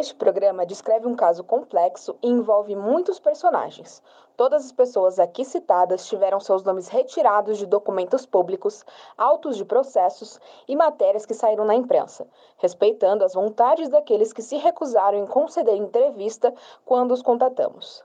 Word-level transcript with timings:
Este 0.00 0.14
programa 0.14 0.64
descreve 0.64 1.06
um 1.06 1.14
caso 1.14 1.44
complexo 1.44 2.16
e 2.22 2.26
envolve 2.26 2.74
muitos 2.74 3.20
personagens. 3.20 4.02
Todas 4.34 4.64
as 4.64 4.72
pessoas 4.72 5.18
aqui 5.18 5.44
citadas 5.44 6.06
tiveram 6.06 6.40
seus 6.40 6.62
nomes 6.62 6.88
retirados 6.88 7.58
de 7.58 7.66
documentos 7.66 8.24
públicos, 8.24 8.82
autos 9.14 9.58
de 9.58 9.64
processos 9.66 10.40
e 10.66 10.74
matérias 10.74 11.26
que 11.26 11.34
saíram 11.34 11.66
na 11.66 11.74
imprensa, 11.74 12.26
respeitando 12.56 13.26
as 13.26 13.34
vontades 13.34 13.90
daqueles 13.90 14.32
que 14.32 14.40
se 14.40 14.56
recusaram 14.56 15.18
em 15.18 15.26
conceder 15.26 15.76
entrevista 15.76 16.54
quando 16.86 17.12
os 17.12 17.20
contatamos. 17.20 18.02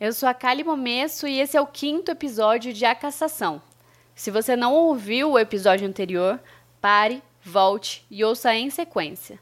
Eu 0.00 0.12
sou 0.12 0.28
a 0.28 0.34
Kali 0.34 0.64
Momesso 0.64 1.28
e 1.28 1.38
esse 1.38 1.56
é 1.56 1.60
o 1.60 1.66
quinto 1.68 2.10
episódio 2.10 2.72
de 2.72 2.84
A 2.84 2.92
Cassação. 2.92 3.62
Se 4.16 4.32
você 4.32 4.56
não 4.56 4.74
ouviu 4.74 5.30
o 5.30 5.38
episódio 5.38 5.86
anterior, 5.86 6.40
pare, 6.80 7.22
volte 7.40 8.04
e 8.10 8.24
ouça 8.24 8.52
em 8.52 8.68
sequência. 8.68 9.38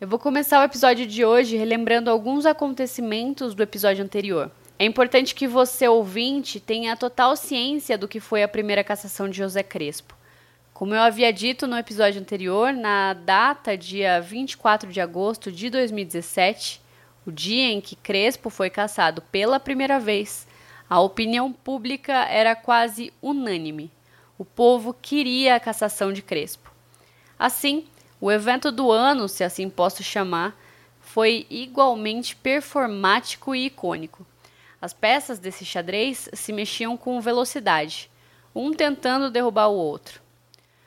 Eu 0.00 0.06
vou 0.06 0.20
começar 0.20 0.60
o 0.60 0.64
episódio 0.64 1.04
de 1.04 1.24
hoje 1.24 1.56
relembrando 1.56 2.12
alguns 2.12 2.46
acontecimentos 2.46 3.56
do 3.56 3.62
episódio 3.64 4.04
anterior. 4.04 4.52
É 4.78 4.84
importante 4.84 5.34
que 5.34 5.48
você, 5.48 5.88
ouvinte, 5.88 6.60
tenha 6.60 6.94
total 6.96 7.34
ciência 7.34 7.96
do 7.96 8.06
que 8.06 8.20
foi 8.20 8.42
a 8.42 8.48
primeira 8.48 8.84
cassação 8.84 9.26
de 9.26 9.38
José 9.38 9.62
Crespo. 9.62 10.14
Como 10.74 10.94
eu 10.94 11.00
havia 11.00 11.32
dito 11.32 11.66
no 11.66 11.78
episódio 11.78 12.20
anterior, 12.20 12.74
na 12.74 13.14
data 13.14 13.74
dia 13.74 14.20
24 14.20 14.92
de 14.92 15.00
agosto 15.00 15.50
de 15.50 15.70
2017, 15.70 16.82
o 17.24 17.32
dia 17.32 17.72
em 17.72 17.80
que 17.80 17.96
Crespo 17.96 18.50
foi 18.50 18.68
cassado 18.68 19.22
pela 19.22 19.58
primeira 19.58 19.98
vez, 19.98 20.46
a 20.90 21.00
opinião 21.00 21.50
pública 21.50 22.12
era 22.12 22.54
quase 22.54 23.10
unânime. 23.22 23.90
O 24.36 24.44
povo 24.44 24.92
queria 24.92 25.54
a 25.54 25.60
cassação 25.60 26.12
de 26.12 26.20
Crespo. 26.20 26.70
Assim, 27.38 27.86
o 28.20 28.30
evento 28.30 28.70
do 28.70 28.92
ano, 28.92 29.26
se 29.26 29.42
assim 29.42 29.70
posso 29.70 30.02
chamar, 30.02 30.54
foi 31.00 31.46
igualmente 31.48 32.36
performático 32.36 33.54
e 33.54 33.66
icônico. 33.66 34.26
As 34.86 34.92
peças 34.92 35.40
desse 35.40 35.64
xadrez 35.64 36.28
se 36.32 36.52
mexiam 36.52 36.96
com 36.96 37.20
velocidade, 37.20 38.08
um 38.54 38.72
tentando 38.72 39.32
derrubar 39.32 39.66
o 39.66 39.74
outro. 39.74 40.20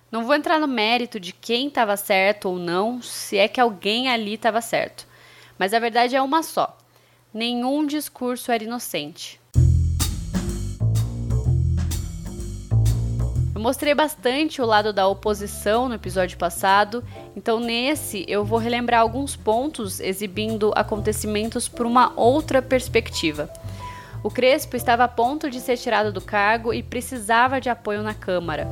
Não 0.09 0.23
vou 0.23 0.33
entrar 0.33 0.57
no 0.57 0.69
mérito 0.69 1.19
de 1.19 1.33
quem 1.33 1.67
estava 1.67 1.97
certo 1.97 2.47
ou 2.47 2.55
não, 2.57 3.01
se 3.01 3.37
é 3.37 3.49
que 3.49 3.59
alguém 3.59 4.07
ali 4.07 4.35
estava 4.35 4.61
certo. 4.61 5.05
Mas 5.57 5.73
a 5.73 5.79
verdade 5.79 6.15
é 6.15 6.21
uma 6.21 6.41
só: 6.43 6.77
nenhum 7.33 7.85
discurso 7.85 8.53
era 8.53 8.63
inocente. 8.63 9.37
Eu 13.53 13.61
mostrei 13.61 13.93
bastante 13.93 14.61
o 14.61 14.65
lado 14.65 14.93
da 14.93 15.09
oposição 15.09 15.89
no 15.89 15.95
episódio 15.95 16.37
passado, 16.37 17.03
então 17.35 17.59
nesse 17.59 18.23
eu 18.29 18.45
vou 18.45 18.59
relembrar 18.59 19.01
alguns 19.01 19.35
pontos 19.35 19.99
exibindo 19.99 20.71
acontecimentos 20.73 21.67
por 21.67 21.85
uma 21.85 22.13
outra 22.15 22.61
perspectiva. 22.61 23.51
O 24.21 24.29
Crespo 24.29 24.75
estava 24.75 25.05
a 25.05 25.07
ponto 25.07 25.49
de 25.49 25.61
ser 25.61 25.77
tirado 25.77 26.11
do 26.11 26.19
cargo 26.19 26.73
e 26.73 26.83
precisava 26.83 27.61
de 27.61 27.69
apoio 27.69 28.03
na 28.03 28.13
Câmara. 28.13 28.67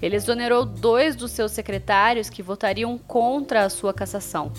Ele 0.00 0.14
exonerou 0.14 0.64
dois 0.64 1.16
dos 1.16 1.32
seus 1.32 1.50
secretários 1.50 2.30
que 2.30 2.42
votariam 2.42 2.96
contra 2.96 3.64
a 3.64 3.70
sua 3.70 3.92
cassação. 3.92 4.52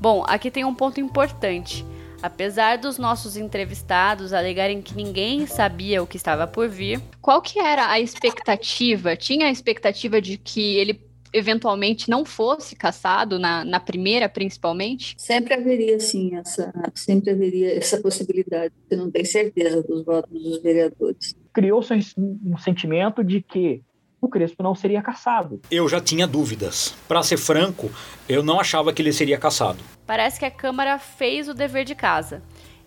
Bom, 0.00 0.24
aqui 0.26 0.50
tem 0.50 0.64
um 0.64 0.74
ponto 0.74 1.00
importante. 1.00 1.84
Apesar 2.22 2.78
dos 2.78 2.98
nossos 2.98 3.36
entrevistados 3.36 4.32
alegarem 4.32 4.82
que 4.82 4.94
ninguém 4.94 5.46
sabia 5.46 6.02
o 6.02 6.06
que 6.06 6.16
estava 6.16 6.46
por 6.46 6.68
vir, 6.68 7.00
qual 7.22 7.40
que 7.40 7.58
era 7.58 7.88
a 7.90 8.00
expectativa? 8.00 9.16
Tinha 9.16 9.46
a 9.46 9.50
expectativa 9.50 10.20
de 10.20 10.36
que 10.36 10.76
ele 10.76 11.00
eventualmente 11.32 12.10
não 12.10 12.24
fosse 12.24 12.74
caçado 12.76 13.38
na, 13.38 13.64
na 13.64 13.80
primeira, 13.80 14.28
principalmente? 14.28 15.14
Sempre 15.18 15.54
haveria, 15.54 15.98
sim, 16.00 16.36
essa, 16.36 16.72
sempre 16.94 17.30
haveria 17.30 17.76
essa 17.76 18.00
possibilidade. 18.00 18.72
Você 18.88 18.96
não 18.96 19.10
tem 19.10 19.24
certeza 19.24 19.82
dos 19.82 20.04
votos 20.04 20.30
dos 20.32 20.62
vereadores. 20.62 21.36
Criou-se 21.52 21.92
um 22.18 22.56
sentimento 22.58 23.24
de 23.24 23.40
que 23.40 23.82
o 24.20 24.28
Crespo 24.28 24.62
não 24.62 24.74
seria 24.74 25.02
caçado. 25.02 25.60
Eu 25.70 25.88
já 25.88 26.00
tinha 26.00 26.26
dúvidas. 26.26 26.94
Para 27.08 27.22
ser 27.22 27.38
franco, 27.38 27.90
eu 28.28 28.42
não 28.42 28.60
achava 28.60 28.92
que 28.92 29.00
ele 29.00 29.12
seria 29.12 29.38
caçado. 29.38 29.78
Parece 30.06 30.38
que 30.38 30.44
a 30.44 30.50
Câmara 30.50 30.98
fez 30.98 31.48
o 31.48 31.54
dever 31.54 31.84
de 31.84 31.94
casa. 31.94 32.42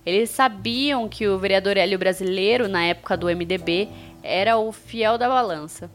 Eles 0.05 0.29
sabiam 0.29 1.07
que 1.07 1.27
o 1.27 1.39
vereador 1.39 1.77
Hélio 1.77 1.97
Brasileiro, 1.97 2.67
na 2.67 2.83
época 2.83 3.15
do 3.15 3.27
MDB, 3.27 3.87
era 4.21 4.57
o 4.57 4.71
fiel 4.71 5.17
da 5.17 5.27
balança. 5.27 5.89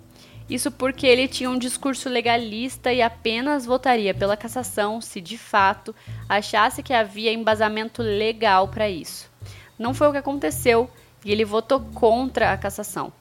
Isso 0.48 0.70
porque 0.70 1.06
ele 1.06 1.28
tinha 1.28 1.50
um 1.50 1.59
discurso 1.59 2.09
legalista 2.09 2.91
e 2.91 3.03
apenas 3.03 3.66
votaria 3.66 4.14
pela 4.14 4.36
cassação 4.36 4.98
se 4.98 5.20
de 5.20 5.36
fato 5.36 5.94
achasse 6.26 6.82
que 6.82 6.94
havia 6.94 7.32
embasamento 7.32 8.00
legal 8.00 8.66
para 8.66 8.88
isso. 8.88 9.31
Não 9.78 9.92
foi 9.92 10.09
o 10.09 10.12
que 10.12 10.19
aconteceu 10.19 10.91
e 11.22 11.31
ele 11.31 11.44
votou 11.44 11.81
contra 11.81 12.50
a 12.50 12.56
cassação. 12.56 13.12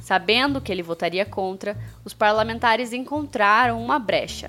Sabendo 0.00 0.60
que 0.60 0.70
ele 0.70 0.84
votaria 0.84 1.26
contra, 1.26 1.76
os 2.04 2.14
parlamentares 2.14 2.92
encontraram 2.92 3.82
uma 3.82 3.98
brecha. 3.98 4.48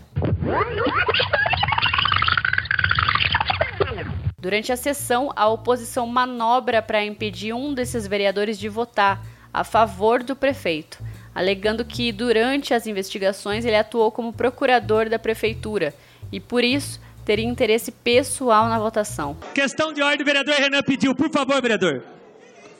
Durante 4.37 4.71
a 4.71 4.77
sessão, 4.77 5.31
a 5.35 5.47
oposição 5.47 6.05
manobra 6.05 6.79
para 6.79 7.03
impedir 7.03 7.53
um 7.53 7.73
desses 7.73 8.05
vereadores 8.05 8.59
de 8.59 8.69
votar 8.69 9.25
a 9.51 9.63
favor 9.63 10.21
do 10.21 10.35
prefeito 10.35 10.99
alegando 11.33 11.83
que 11.83 12.11
durante 12.11 12.73
as 12.73 12.87
investigações 12.87 13.65
ele 13.65 13.75
atuou 13.75 14.11
como 14.11 14.33
procurador 14.33 15.09
da 15.09 15.17
prefeitura 15.17 15.93
e 16.31 16.39
por 16.39 16.63
isso 16.63 16.99
teria 17.25 17.45
interesse 17.45 17.91
pessoal 17.91 18.67
na 18.67 18.77
votação. 18.77 19.35
Questão 19.53 19.93
de 19.93 20.01
ordem, 20.01 20.21
o 20.21 20.25
vereador 20.25 20.55
Renan 20.55 20.81
pediu, 20.81 21.15
por 21.15 21.29
favor, 21.31 21.61
vereador. 21.61 22.03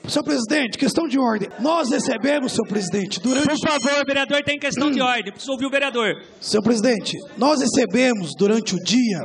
Senhor 0.06 0.22
presidente, 0.22 0.76
questão 0.76 1.08
de 1.08 1.18
ordem. 1.18 1.48
Nós 1.60 1.90
recebemos, 1.90 2.52
senhor 2.52 2.68
presidente, 2.68 3.20
durante. 3.20 3.48
Por 3.48 3.58
favor, 3.58 4.04
vereador, 4.06 4.42
tem 4.42 4.58
questão 4.58 4.90
de 4.90 5.00
ordem. 5.00 5.32
Preciso 5.32 5.52
ouvir 5.52 5.64
o 5.64 5.70
vereador. 5.70 6.22
Senhor 6.40 6.62
presidente, 6.62 7.16
nós 7.38 7.60
recebemos 7.60 8.32
durante 8.38 8.74
o 8.74 8.78
dia, 8.84 9.20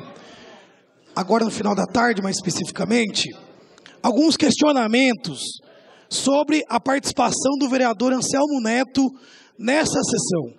agora 1.13 1.44
no 1.44 1.51
final 1.51 1.75
da 1.75 1.85
tarde 1.85 2.22
mais 2.22 2.38
especificamente, 2.38 3.28
alguns 4.01 4.38
questionamentos 4.38 5.41
sobre 6.09 6.64
a 6.68 6.80
participação 6.80 7.58
do 7.59 7.70
vereador 7.70 8.14
Anselmo 8.14 8.62
Neto 8.62 9.03
nessa 9.58 10.00
sessão, 10.03 10.53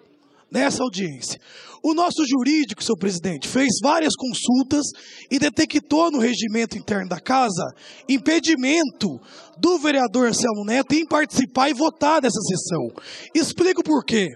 nessa 0.50 0.82
audiência. 0.82 1.40
O 1.82 1.94
nosso 1.94 2.26
jurídico, 2.26 2.84
seu 2.84 2.94
presidente, 2.94 3.48
fez 3.48 3.68
várias 3.82 4.14
consultas 4.14 4.84
e 5.30 5.38
detectou 5.38 6.10
no 6.10 6.18
regimento 6.18 6.76
interno 6.76 7.08
da 7.08 7.18
casa 7.18 7.64
impedimento 8.06 9.18
do 9.58 9.78
vereador 9.78 10.28
Anselmo 10.28 10.64
Neto 10.64 10.94
em 10.94 11.06
participar 11.06 11.70
e 11.70 11.74
votar 11.74 12.20
dessa 12.20 12.40
sessão. 12.40 13.02
Explico 13.34 13.82
por 13.82 14.04
quê. 14.04 14.28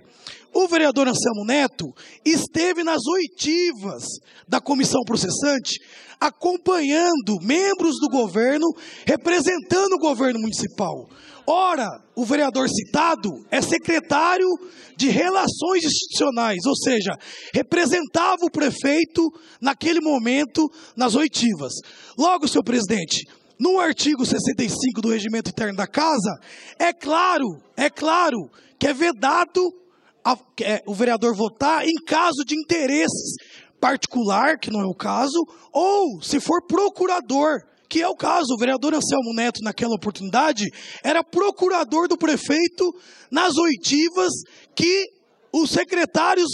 O 0.55 0.69
vereador 0.69 1.09
Anselmo 1.09 1.45
Neto 1.45 1.93
esteve 2.25 2.85
nas 2.85 3.05
oitivas 3.07 4.05
da 4.49 4.61
comissão 4.61 5.03
processante, 5.05 5.81
acompanhando 6.27 7.39
membros 7.43 7.97
do 8.01 8.09
governo, 8.09 8.67
representando 9.07 9.95
o 9.95 9.99
governo 9.99 10.41
municipal. 10.41 11.09
Ora, 11.47 11.87
o 12.17 12.25
vereador 12.25 12.67
citado 12.69 13.29
é 13.51 13.61
secretário 13.61 14.49
de 14.97 15.11
Relações 15.11 15.85
Institucionais, 15.85 16.65
ou 16.65 16.75
seja, 16.75 17.13
representava 17.53 18.39
o 18.43 18.51
prefeito 18.51 19.31
naquele 19.61 20.01
momento 20.01 20.71
nas 20.97 21.15
oitivas. 21.15 21.75
Logo, 22.17 22.49
senhor 22.49 22.65
presidente, 22.65 23.27
no 23.61 23.79
artigo 23.79 24.25
65 24.25 25.03
do 25.03 25.11
regimento 25.11 25.51
interno 25.51 25.77
da 25.77 25.87
casa, 25.87 26.41
é 26.79 26.93
claro, 26.93 27.61
é 27.77 27.91
claro 27.91 28.51
que 28.79 28.87
é 28.87 28.95
vedado 28.95 29.61
a, 30.25 30.39
é, 30.63 30.83
o 30.87 30.95
vereador 30.95 31.37
votar 31.37 31.87
em 31.87 31.95
caso 32.07 32.43
de 32.47 32.57
interesses 32.57 33.35
particular, 33.85 34.59
que 34.59 34.71
não 34.71 34.81
é 34.81 34.87
o 34.87 34.95
caso, 34.95 35.39
ou 35.71 36.23
se 36.23 36.41
for 36.41 36.67
procurador, 36.67 37.61
que 37.87 38.01
é 38.01 38.09
o 38.09 38.17
caso. 38.17 38.55
O 38.55 38.59
vereador 38.59 38.95
Anselmo 38.95 39.35
Neto, 39.35 39.61
naquela 39.63 39.95
oportunidade, 39.95 40.65
era 41.03 41.23
procurador 41.23 42.09
do 42.09 42.17
prefeito 42.17 42.91
nas 43.31 43.59
oitivas 43.59 44.31
que 44.75 45.05
os 45.53 45.71
secretários 45.71 46.49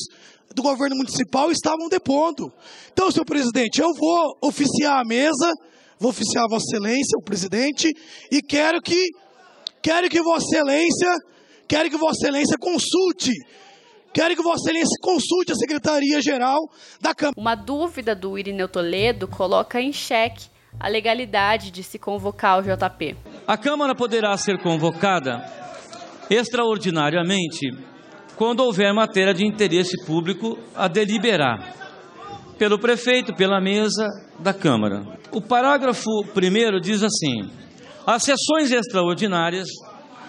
do 0.53 0.61
governo 0.61 0.97
municipal 0.97 1.53
estavam 1.53 1.89
depondo. 1.89 2.53
Então, 2.93 3.13
senhor 3.13 3.25
presidente, 3.25 3.81
eu 3.81 3.95
vou 3.95 4.37
oficiar 4.43 5.01
a 5.01 5.05
mesa, 5.05 5.53
vou 6.01 6.11
oficiar 6.11 6.47
a 6.47 6.49
Vossa 6.49 6.65
Excelência, 6.67 7.17
o 7.17 7.25
presidente, 7.25 7.89
e 8.33 8.43
quero 8.43 8.83
que 8.83 9.07
quero 9.81 10.09
que 10.09 10.21
Vossa 10.21 10.47
Excelência, 10.47 11.15
quero 11.69 11.89
que 11.91 11.97
Vossa 11.97 12.25
Excelência 12.25 12.57
consulte 12.59 13.31
Quero 14.13 14.35
que 14.35 14.43
Vossa 14.43 14.65
Excelência 14.65 14.97
consulte 15.01 15.53
a 15.53 15.55
Secretaria-Geral 15.55 16.69
da 17.01 17.15
Câmara. 17.15 17.35
Uma 17.39 17.55
dúvida 17.55 18.15
do 18.15 18.37
Irineu 18.37 18.69
Toledo 18.69 19.29
coloca 19.29 19.81
em 19.81 19.93
xeque 19.93 20.49
a 20.81 20.89
legalidade 20.89 21.71
de 21.71 21.85
se 21.85 21.97
convocar 21.97 22.59
o 22.59 22.63
JP. 22.63 23.17
A 23.47 23.57
Câmara 23.57 23.95
poderá 23.95 24.37
ser 24.37 24.59
convocada 24.61 25.45
extraordinariamente 26.29 27.71
quando 28.37 28.61
houver 28.61 28.93
matéria 28.93 29.33
de 29.33 29.47
interesse 29.47 30.05
público 30.05 30.59
a 30.75 30.89
deliberar 30.89 31.75
pelo 32.59 32.81
prefeito, 32.81 33.35
pela 33.35 33.61
mesa 33.61 34.09
da 34.41 34.53
Câmara. 34.53 35.05
O 35.31 35.41
parágrafo 35.41 36.25
primeiro 36.35 36.81
diz 36.81 37.03
assim: 37.05 37.49
as 38.05 38.25
sessões 38.25 38.73
extraordinárias 38.73 39.69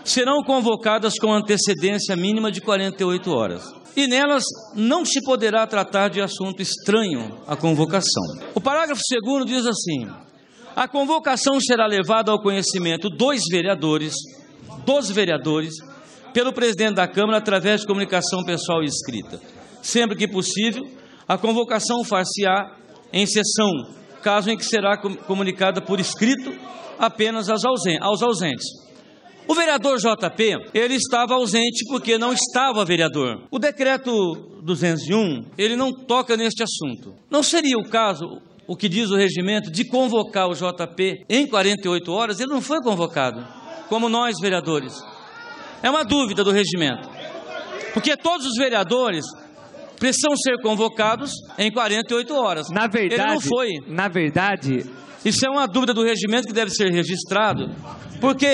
serão 0.04 0.44
convocadas 0.44 1.16
com 1.18 1.32
antecedência 1.32 2.16
mínima 2.16 2.52
de 2.52 2.62
48 2.62 3.32
horas. 3.32 3.64
E 3.96 4.08
nelas 4.08 4.44
não 4.74 5.04
se 5.06 5.22
poderá 5.24 5.68
tratar 5.68 6.10
de 6.10 6.22
assunto 6.22 6.62
estranho 6.62 7.38
à 7.46 7.56
convocação. 7.56 8.24
O 8.56 8.62
parágrafo 8.62 9.02
segundo 9.06 9.46
diz 9.46 9.66
assim: 9.66 10.08
a 10.76 10.88
convocação 10.88 11.60
será 11.60 11.86
levada 11.86 12.32
ao 12.32 12.42
conhecimento 12.42 13.10
dos 13.10 13.42
vereadores, 13.52 14.16
dos 14.86 15.10
vereadores, 15.10 15.74
pelo 16.34 16.54
presidente 16.54 16.96
da 16.96 17.08
Câmara 17.08 17.40
através 17.40 17.82
de 17.82 17.88
comunicação 17.88 18.44
pessoal 18.46 18.82
e 18.82 18.86
escrita. 18.86 19.42
Sempre 19.82 20.16
que 20.16 20.28
possível, 20.28 20.84
a 21.28 21.38
convocação 21.38 22.04
far-se-á 22.06 22.78
em 23.12 23.26
sessão, 23.26 23.70
caso 24.22 24.50
em 24.50 24.58
que 24.58 24.64
será 24.64 24.98
comunicada 24.98 25.82
por 25.82 26.00
escrito 26.00 26.54
apenas 26.98 27.50
aos 27.50 27.66
ausentes. 28.22 28.91
O 29.52 29.54
vereador 29.54 29.98
JP, 29.98 30.70
ele 30.74 30.94
estava 30.94 31.34
ausente 31.34 31.84
porque 31.90 32.18
não 32.18 32.32
estava 32.32 32.86
vereador. 32.86 33.50
O 33.52 33.60
decreto 33.60 34.10
201, 34.64 35.44
ele 35.58 35.76
não 35.76 35.92
toca 35.92 36.38
neste 36.38 36.64
assunto. 36.64 37.14
Não 37.30 37.44
seria 37.44 37.78
o 37.78 37.84
caso 37.84 38.42
o 38.66 38.78
que 38.78 38.88
diz 38.88 39.12
o 39.12 39.18
regimento, 39.18 39.70
de 39.70 39.84
convocar 39.84 40.48
o 40.48 40.54
JP 40.54 41.26
em 41.28 41.46
48 41.46 42.14
horas, 42.14 42.40
ele 42.40 42.50
não 42.50 42.62
foi 42.62 42.80
convocado, 42.80 43.46
como 43.90 44.08
nós, 44.08 44.38
vereadores. 44.40 44.94
É 45.84 45.90
uma 45.90 46.06
dúvida 46.06 46.46
do 46.46 46.52
regimento. 46.52 47.10
Porque 47.94 48.16
todos 48.16 48.48
os 48.48 48.56
vereadores 48.58 49.26
precisam 50.00 50.34
ser 50.38 50.62
convocados 50.62 51.34
em 51.58 51.70
48 51.70 52.34
horas. 52.34 52.70
Na 52.70 52.88
verdade, 52.88 53.22
ele 53.22 53.34
não 53.34 53.42
foi. 53.42 53.68
Na 53.86 54.08
verdade, 54.08 54.90
isso 55.26 55.46
é 55.46 55.50
uma 55.50 55.68
dúvida 55.68 55.94
do 55.94 56.04
regimento 56.04 56.48
que 56.48 56.54
deve 56.54 56.72
ser 56.72 56.90
registrado, 56.90 57.70
porque 58.22 58.48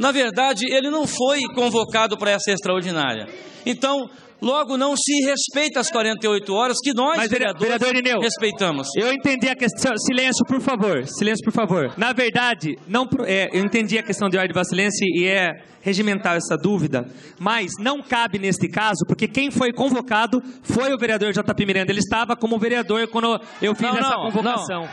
na 0.00 0.10
verdade 0.10 0.64
ele 0.68 0.90
não 0.90 1.06
foi 1.06 1.40
convocado 1.54 2.16
para 2.18 2.32
essa 2.32 2.50
extraordinária. 2.50 3.28
Então, 3.64 4.08
Logo, 4.42 4.78
não 4.78 4.96
se 4.96 5.12
respeita 5.26 5.80
as 5.80 5.90
48 5.90 6.54
horas 6.54 6.78
que 6.82 6.94
nós, 6.94 7.16
Mas, 7.18 7.30
vereadores, 7.30 7.60
vereador 7.60 7.88
Irineu, 7.94 8.20
respeitamos. 8.20 8.88
Eu 8.96 9.12
entendi 9.12 9.48
a 9.48 9.54
questão. 9.54 9.92
Silêncio, 9.98 10.44
por 10.46 10.60
favor. 10.60 11.06
Silêncio, 11.06 11.44
por 11.44 11.52
favor. 11.52 11.92
Na 11.98 12.12
verdade, 12.12 12.78
não, 12.88 13.06
é, 13.26 13.50
eu 13.52 13.62
entendi 13.62 13.98
a 13.98 14.02
questão 14.02 14.30
de 14.30 14.38
ordem 14.38 14.48
de 14.48 14.54
vacilência 14.54 15.04
e 15.04 15.26
é 15.26 15.50
regimentar 15.82 16.36
essa 16.36 16.56
dúvida, 16.56 17.06
mas 17.38 17.72
não 17.78 18.02
cabe 18.02 18.38
neste 18.38 18.68
caso, 18.68 19.04
porque 19.06 19.26
quem 19.26 19.50
foi 19.50 19.72
convocado 19.72 20.42
foi 20.62 20.92
o 20.92 20.98
vereador 20.98 21.32
JP 21.32 21.66
Miranda. 21.66 21.92
Ele 21.92 22.00
estava 22.00 22.34
como 22.34 22.58
vereador 22.58 23.08
quando 23.08 23.40
eu 23.60 23.74
fiz 23.74 23.88
não, 23.88 23.98
essa 23.98 24.10
não, 24.10 24.22
convocação. 24.24 24.82
Não. 24.82 24.88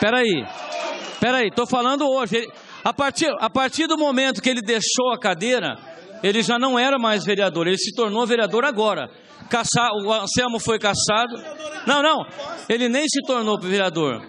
Peraí, 0.00 0.44
peraí, 1.20 1.48
estou 1.48 1.66
falando 1.66 2.04
hoje. 2.08 2.44
A 2.84 2.92
partir, 2.92 3.30
a 3.38 3.48
partir 3.48 3.86
do 3.86 3.96
momento 3.96 4.40
que 4.40 4.50
ele 4.50 4.60
deixou 4.60 5.12
a 5.12 5.18
cadeira, 5.18 5.76
ele 6.22 6.42
já 6.42 6.58
não 6.58 6.78
era 6.78 6.98
mais 6.98 7.24
vereador, 7.24 7.66
ele 7.66 7.78
se 7.78 7.94
tornou 7.94 8.26
vereador 8.26 8.64
agora. 8.64 9.08
Caçar, 9.48 9.90
o 10.04 10.12
Anselmo 10.12 10.58
foi 10.58 10.78
caçado. 10.78 11.36
Não, 11.86 12.02
não, 12.02 12.24
ele 12.68 12.88
nem 12.88 13.06
se 13.08 13.20
tornou 13.26 13.60
vereador. 13.60 14.22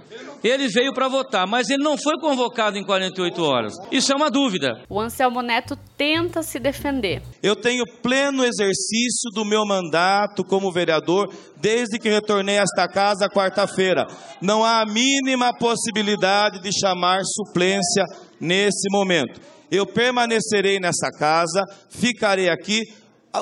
Ele 0.43 0.67
veio 0.67 0.93
para 0.93 1.07
votar, 1.07 1.47
mas 1.47 1.69
ele 1.69 1.81
não 1.81 1.97
foi 1.97 2.19
convocado 2.19 2.77
em 2.77 2.83
48 2.83 3.41
horas. 3.41 3.73
Isso 3.89 4.11
é 4.11 4.15
uma 4.15 4.29
dúvida. 4.29 4.83
O 4.89 4.99
Anselmo 4.99 5.41
Neto 5.41 5.77
tenta 5.95 6.43
se 6.43 6.59
defender. 6.59 7.21
Eu 7.41 7.55
tenho 7.55 7.85
pleno 8.01 8.43
exercício 8.43 9.29
do 9.33 9.45
meu 9.45 9.65
mandato 9.65 10.43
como 10.43 10.69
vereador 10.69 11.33
desde 11.61 11.97
que 11.97 12.09
retornei 12.09 12.59
a 12.59 12.63
esta 12.63 12.89
casa 12.89 13.29
quarta-feira. 13.29 14.05
Não 14.41 14.65
há 14.65 14.81
a 14.81 14.85
mínima 14.85 15.57
possibilidade 15.57 16.61
de 16.61 16.77
chamar 16.77 17.21
suplência 17.23 18.03
nesse 18.43 18.89
momento. 18.91 19.39
Eu 19.71 19.87
permanecerei 19.87 20.79
nessa 20.79 21.09
casa, 21.17 21.63
ficarei 21.89 22.49
aqui 22.49 22.81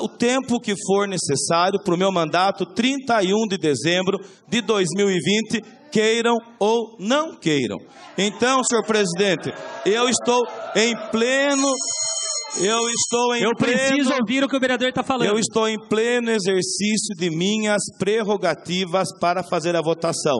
o 0.00 0.08
tempo 0.08 0.58
que 0.58 0.74
for 0.86 1.06
necessário 1.06 1.78
para 1.84 1.94
o 1.94 1.98
meu 1.98 2.10
mandato, 2.10 2.64
31 2.64 3.46
de 3.48 3.58
dezembro 3.58 4.18
de 4.48 4.62
2020, 4.62 5.60
queiram 5.90 6.38
ou 6.58 6.96
não 6.98 7.36
queiram. 7.36 7.76
Então, 8.16 8.62
senhor 8.64 8.86
presidente, 8.86 9.52
eu 9.84 10.08
estou 10.08 10.40
em 10.74 10.94
pleno. 11.10 11.68
Eu 12.60 12.80
estou 12.90 13.34
em 13.34 13.42
eu 13.44 13.50
pleno, 13.56 13.78
preciso 13.78 14.12
ouvir 14.12 14.44
o 14.44 14.48
que 14.48 14.56
o 14.56 14.60
vereador 14.60 14.88
está 14.88 15.02
falando. 15.02 15.26
Eu 15.26 15.38
estou 15.38 15.66
em 15.68 15.76
pleno 15.88 16.30
exercício 16.30 17.14
de 17.16 17.30
minhas 17.30 17.80
prerrogativas 17.98 19.08
para 19.18 19.42
fazer 19.42 19.74
a 19.74 19.80
votação. 19.80 20.38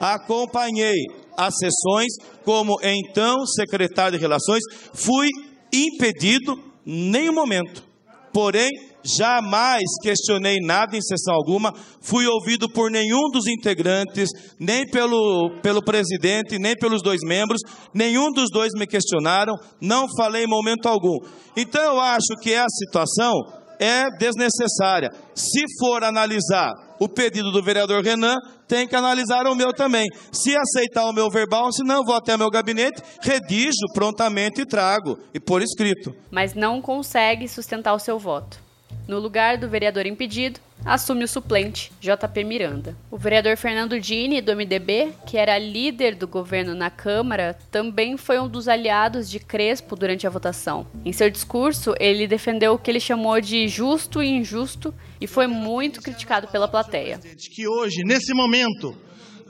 Acompanhei 0.00 1.04
as 1.36 1.54
sessões 1.56 2.12
como 2.44 2.78
então 2.82 3.44
secretário 3.46 4.18
de 4.18 4.22
Relações, 4.22 4.62
fui 4.94 5.28
impedido 5.72 6.58
nenhum 6.84 7.34
momento. 7.34 7.90
Porém, 8.32 8.68
jamais 9.02 9.82
questionei 10.02 10.58
nada 10.60 10.96
em 10.96 11.00
sessão 11.00 11.34
alguma, 11.34 11.74
fui 12.00 12.26
ouvido 12.26 12.68
por 12.68 12.90
nenhum 12.90 13.28
dos 13.32 13.46
integrantes, 13.46 14.28
nem 14.58 14.86
pelo, 14.88 15.60
pelo 15.62 15.82
presidente, 15.82 16.58
nem 16.58 16.76
pelos 16.76 17.02
dois 17.02 17.20
membros, 17.24 17.60
nenhum 17.92 18.30
dos 18.30 18.50
dois 18.52 18.72
me 18.74 18.86
questionaram, 18.86 19.54
não 19.80 20.06
falei 20.16 20.44
em 20.44 20.48
momento 20.48 20.86
algum. 20.86 21.18
Então 21.56 21.82
eu 21.82 22.00
acho 22.00 22.36
que 22.40 22.54
a 22.54 22.66
situação 22.68 23.32
é 23.80 24.04
desnecessária. 24.18 25.10
Se 25.34 25.62
for 25.78 26.04
analisar 26.04 26.72
o 27.00 27.08
pedido 27.08 27.50
do 27.50 27.62
vereador 27.62 28.04
Renan, 28.04 28.36
tem 28.70 28.86
que 28.86 28.94
analisar 28.94 29.48
o 29.48 29.54
meu 29.56 29.72
também. 29.72 30.06
Se 30.30 30.56
aceitar 30.56 31.04
o 31.06 31.12
meu 31.12 31.28
verbal, 31.28 31.72
se 31.72 31.82
não, 31.82 32.04
vou 32.04 32.14
até 32.14 32.36
meu 32.36 32.48
gabinete, 32.48 33.02
redijo 33.20 33.84
prontamente 33.92 34.60
e 34.60 34.64
trago, 34.64 35.18
e 35.34 35.40
por 35.40 35.60
escrito. 35.60 36.14
Mas 36.30 36.54
não 36.54 36.80
consegue 36.80 37.48
sustentar 37.48 37.92
o 37.94 37.98
seu 37.98 38.16
voto. 38.16 38.69
No 39.06 39.18
lugar 39.18 39.58
do 39.58 39.68
vereador 39.68 40.06
impedido, 40.06 40.60
assume 40.84 41.24
o 41.24 41.28
suplente, 41.28 41.92
JP 42.00 42.44
Miranda. 42.44 42.96
O 43.10 43.16
vereador 43.16 43.56
Fernando 43.56 44.00
Dini, 44.00 44.40
do 44.40 44.54
MDB, 44.54 45.12
que 45.26 45.36
era 45.36 45.58
líder 45.58 46.14
do 46.14 46.26
governo 46.26 46.74
na 46.74 46.90
Câmara, 46.90 47.58
também 47.70 48.16
foi 48.16 48.38
um 48.38 48.48
dos 48.48 48.68
aliados 48.68 49.28
de 49.28 49.38
Crespo 49.38 49.96
durante 49.96 50.26
a 50.26 50.30
votação. 50.30 50.86
Em 51.04 51.12
seu 51.12 51.30
discurso, 51.30 51.94
ele 51.98 52.26
defendeu 52.26 52.74
o 52.74 52.78
que 52.78 52.90
ele 52.90 53.00
chamou 53.00 53.40
de 53.40 53.68
justo 53.68 54.22
e 54.22 54.28
injusto 54.28 54.94
e 55.20 55.26
foi 55.26 55.46
muito 55.46 56.00
criticado 56.00 56.48
pela 56.48 56.68
plateia. 56.68 57.18
Que 57.54 57.68
hoje, 57.68 58.02
nesse 58.04 58.32
momento, 58.32 58.96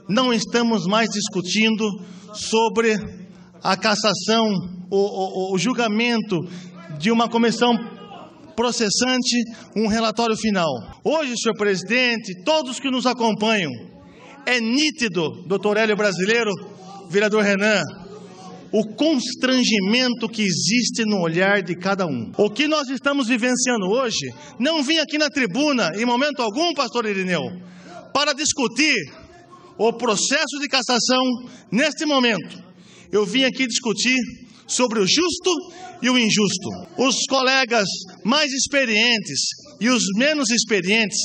não 0.07 0.33
estamos 0.33 0.85
mais 0.85 1.09
discutindo 1.09 1.85
sobre 2.33 2.95
a 3.63 3.77
cassação, 3.77 4.45
o, 4.89 5.51
o, 5.51 5.53
o 5.53 5.57
julgamento 5.57 6.37
de 6.97 7.11
uma 7.11 7.29
comissão 7.29 8.00
processante 8.55 9.35
um 9.75 9.87
relatório 9.87 10.35
final. 10.35 10.69
Hoje, 11.03 11.33
senhor 11.37 11.55
presidente, 11.55 12.43
todos 12.43 12.79
que 12.79 12.89
nos 12.89 13.05
acompanham, 13.05 13.71
é 14.45 14.59
nítido, 14.59 15.43
doutor 15.47 15.77
Hélio 15.77 15.95
Brasileiro, 15.95 16.51
vereador 17.09 17.43
Renan, 17.43 17.81
o 18.71 18.85
constrangimento 18.95 20.29
que 20.29 20.41
existe 20.41 21.03
no 21.05 21.21
olhar 21.21 21.61
de 21.61 21.75
cada 21.75 22.05
um. 22.05 22.31
O 22.37 22.49
que 22.49 22.67
nós 22.67 22.87
estamos 22.89 23.27
vivenciando 23.27 23.87
hoje, 23.87 24.33
não 24.57 24.81
vim 24.81 24.97
aqui 24.97 25.17
na 25.17 25.29
tribuna, 25.29 25.91
em 25.95 26.05
momento 26.05 26.41
algum, 26.41 26.73
pastor 26.73 27.05
Irineu, 27.05 27.41
para 28.13 28.33
discutir 28.33 28.95
o 29.77 29.91
processo 29.91 30.59
de 30.59 30.67
cassação 30.67 31.21
neste 31.71 32.05
momento. 32.05 32.63
Eu 33.11 33.25
vim 33.25 33.43
aqui 33.43 33.67
discutir 33.67 34.15
sobre 34.71 34.99
o 34.99 35.05
justo 35.05 35.51
e 36.01 36.09
o 36.09 36.17
injusto. 36.17 36.69
Os 36.97 37.25
colegas 37.29 37.87
mais 38.23 38.51
experientes 38.51 39.39
e 39.79 39.89
os 39.89 40.03
menos 40.15 40.49
experientes 40.49 41.17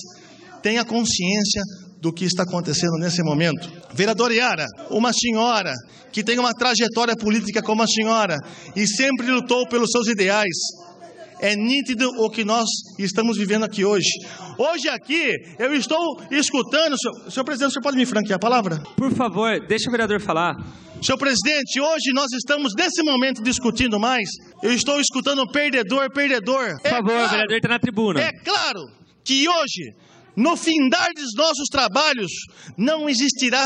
têm 0.62 0.78
a 0.78 0.84
consciência 0.84 1.62
do 2.00 2.12
que 2.12 2.24
está 2.24 2.42
acontecendo 2.42 2.98
nesse 2.98 3.22
momento. 3.22 3.70
Vereadora 3.94 4.34
Yara, 4.34 4.66
uma 4.90 5.12
senhora 5.12 5.72
que 6.12 6.24
tem 6.24 6.38
uma 6.38 6.52
trajetória 6.52 7.14
política 7.16 7.62
como 7.62 7.82
a 7.82 7.86
senhora 7.86 8.36
e 8.74 8.86
sempre 8.86 9.30
lutou 9.30 9.66
pelos 9.68 9.90
seus 9.90 10.08
ideais. 10.08 10.56
É 11.38 11.54
nítido 11.54 12.08
o 12.18 12.30
que 12.30 12.44
nós 12.44 12.66
estamos 12.98 13.36
vivendo 13.36 13.64
aqui 13.64 13.84
hoje. 13.84 14.08
Hoje 14.58 14.88
aqui 14.88 15.32
eu 15.58 15.74
estou 15.74 15.98
escutando. 16.30 16.96
Senhor, 16.98 17.30
senhor 17.30 17.44
presidente, 17.44 17.74
você 17.74 17.80
pode 17.80 17.96
me 17.96 18.06
franquear 18.06 18.36
a 18.36 18.40
palavra? 18.40 18.82
Por 18.96 19.12
favor, 19.12 19.50
deixa 19.68 19.88
o 19.88 19.92
vereador 19.92 20.18
falar. 20.18 20.54
Senhor 21.02 21.18
presidente, 21.18 21.80
hoje 21.80 22.12
nós 22.12 22.32
estamos 22.32 22.72
nesse 22.74 23.02
momento 23.02 23.42
discutindo 23.42 24.00
mais. 24.00 24.28
Eu 24.62 24.72
estou 24.72 25.00
escutando 25.00 25.46
perdedor, 25.46 26.10
perdedor. 26.10 26.80
Por 26.80 26.86
é 26.86 26.90
favor, 26.90 27.10
claro, 27.10 27.26
o 27.26 27.30
vereador 27.30 27.56
está 27.56 27.68
na 27.68 27.78
tribuna. 27.78 28.20
É 28.20 28.32
claro 28.44 28.80
que 29.24 29.48
hoje, 29.48 29.94
no 30.36 30.56
findar 30.56 31.08
dos 31.14 31.34
nossos 31.36 31.68
trabalhos, 31.70 32.32
não 32.76 33.08
existirá 33.08 33.64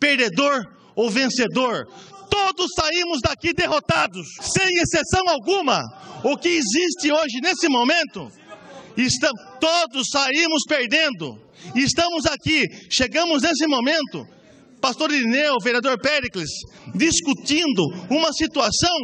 perdedor 0.00 0.62
ou 0.96 1.10
vencedor. 1.10 1.86
Todos 2.30 2.66
saímos 2.74 3.20
daqui 3.22 3.52
derrotados, 3.52 4.26
sem 4.40 4.68
exceção 4.78 5.28
alguma. 5.28 5.80
O 6.24 6.36
que 6.36 6.48
existe 6.48 7.12
hoje 7.12 7.40
nesse 7.42 7.68
momento, 7.68 8.32
estamos, 8.96 9.40
todos 9.60 10.08
saímos 10.10 10.62
perdendo. 10.66 11.38
Estamos 11.76 12.26
aqui, 12.26 12.64
chegamos 12.90 13.42
nesse 13.42 13.66
momento, 13.66 14.26
pastor 14.84 15.10
Irineu, 15.10 15.54
vereador 15.62 15.98
Péricles, 15.98 16.50
discutindo 16.94 17.82
uma 18.10 18.30
situação 18.34 18.94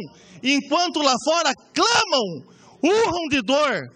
enquanto 0.43 1.01
lá 1.01 1.15
fora 1.25 1.51
clamam, 1.73 2.43
urram 2.83 3.27
de 3.31 3.41
dor. 3.41 3.89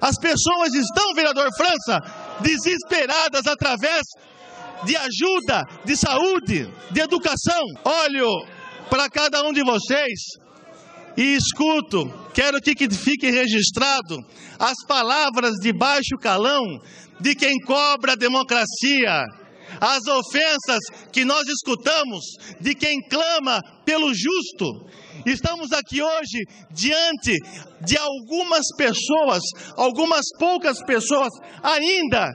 As 0.00 0.18
pessoas 0.18 0.74
estão, 0.74 1.14
vereador 1.14 1.48
França, 1.56 2.00
desesperadas 2.40 3.46
através 3.46 4.02
de 4.82 4.96
ajuda, 4.96 5.62
de 5.84 5.96
saúde, 5.96 6.68
de 6.90 7.00
educação. 7.00 7.62
Olho 7.84 8.28
para 8.90 9.08
cada 9.08 9.44
um 9.44 9.52
de 9.52 9.62
vocês 9.62 10.18
e 11.16 11.36
escuto, 11.36 12.12
quero 12.34 12.60
que 12.60 12.90
fique 12.90 13.30
registrado 13.30 14.18
as 14.58 14.76
palavras 14.88 15.52
de 15.60 15.72
baixo 15.72 16.16
calão 16.20 16.64
de 17.20 17.36
quem 17.36 17.54
cobra 17.64 18.14
a 18.14 18.16
democracia, 18.16 19.24
as 19.80 20.06
ofensas 20.06 20.80
que 21.12 21.24
nós 21.24 21.46
escutamos 21.48 22.24
de 22.60 22.74
quem 22.74 23.00
clama 23.08 23.60
pelo 23.84 24.12
justo. 24.14 24.88
Estamos 25.26 25.72
aqui 25.72 26.02
hoje 26.02 26.44
diante 26.70 27.36
de 27.84 27.96
algumas 27.96 28.64
pessoas, 28.76 29.42
algumas 29.76 30.24
poucas 30.38 30.82
pessoas 30.84 31.30
ainda, 31.62 32.28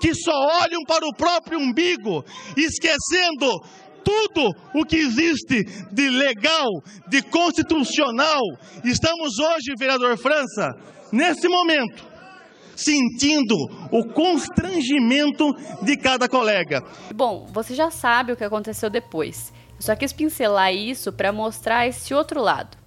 que 0.00 0.14
só 0.14 0.32
olham 0.62 0.82
para 0.86 1.06
o 1.06 1.14
próprio 1.14 1.58
umbigo, 1.58 2.24
esquecendo 2.56 3.60
tudo 4.02 4.50
o 4.74 4.84
que 4.84 4.96
existe 4.96 5.64
de 5.92 6.08
legal, 6.08 6.68
de 7.08 7.22
constitucional. 7.22 8.40
Estamos 8.84 9.38
hoje, 9.38 9.74
vereador 9.78 10.16
França, 10.18 10.70
nesse 11.12 11.46
momento, 11.48 12.09
sentindo 12.80 13.54
o 13.90 14.04
constrangimento 14.04 15.54
de 15.82 15.96
cada 15.96 16.28
colega. 16.28 16.82
Bom, 17.14 17.46
você 17.52 17.74
já 17.74 17.90
sabe 17.90 18.32
o 18.32 18.36
que 18.36 18.44
aconteceu 18.44 18.88
depois. 18.88 19.52
Eu 19.76 19.82
só 19.82 19.94
quis 19.94 20.12
pincelar 20.12 20.74
isso 20.74 21.12
para 21.12 21.32
mostrar 21.32 21.86
esse 21.86 22.14
outro 22.14 22.40
lado. 22.40 22.78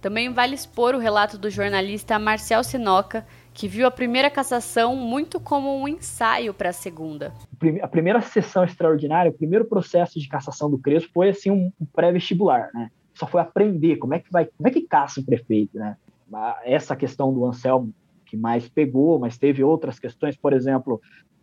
Também 0.00 0.32
vale 0.32 0.54
expor 0.54 0.94
o 0.94 0.98
relato 0.98 1.36
do 1.36 1.50
jornalista 1.50 2.18
Marcel 2.18 2.64
Sinoca, 2.64 3.26
que 3.52 3.68
viu 3.68 3.86
a 3.86 3.90
primeira 3.90 4.30
cassação 4.30 4.96
muito 4.96 5.38
como 5.38 5.78
um 5.78 5.88
ensaio 5.88 6.54
para 6.54 6.70
a 6.70 6.72
segunda. 6.72 7.32
A 7.82 7.88
primeira 7.88 8.20
sessão 8.22 8.64
extraordinária, 8.64 9.30
o 9.30 9.34
primeiro 9.34 9.66
processo 9.66 10.18
de 10.18 10.28
cassação 10.28 10.70
do 10.70 10.78
Crespo 10.78 11.10
foi 11.12 11.30
assim 11.30 11.50
um, 11.50 11.70
pré-vestibular, 11.94 12.70
né? 12.72 12.90
Só 13.12 13.26
foi 13.26 13.40
aprender 13.40 13.96
como 13.96 14.14
é 14.14 14.18
que 14.18 14.30
vai, 14.30 14.46
como 14.46 14.68
é 14.68 14.70
que 14.70 14.82
caça 14.82 15.20
um 15.20 15.24
prefeito, 15.24 15.78
né? 15.78 15.96
Essa 16.64 16.96
questão 16.96 17.34
do 17.34 17.44
Anselmo 17.44 17.92
que 18.30 18.36
mais 18.36 18.68
pegou, 18.68 19.18
mas 19.18 19.36
teve 19.36 19.64
outras 19.64 19.98
questões, 19.98 20.36
por 20.36 20.52
exemplo, 20.52 21.00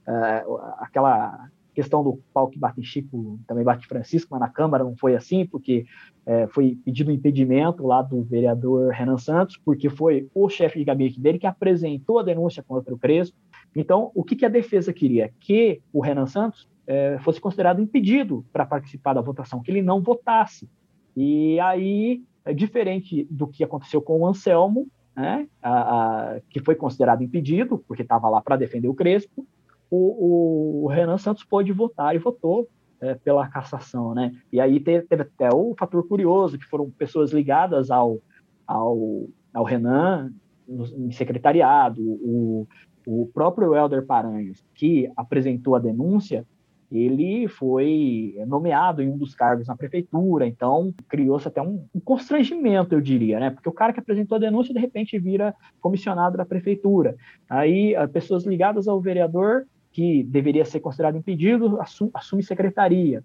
uh, 0.07 0.57
aquela 0.79 1.49
questão 1.77 2.03
do 2.03 2.19
pau 2.33 2.47
que 2.47 2.57
bate 2.57 2.79
em 2.79 2.83
Chico 2.83 3.39
também 3.45 3.63
bate 3.63 3.85
Francisco, 3.85 4.29
mas 4.31 4.39
na 4.39 4.49
Câmara 4.49 4.83
não 4.83 4.95
foi 4.97 5.15
assim, 5.15 5.45
porque 5.45 5.85
é, 6.25 6.47
foi 6.47 6.75
pedido 6.83 7.11
um 7.11 7.13
impedimento 7.13 7.85
lá 7.85 8.01
do 8.01 8.23
vereador 8.23 8.91
Renan 8.91 9.19
Santos, 9.19 9.57
porque 9.63 9.87
foi 9.87 10.27
o 10.33 10.49
chefe 10.49 10.79
de 10.79 10.85
gabinete 10.85 11.19
dele 11.19 11.37
que 11.37 11.45
apresentou 11.45 12.17
a 12.17 12.23
denúncia 12.23 12.63
contra 12.63 12.91
o 12.91 12.97
Crespo. 12.97 13.37
Então, 13.75 14.09
o 14.15 14.23
que, 14.23 14.35
que 14.35 14.43
a 14.43 14.49
defesa 14.49 14.91
queria? 14.91 15.31
Que 15.39 15.79
o 15.93 16.01
Renan 16.01 16.25
Santos 16.25 16.67
é, 16.87 17.19
fosse 17.19 17.39
considerado 17.39 17.79
impedido 17.79 18.43
para 18.51 18.65
participar 18.65 19.13
da 19.13 19.21
votação, 19.21 19.61
que 19.61 19.69
ele 19.69 19.83
não 19.83 20.01
votasse. 20.01 20.67
E 21.15 21.59
aí, 21.59 22.23
diferente 22.55 23.27
do 23.29 23.45
que 23.45 23.63
aconteceu 23.63 24.01
com 24.01 24.21
o 24.21 24.25
Anselmo, 24.25 24.87
né, 25.17 25.47
a, 25.63 26.35
a, 26.35 26.39
que 26.47 26.59
foi 26.59 26.75
considerado 26.75 27.23
impedido, 27.23 27.79
porque 27.87 28.03
estava 28.03 28.29
lá 28.29 28.39
para 28.39 28.55
defender 28.55 28.87
o 28.87 28.93
Crespo, 28.93 29.47
o, 29.89 30.83
o, 30.85 30.87
Renan 30.87 31.17
Santos 31.17 31.43
pôde 31.43 31.71
votar 31.71 32.15
e 32.15 32.19
votou 32.19 32.69
é, 33.01 33.15
pela 33.15 33.47
cassação, 33.47 34.13
né? 34.13 34.33
E 34.51 34.59
aí 34.59 34.79
teve, 34.79 35.07
teve, 35.07 35.23
até 35.23 35.49
o 35.51 35.73
fator 35.79 36.07
curioso, 36.07 36.59
que 36.59 36.65
foram 36.65 36.91
pessoas 36.91 37.31
ligadas 37.31 37.89
ao, 37.89 38.19
ao, 38.67 39.27
ao 39.53 39.63
Renan 39.63 40.31
no, 40.67 40.85
em 40.85 41.11
secretariado, 41.11 42.01
o, 42.01 42.67
o 43.07 43.27
próprio 43.33 43.73
Helder 43.73 44.05
Paranhos, 44.05 44.63
que 44.75 45.09
apresentou 45.15 45.73
a 45.75 45.79
denúncia, 45.79 46.45
ele 46.91 47.47
foi 47.47 48.35
nomeado 48.47 49.01
em 49.01 49.09
um 49.09 49.17
dos 49.17 49.35
cargos 49.35 49.67
na 49.67 49.75
prefeitura, 49.75 50.47
então 50.47 50.93
criou-se 51.09 51.47
até 51.47 51.61
um, 51.61 51.85
um, 51.93 51.99
constrangimento, 51.99 52.95
eu 52.95 53.01
diria, 53.01 53.39
né? 53.39 53.49
Porque 53.49 53.67
o 53.67 53.73
cara 53.73 53.91
que 53.91 53.99
apresentou 53.99 54.37
a 54.37 54.39
denúncia 54.39 54.73
de 54.73 54.79
repente 54.79 55.19
vira 55.19 55.53
comissionado 55.81 56.37
da 56.37 56.45
prefeitura. 56.45 57.15
Aí 57.49 57.93
pessoas 58.13 58.45
ligadas 58.45 58.87
ao 58.87 59.01
vereador 59.01 59.65
que 59.91 60.23
deveria 60.23 60.63
ser 60.63 60.79
considerado 60.79 61.17
impedido 61.17 61.81
assume, 61.81 62.11
assume 62.13 62.43
secretaria. 62.43 63.23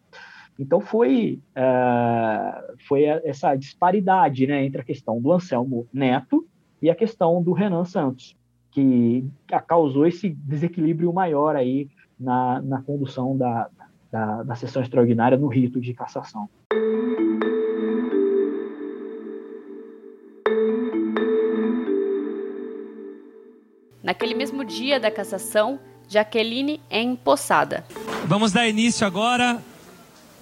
Então 0.59 0.81
foi, 0.81 1.41
uh, 1.57 2.77
foi 2.87 3.05
essa 3.05 3.55
disparidade 3.55 4.47
né, 4.47 4.65
entre 4.65 4.81
a 4.81 4.85
questão 4.85 5.21
do 5.21 5.33
Anselmo 5.33 5.87
Neto 5.93 6.47
e 6.81 6.91
a 6.91 6.95
questão 6.95 7.43
do 7.43 7.53
Renan 7.53 7.85
Santos, 7.85 8.37
que 8.71 9.25
causou 9.67 10.07
esse 10.07 10.31
desequilíbrio 10.31 11.13
maior 11.13 11.57
aí 11.57 11.89
na, 12.23 12.63
na 12.63 12.81
condução 12.83 13.37
da, 13.37 13.69
da, 14.11 14.43
da 14.43 14.55
sessão 14.55 14.81
extraordinária 14.81 15.37
no 15.37 15.49
rito 15.49 15.81
de 15.81 15.93
cassação. 15.93 16.49
Naquele 24.03 24.35
mesmo 24.35 24.65
dia 24.65 24.99
da 24.99 25.11
cassação, 25.11 25.79
Jaqueline 26.09 26.81
é 26.91 27.01
empossada. 27.01 27.85
Vamos 28.27 28.53
dar 28.53 28.69
início 28.69 29.07
agora 29.07 29.63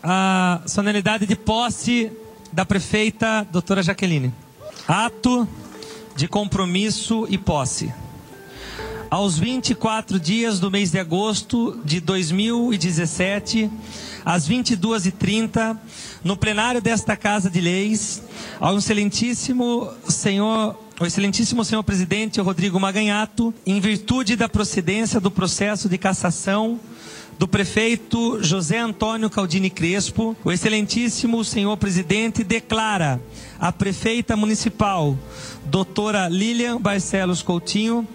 à 0.03 0.63
solenidade 0.67 1.27
de 1.27 1.37
posse 1.37 2.11
da 2.53 2.65
prefeita 2.65 3.47
doutora 3.51 3.83
Jaqueline. 3.83 4.33
Ato 4.89 5.47
de 6.17 6.27
compromisso 6.27 7.27
e 7.29 7.39
posse. 7.39 7.93
Aos 9.11 9.37
24 9.37 10.21
dias 10.21 10.61
do 10.61 10.71
mês 10.71 10.93
de 10.93 10.99
agosto 11.01 11.81
de 11.85 11.99
2017, 11.99 13.69
às 14.25 14.49
22h30, 14.49 15.77
no 16.23 16.37
plenário 16.37 16.81
desta 16.81 17.17
Casa 17.17 17.51
de 17.51 17.61
Leis, 17.61 18.23
ao 18.61 18.79
excelentíssimo 18.79 19.93
senhor 20.09 20.79
o 21.01 21.07
excelentíssimo 21.07 21.65
senhor 21.65 21.83
presidente 21.83 22.41
Rodrigo 22.41 22.79
Maganhato, 22.79 23.53
em 23.67 23.81
virtude 23.81 24.37
da 24.37 24.49
procedência 24.49 25.19
do 25.19 25.31
processo 25.31 25.89
de 25.89 25.99
cassação 25.99 26.79
do 27.39 27.49
prefeito 27.49 28.39
José 28.43 28.79
Antônio 28.79 29.31
Caldini 29.31 29.71
Crespo, 29.71 30.37
o 30.45 30.53
excelentíssimo 30.53 31.43
senhor 31.43 31.75
presidente 31.79 32.45
declara 32.45 33.19
a 33.59 33.73
prefeita 33.73 34.37
municipal, 34.37 35.19
doutora 35.65 36.29
Lilian 36.29 36.79
Barcelos 36.79 37.41
Coutinho, 37.41 38.07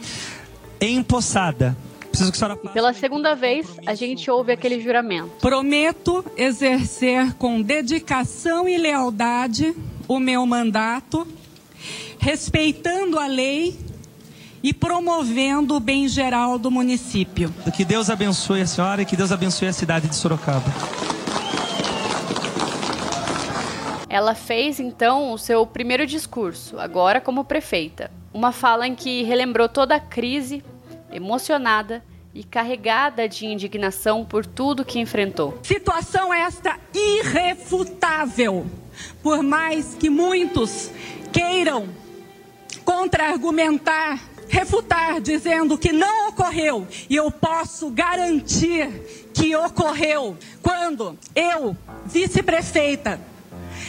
empossada. 0.92 1.76
Preciso 2.10 2.32
que 2.32 2.38
a 2.38 2.40
senhora... 2.40 2.60
E 2.64 2.70
pela 2.70 2.94
segunda 2.94 3.36
vez, 3.36 3.68
a 3.86 3.94
gente 3.94 4.30
ouve 4.32 4.52
aquele 4.52 4.80
juramento. 4.80 5.32
Prometo 5.42 6.24
exercer 6.38 7.34
com 7.34 7.62
dedicação 7.62 8.70
e 8.70 8.78
lealdade 8.78 9.76
o 10.08 10.20
meu 10.20 10.46
mandato 10.46 11.28
respeitando 12.20 13.20
a 13.20 13.28
lei 13.28 13.78
e 14.64 14.74
promovendo 14.74 15.76
o 15.76 15.80
bem 15.80 16.08
geral 16.08 16.58
do 16.58 16.72
município. 16.72 17.54
Que 17.76 17.86
Deus 17.86 18.10
abençoe 18.10 18.62
a 18.62 18.66
senhora 18.66 19.02
e 19.04 19.06
que 19.06 19.16
Deus 19.16 19.32
abençoe 19.32 19.68
a 19.68 19.74
cidade 19.74 20.08
de 20.08 20.16
Sorocaba. 20.16 20.66
Ela 24.10 24.34
fez 24.34 24.80
então 24.80 25.34
o 25.34 25.38
seu 25.38 25.68
primeiro 25.68 26.08
discurso, 26.08 26.80
agora 26.80 27.22
como 27.22 27.44
prefeita. 27.44 28.10
Uma 28.34 28.52
fala 28.52 28.88
em 28.88 28.96
que 28.96 29.24
relembrou 29.24 29.70
toda 29.70 29.96
a 29.96 30.00
crise, 30.00 30.64
emocionada 31.16 32.04
e 32.34 32.44
carregada 32.44 33.30
de 33.30 33.46
indignação 33.46 34.26
por 34.26 34.46
tudo 34.46 34.84
que 34.84 35.00
enfrentou. 35.00 35.58
Situação 35.64 36.34
esta 36.34 36.78
irrefutável. 36.94 38.66
Por 39.24 39.42
mais 39.42 39.96
que 39.96 40.10
muitos 40.10 40.92
queiram 41.32 41.88
contra-argumentar, 42.84 44.22
refutar, 44.48 45.20
dizendo 45.20 45.78
que 45.78 45.92
não 45.92 46.30
ocorreu. 46.30 46.88
E 47.10 47.16
eu 47.16 47.32
posso 47.32 47.90
garantir 47.90 49.30
que 49.34 49.56
ocorreu 49.56 50.38
quando 50.62 51.18
eu, 51.34 51.76
vice-prefeita, 52.06 53.20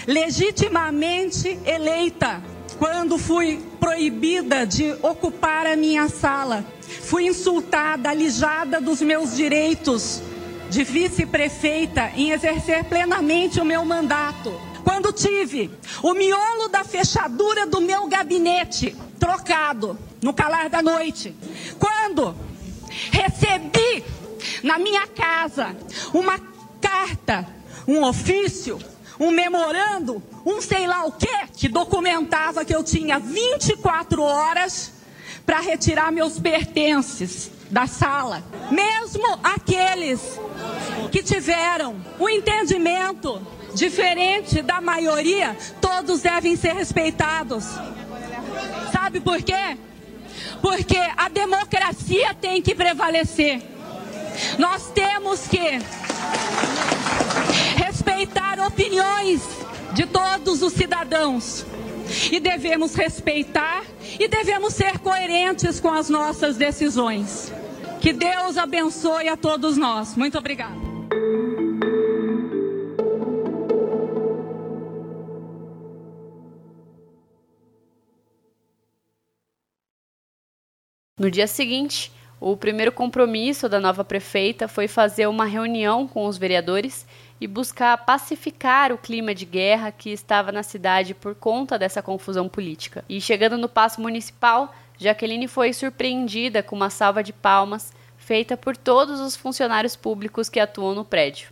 legitimamente 0.06 1.58
eleita, 1.64 2.42
quando 2.78 3.18
fui 3.18 3.62
proibida 3.80 4.66
de 4.66 4.92
ocupar 5.02 5.66
a 5.66 5.76
minha 5.76 6.08
sala, 6.08 6.64
fui 6.86 7.26
insultada, 7.26 8.10
alijada 8.10 8.80
dos 8.80 9.00
meus 9.00 9.36
direitos 9.36 10.22
de 10.70 10.84
vice-prefeita 10.84 12.12
em 12.16 12.32
exercer 12.32 12.84
plenamente 12.84 13.60
o 13.60 13.64
meu 13.64 13.84
mandato. 13.84 14.52
Quando 14.82 15.12
tive 15.12 15.70
o 16.02 16.14
miolo 16.14 16.68
da 16.68 16.84
fechadura 16.84 17.66
do 17.66 17.80
meu 17.80 18.06
gabinete 18.06 18.96
trocado 19.18 19.98
no 20.22 20.32
calar 20.32 20.68
da 20.68 20.82
noite. 20.82 21.34
Quando 21.78 22.36
recebi 23.10 24.04
na 24.62 24.78
minha 24.78 25.06
casa 25.06 25.76
uma 26.12 26.38
carta, 26.80 27.46
um 27.86 28.02
ofício, 28.02 28.78
um 29.18 29.30
memorando, 29.30 30.22
um 30.44 30.60
sei 30.60 30.86
lá 30.86 31.04
o 31.04 31.12
que, 31.12 31.46
que 31.54 31.68
documentava 31.68 32.64
que 32.64 32.74
eu 32.74 32.84
tinha 32.84 33.18
24 33.18 34.22
horas 34.22 34.92
para 35.46 35.60
retirar 35.60 36.10
meus 36.10 36.38
pertences 36.38 37.52
da 37.70 37.86
sala. 37.86 38.42
Mesmo 38.70 39.38
aqueles 39.42 40.20
que 41.12 41.22
tiveram 41.22 41.96
o 42.18 42.28
entendimento 42.28 43.40
diferente 43.74 44.60
da 44.60 44.80
maioria, 44.80 45.56
todos 45.80 46.22
devem 46.22 46.56
ser 46.56 46.74
respeitados. 46.74 47.64
Sabe 48.92 49.20
por 49.20 49.40
quê? 49.42 49.78
Porque 50.60 50.98
a 51.16 51.28
democracia 51.28 52.34
tem 52.34 52.60
que 52.60 52.74
prevalecer. 52.74 53.62
Nós 54.58 54.90
temos 54.90 55.46
que 55.46 55.78
respeitar 57.76 58.58
opiniões 58.66 59.42
de 59.92 60.06
todos 60.06 60.62
os 60.62 60.72
cidadãos. 60.72 61.64
E 62.30 62.40
devemos 62.40 62.94
respeitar 62.94 63.84
e 64.18 64.28
devemos 64.28 64.74
ser 64.74 64.98
coerentes 64.98 65.80
com 65.80 65.92
as 65.92 66.08
nossas 66.08 66.56
decisões. 66.56 67.52
Que 68.00 68.12
Deus 68.12 68.56
abençoe 68.56 69.28
a 69.28 69.36
todos 69.36 69.76
nós. 69.76 70.16
Muito 70.16 70.38
obrigada. 70.38 70.86
No 81.18 81.30
dia 81.30 81.46
seguinte, 81.46 82.12
o 82.38 82.56
primeiro 82.56 82.92
compromisso 82.92 83.70
da 83.70 83.80
nova 83.80 84.04
prefeita 84.04 84.68
foi 84.68 84.86
fazer 84.86 85.26
uma 85.26 85.46
reunião 85.46 86.06
com 86.06 86.26
os 86.26 86.36
vereadores 86.36 87.06
e 87.40 87.46
buscar 87.46 87.96
pacificar 87.98 88.92
o 88.92 88.98
clima 88.98 89.34
de 89.34 89.44
guerra 89.44 89.92
que 89.92 90.10
estava 90.10 90.50
na 90.50 90.62
cidade 90.62 91.14
por 91.14 91.34
conta 91.34 91.78
dessa 91.78 92.02
confusão 92.02 92.48
política. 92.48 93.04
E 93.08 93.20
chegando 93.20 93.58
no 93.58 93.68
Paço 93.68 94.00
Municipal, 94.00 94.74
Jaqueline 94.98 95.46
foi 95.46 95.72
surpreendida 95.72 96.62
com 96.62 96.74
uma 96.74 96.90
salva 96.90 97.22
de 97.22 97.32
palmas 97.32 97.92
feita 98.16 98.56
por 98.56 98.76
todos 98.76 99.20
os 99.20 99.36
funcionários 99.36 99.94
públicos 99.94 100.48
que 100.48 100.58
atuam 100.58 100.94
no 100.94 101.04
prédio. 101.04 101.50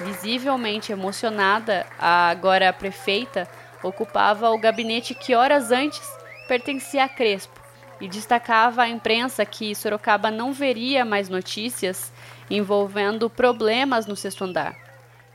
Visivelmente 0.00 0.90
emocionada, 0.90 1.86
a 1.98 2.28
agora 2.28 2.72
prefeita 2.72 3.48
ocupava 3.82 4.50
o 4.50 4.58
gabinete 4.58 5.14
que 5.14 5.34
horas 5.34 5.70
antes 5.70 6.02
pertencia 6.48 7.04
a 7.04 7.08
Crespo 7.08 7.61
e 8.02 8.08
destacava 8.08 8.82
à 8.82 8.88
imprensa 8.88 9.46
que 9.46 9.72
Sorocaba 9.76 10.28
não 10.28 10.52
veria 10.52 11.04
mais 11.04 11.28
notícias 11.28 12.12
envolvendo 12.50 13.30
problemas 13.30 14.08
no 14.08 14.16
sexto 14.16 14.42
andar. 14.42 14.76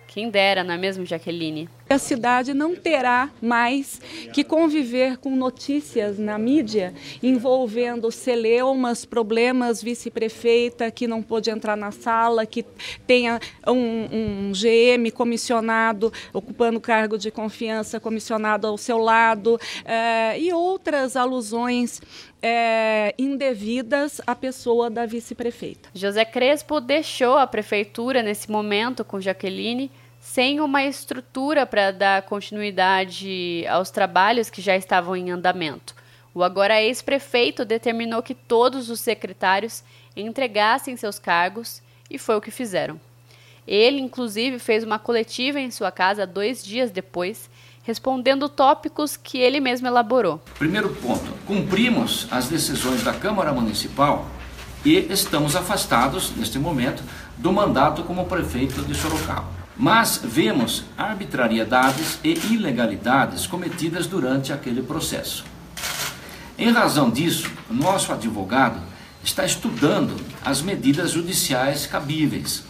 Quem 0.05 0.29
dera, 0.29 0.65
não 0.65 0.73
é 0.73 0.77
mesmo, 0.77 1.05
Jaqueline? 1.05 1.69
A 1.89 1.97
cidade 1.97 2.53
não 2.53 2.75
terá 2.75 3.29
mais 3.41 4.01
que 4.33 4.43
conviver 4.43 5.17
com 5.17 5.35
notícias 5.35 6.19
na 6.19 6.37
mídia 6.37 6.93
envolvendo 7.23 8.11
celeumas, 8.11 9.05
problemas, 9.05 9.81
vice-prefeita 9.81 10.91
que 10.91 11.07
não 11.07 11.23
pôde 11.23 11.49
entrar 11.49 11.77
na 11.77 11.91
sala, 11.91 12.45
que 12.45 12.65
tenha 13.05 13.39
um, 13.65 14.49
um 14.49 14.51
GM 14.51 15.09
comissionado, 15.13 16.11
ocupando 16.33 16.81
cargo 16.81 17.17
de 17.17 17.31
confiança, 17.31 17.99
comissionado 17.99 18.67
ao 18.67 18.77
seu 18.77 18.97
lado, 18.97 19.57
eh, 19.85 20.39
e 20.39 20.51
outras 20.51 21.15
alusões 21.15 22.01
é, 22.41 23.15
indevidas 23.17 24.21
à 24.27 24.35
pessoa 24.35 24.89
da 24.89 25.05
vice-prefeita. 25.05 25.89
José 25.93 26.25
Crespo 26.25 26.79
deixou 26.79 27.37
a 27.37 27.47
prefeitura 27.47 28.21
nesse 28.21 28.51
momento 28.51 29.03
com 29.03 29.19
Jaqueline 29.19 29.89
sem 30.27 30.59
uma 30.59 30.83
estrutura 30.83 31.65
para 31.65 31.89
dar 31.89 32.21
continuidade 32.23 33.65
aos 33.69 33.89
trabalhos 33.89 34.49
que 34.49 34.61
já 34.61 34.75
estavam 34.75 35.15
em 35.15 35.31
andamento. 35.31 35.95
O 36.33 36.43
agora 36.43 36.81
ex-prefeito 36.81 37.63
determinou 37.63 38.21
que 38.21 38.35
todos 38.35 38.89
os 38.89 38.99
secretários 38.99 39.85
entregassem 40.17 40.97
seus 40.97 41.17
cargos 41.17 41.81
e 42.11 42.19
foi 42.19 42.35
o 42.35 42.41
que 42.41 42.51
fizeram. 42.51 42.99
Ele, 43.65 44.01
inclusive, 44.01 44.59
fez 44.59 44.83
uma 44.83 44.99
coletiva 44.99 45.61
em 45.61 45.71
sua 45.71 45.91
casa 45.91 46.27
dois 46.27 46.61
dias 46.61 46.91
depois, 46.91 47.49
respondendo 47.83 48.49
tópicos 48.49 49.15
que 49.15 49.37
ele 49.37 49.61
mesmo 49.61 49.87
elaborou. 49.87 50.41
Primeiro 50.59 50.89
ponto: 50.95 51.31
cumprimos 51.47 52.27
as 52.29 52.49
decisões 52.49 53.01
da 53.01 53.13
Câmara 53.13 53.53
Municipal 53.53 54.27
e 54.85 54.97
estamos 55.09 55.55
afastados, 55.55 56.35
neste 56.35 56.59
momento, 56.59 57.01
do 57.37 57.51
mandato 57.53 58.03
como 58.03 58.25
prefeito 58.25 58.81
de 58.81 58.93
Sorocaba 58.93 59.56
mas 59.77 60.19
vemos 60.23 60.83
arbitrariedades 60.97 62.19
e 62.23 62.33
ilegalidades 62.51 63.45
cometidas 63.45 64.07
durante 64.07 64.51
aquele 64.51 64.81
processo. 64.81 65.45
Em 66.57 66.71
razão 66.71 67.11
disso, 67.11 67.51
nosso 67.69 68.11
advogado 68.11 68.79
está 69.23 69.45
estudando 69.45 70.15
as 70.43 70.61
medidas 70.61 71.11
judiciais 71.11 71.85
cabíveis. 71.85 72.63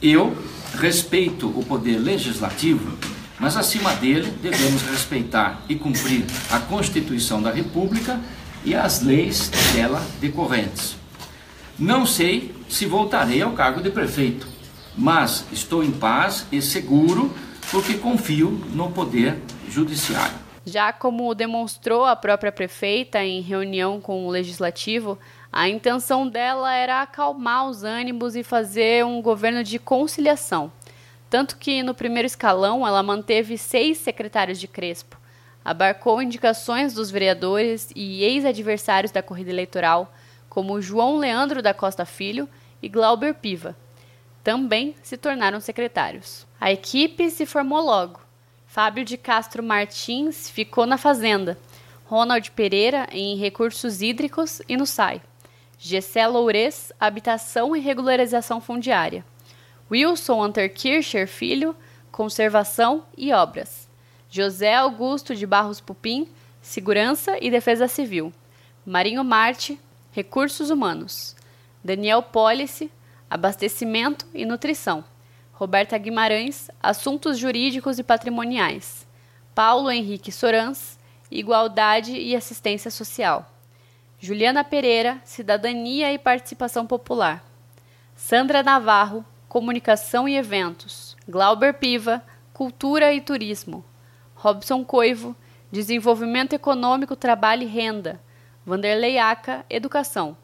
Eu 0.00 0.36
respeito 0.78 1.48
o 1.48 1.64
poder 1.64 1.98
legislativo, 1.98 2.96
mas 3.38 3.56
acima 3.56 3.94
dele 3.94 4.30
devemos 4.40 4.82
respeitar 4.82 5.62
e 5.68 5.74
cumprir 5.74 6.24
a 6.50 6.58
Constituição 6.60 7.42
da 7.42 7.50
República 7.50 8.18
e 8.64 8.74
as 8.74 9.02
leis 9.02 9.50
dela 9.74 10.02
decorrentes. 10.20 10.96
Não 11.78 12.06
sei 12.06 12.54
se 12.68 12.86
voltarei 12.86 13.42
ao 13.42 13.52
cargo 13.52 13.82
de 13.82 13.90
prefeito, 13.90 14.53
mas 14.96 15.44
estou 15.52 15.82
em 15.82 15.90
paz 15.90 16.46
e 16.52 16.62
seguro 16.62 17.32
porque 17.70 17.94
confio 17.94 18.50
no 18.72 18.90
poder 18.90 19.38
judiciário. 19.68 20.44
Já 20.66 20.92
como 20.92 21.34
demonstrou 21.34 22.04
a 22.04 22.16
própria 22.16 22.50
prefeita 22.50 23.22
em 23.22 23.40
reunião 23.40 24.00
com 24.00 24.26
o 24.26 24.30
legislativo, 24.30 25.18
a 25.52 25.68
intenção 25.68 26.26
dela 26.26 26.72
era 26.72 27.02
acalmar 27.02 27.66
os 27.68 27.84
ânimos 27.84 28.34
e 28.34 28.42
fazer 28.42 29.04
um 29.04 29.20
governo 29.20 29.62
de 29.62 29.78
conciliação. 29.78 30.72
Tanto 31.28 31.58
que 31.58 31.82
no 31.82 31.94
primeiro 31.94 32.26
escalão 32.26 32.86
ela 32.86 33.02
manteve 33.02 33.58
seis 33.58 33.98
secretários 33.98 34.58
de 34.58 34.68
Crespo, 34.68 35.18
abarcou 35.64 36.22
indicações 36.22 36.94
dos 36.94 37.10
vereadores 37.10 37.90
e 37.94 38.22
ex-adversários 38.22 39.10
da 39.10 39.22
corrida 39.22 39.50
eleitoral, 39.50 40.14
como 40.48 40.80
João 40.80 41.18
Leandro 41.18 41.60
da 41.60 41.74
Costa 41.74 42.06
Filho 42.06 42.48
e 42.80 42.88
Glauber 42.88 43.34
Piva 43.34 43.76
também 44.44 44.94
se 45.02 45.16
tornaram 45.16 45.58
secretários. 45.58 46.46
A 46.60 46.70
equipe 46.70 47.30
se 47.30 47.46
formou 47.46 47.80
logo. 47.80 48.20
Fábio 48.66 49.02
de 49.02 49.16
Castro 49.16 49.62
Martins 49.62 50.50
ficou 50.50 50.84
na 50.84 50.98
Fazenda, 50.98 51.58
Ronald 52.04 52.50
Pereira 52.50 53.08
em 53.10 53.36
Recursos 53.36 54.02
Hídricos 54.02 54.60
e 54.68 54.76
no 54.76 54.84
SAI, 54.84 55.22
Gessé 55.78 56.26
Loures, 56.26 56.92
Habitação 57.00 57.74
e 57.74 57.80
Regularização 57.80 58.60
Fundiária, 58.60 59.24
Wilson 59.90 60.44
Unterkircher 60.44 61.26
Filho, 61.26 61.74
Conservação 62.12 63.04
e 63.16 63.32
Obras, 63.32 63.88
José 64.28 64.74
Augusto 64.74 65.34
de 65.34 65.46
Barros 65.46 65.80
Pupim, 65.80 66.28
Segurança 66.60 67.38
e 67.40 67.50
Defesa 67.50 67.88
Civil, 67.88 68.32
Marinho 68.84 69.24
Marte, 69.24 69.80
Recursos 70.12 70.68
Humanos, 70.68 71.34
Daniel 71.82 72.22
Pólice, 72.22 72.90
Abastecimento 73.34 74.24
e 74.32 74.46
Nutrição. 74.46 75.02
Roberta 75.54 75.98
Guimarães, 75.98 76.70
Assuntos 76.80 77.36
Jurídicos 77.36 77.98
e 77.98 78.04
Patrimoniais. 78.04 79.08
Paulo 79.52 79.90
Henrique 79.90 80.30
Sorans, 80.30 81.00
Igualdade 81.28 82.12
e 82.12 82.36
Assistência 82.36 82.92
Social. 82.92 83.52
Juliana 84.20 84.62
Pereira, 84.62 85.20
Cidadania 85.24 86.12
e 86.12 86.18
Participação 86.18 86.86
Popular. 86.86 87.44
Sandra 88.14 88.62
Navarro, 88.62 89.24
Comunicação 89.48 90.28
e 90.28 90.36
Eventos. 90.36 91.16
Glauber 91.28 91.74
Piva, 91.74 92.22
Cultura 92.52 93.12
e 93.12 93.20
Turismo. 93.20 93.84
Robson 94.36 94.84
Coivo, 94.84 95.34
Desenvolvimento 95.72 96.52
Econômico, 96.52 97.16
Trabalho 97.16 97.64
e 97.64 97.66
Renda. 97.66 98.20
Vanderlei 98.64 99.18
Aca, 99.18 99.66
Educação. 99.68 100.36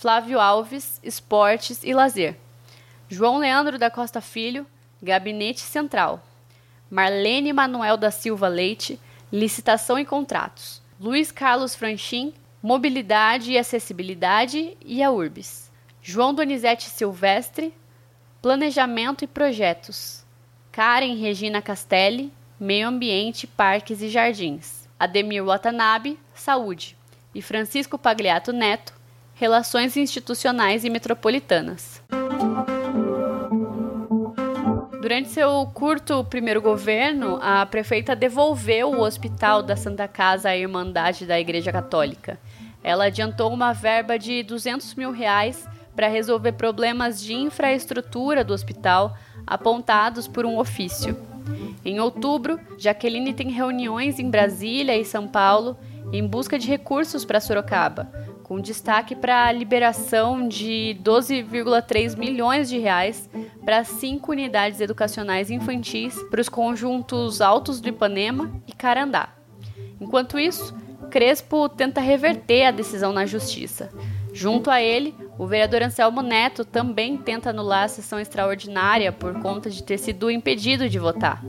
Flávio 0.00 0.38
Alves, 0.38 1.00
Esportes 1.02 1.82
e 1.82 1.92
Lazer. 1.92 2.36
João 3.08 3.36
Leandro 3.36 3.76
da 3.76 3.90
Costa 3.90 4.20
Filho, 4.20 4.64
Gabinete 5.02 5.58
Central. 5.58 6.22
Marlene 6.88 7.52
Manuel 7.52 7.96
da 7.96 8.12
Silva 8.12 8.46
Leite, 8.46 9.00
Licitação 9.32 9.98
e 9.98 10.04
Contratos. 10.04 10.80
Luiz 11.00 11.32
Carlos 11.32 11.74
Franchim, 11.74 12.32
Mobilidade 12.62 13.50
e 13.50 13.58
Acessibilidade 13.58 14.76
e 14.86 15.02
a 15.02 15.10
URBS. 15.10 15.68
João 16.00 16.32
Donizete 16.32 16.88
Silvestre, 16.88 17.74
Planejamento 18.40 19.24
e 19.24 19.26
Projetos. 19.26 20.24
Karen 20.70 21.16
Regina 21.16 21.60
Castelli, 21.60 22.32
Meio 22.60 22.86
Ambiente, 22.86 23.48
Parques 23.48 24.00
e 24.00 24.08
Jardins. 24.08 24.88
Ademir 24.96 25.44
Watanabe, 25.44 26.16
Saúde. 26.36 26.96
E 27.34 27.42
Francisco 27.42 27.98
Pagliato 27.98 28.52
Neto, 28.52 28.97
Relações 29.38 29.96
Institucionais 29.96 30.84
e 30.84 30.90
Metropolitanas. 30.90 32.02
Durante 35.00 35.28
seu 35.28 35.64
curto 35.72 36.24
primeiro 36.24 36.60
governo, 36.60 37.38
a 37.40 37.64
prefeita 37.64 38.16
devolveu 38.16 38.90
o 38.90 39.00
hospital 39.00 39.62
da 39.62 39.76
Santa 39.76 40.08
Casa 40.08 40.48
à 40.48 40.56
Irmandade 40.56 41.24
da 41.24 41.38
Igreja 41.38 41.70
Católica. 41.70 42.36
Ela 42.82 43.04
adiantou 43.04 43.52
uma 43.52 43.72
verba 43.72 44.18
de 44.18 44.42
200 44.42 44.96
mil 44.96 45.12
reais 45.12 45.68
para 45.94 46.08
resolver 46.08 46.54
problemas 46.54 47.20
de 47.22 47.32
infraestrutura 47.32 48.42
do 48.42 48.52
hospital 48.52 49.16
apontados 49.46 50.26
por 50.26 50.44
um 50.44 50.58
ofício. 50.58 51.16
Em 51.84 52.00
outubro, 52.00 52.58
Jaqueline 52.76 53.32
tem 53.32 53.52
reuniões 53.52 54.18
em 54.18 54.28
Brasília 54.28 54.96
e 54.96 55.04
São 55.04 55.28
Paulo 55.28 55.78
em 56.12 56.26
busca 56.26 56.58
de 56.58 56.66
recursos 56.66 57.24
para 57.24 57.40
Sorocaba, 57.40 58.10
com 58.48 58.58
destaque 58.58 59.14
para 59.14 59.44
a 59.44 59.52
liberação 59.52 60.48
de 60.48 60.98
12,3 61.04 62.16
milhões 62.16 62.66
de 62.66 62.78
reais 62.78 63.28
para 63.62 63.84
cinco 63.84 64.32
unidades 64.32 64.80
educacionais 64.80 65.50
infantis 65.50 66.18
para 66.30 66.40
os 66.40 66.48
conjuntos 66.48 67.42
Altos 67.42 67.78
do 67.78 67.90
Ipanema 67.90 68.50
e 68.66 68.72
Carandá. 68.72 69.28
Enquanto 70.00 70.38
isso, 70.38 70.74
Crespo 71.10 71.68
tenta 71.68 72.00
reverter 72.00 72.64
a 72.64 72.70
decisão 72.70 73.12
na 73.12 73.26
justiça. 73.26 73.90
Junto 74.32 74.70
a 74.70 74.80
ele, 74.80 75.14
o 75.38 75.46
vereador 75.46 75.82
Anselmo 75.82 76.22
Neto 76.22 76.64
também 76.64 77.18
tenta 77.18 77.50
anular 77.50 77.84
a 77.84 77.88
sessão 77.88 78.18
extraordinária 78.18 79.12
por 79.12 79.40
conta 79.40 79.68
de 79.68 79.82
ter 79.82 79.98
sido 79.98 80.30
impedido 80.30 80.88
de 80.88 80.98
votar. 80.98 81.44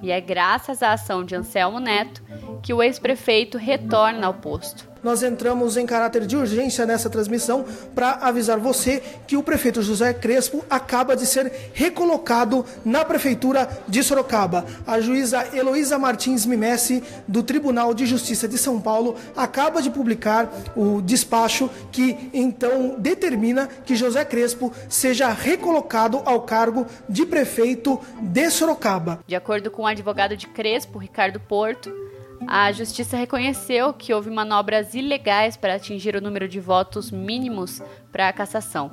E 0.00 0.12
é 0.12 0.20
graças 0.20 0.80
à 0.80 0.92
ação 0.92 1.24
de 1.24 1.34
Anselmo 1.34 1.80
Neto 1.80 2.22
que 2.62 2.72
o 2.72 2.82
ex-prefeito 2.82 3.58
retorna 3.58 4.28
ao 4.28 4.34
posto 4.34 4.95
nós 5.02 5.22
entramos 5.22 5.76
em 5.76 5.86
caráter 5.86 6.26
de 6.26 6.36
urgência 6.36 6.86
nessa 6.86 7.08
transmissão 7.08 7.64
para 7.94 8.12
avisar 8.12 8.58
você 8.58 9.02
que 9.26 9.36
o 9.36 9.42
prefeito 9.42 9.82
José 9.82 10.12
Crespo 10.12 10.64
acaba 10.68 11.16
de 11.16 11.26
ser 11.26 11.70
recolocado 11.72 12.64
na 12.84 13.04
prefeitura 13.04 13.68
de 13.86 14.02
Sorocaba. 14.02 14.66
A 14.86 15.00
juíza 15.00 15.46
Heloísa 15.54 15.98
Martins 15.98 16.46
Mimessi, 16.46 17.02
do 17.26 17.42
Tribunal 17.42 17.94
de 17.94 18.06
Justiça 18.06 18.48
de 18.48 18.58
São 18.58 18.80
Paulo, 18.80 19.16
acaba 19.36 19.80
de 19.80 19.90
publicar 19.90 20.50
o 20.74 21.00
despacho 21.00 21.70
que 21.92 22.30
então 22.32 22.96
determina 22.98 23.68
que 23.84 23.96
José 23.96 24.24
Crespo 24.24 24.72
seja 24.88 25.28
recolocado 25.28 26.22
ao 26.24 26.42
cargo 26.42 26.86
de 27.08 27.24
prefeito 27.24 28.00
de 28.20 28.50
Sorocaba. 28.50 29.20
De 29.26 29.36
acordo 29.36 29.70
com 29.70 29.82
o 29.82 29.86
advogado 29.86 30.36
de 30.36 30.46
Crespo, 30.46 30.98
Ricardo 30.98 31.38
Porto, 31.40 32.05
a 32.46 32.72
justiça 32.72 33.16
reconheceu 33.16 33.92
que 33.92 34.12
houve 34.12 34.30
manobras 34.30 34.94
ilegais 34.94 35.56
para 35.56 35.74
atingir 35.74 36.16
o 36.16 36.20
número 36.20 36.48
de 36.48 36.60
votos 36.60 37.10
mínimos 37.10 37.80
para 38.10 38.28
a 38.28 38.32
cassação. 38.32 38.90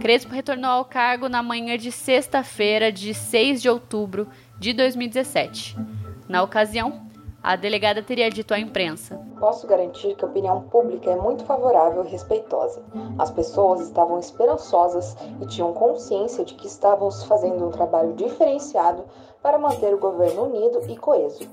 Crespo 0.00 0.34
retornou 0.34 0.70
ao 0.70 0.84
cargo 0.84 1.28
na 1.28 1.42
manhã 1.42 1.78
de 1.78 1.90
sexta-feira, 1.90 2.92
de 2.92 3.14
6 3.14 3.62
de 3.62 3.68
outubro 3.68 4.28
de 4.58 4.72
2017. 4.74 5.76
Na 6.28 6.42
ocasião, 6.42 7.06
a 7.42 7.54
delegada 7.54 8.02
teria 8.02 8.28
dito 8.28 8.52
à 8.52 8.58
imprensa: 8.58 9.18
Posso 9.38 9.66
garantir 9.66 10.14
que 10.16 10.24
a 10.24 10.28
opinião 10.28 10.62
pública 10.62 11.10
é 11.10 11.16
muito 11.16 11.44
favorável 11.44 12.04
e 12.04 12.08
respeitosa. 12.08 12.82
As 13.18 13.30
pessoas 13.30 13.80
estavam 13.82 14.18
esperançosas 14.18 15.16
e 15.40 15.46
tinham 15.46 15.72
consciência 15.72 16.44
de 16.44 16.54
que 16.54 16.66
estávamos 16.66 17.22
fazendo 17.24 17.66
um 17.66 17.70
trabalho 17.70 18.14
diferenciado 18.14 19.04
para 19.42 19.58
manter 19.58 19.94
o 19.94 19.98
governo 19.98 20.42
unido 20.44 20.80
e 20.88 20.96
coeso. 20.96 21.48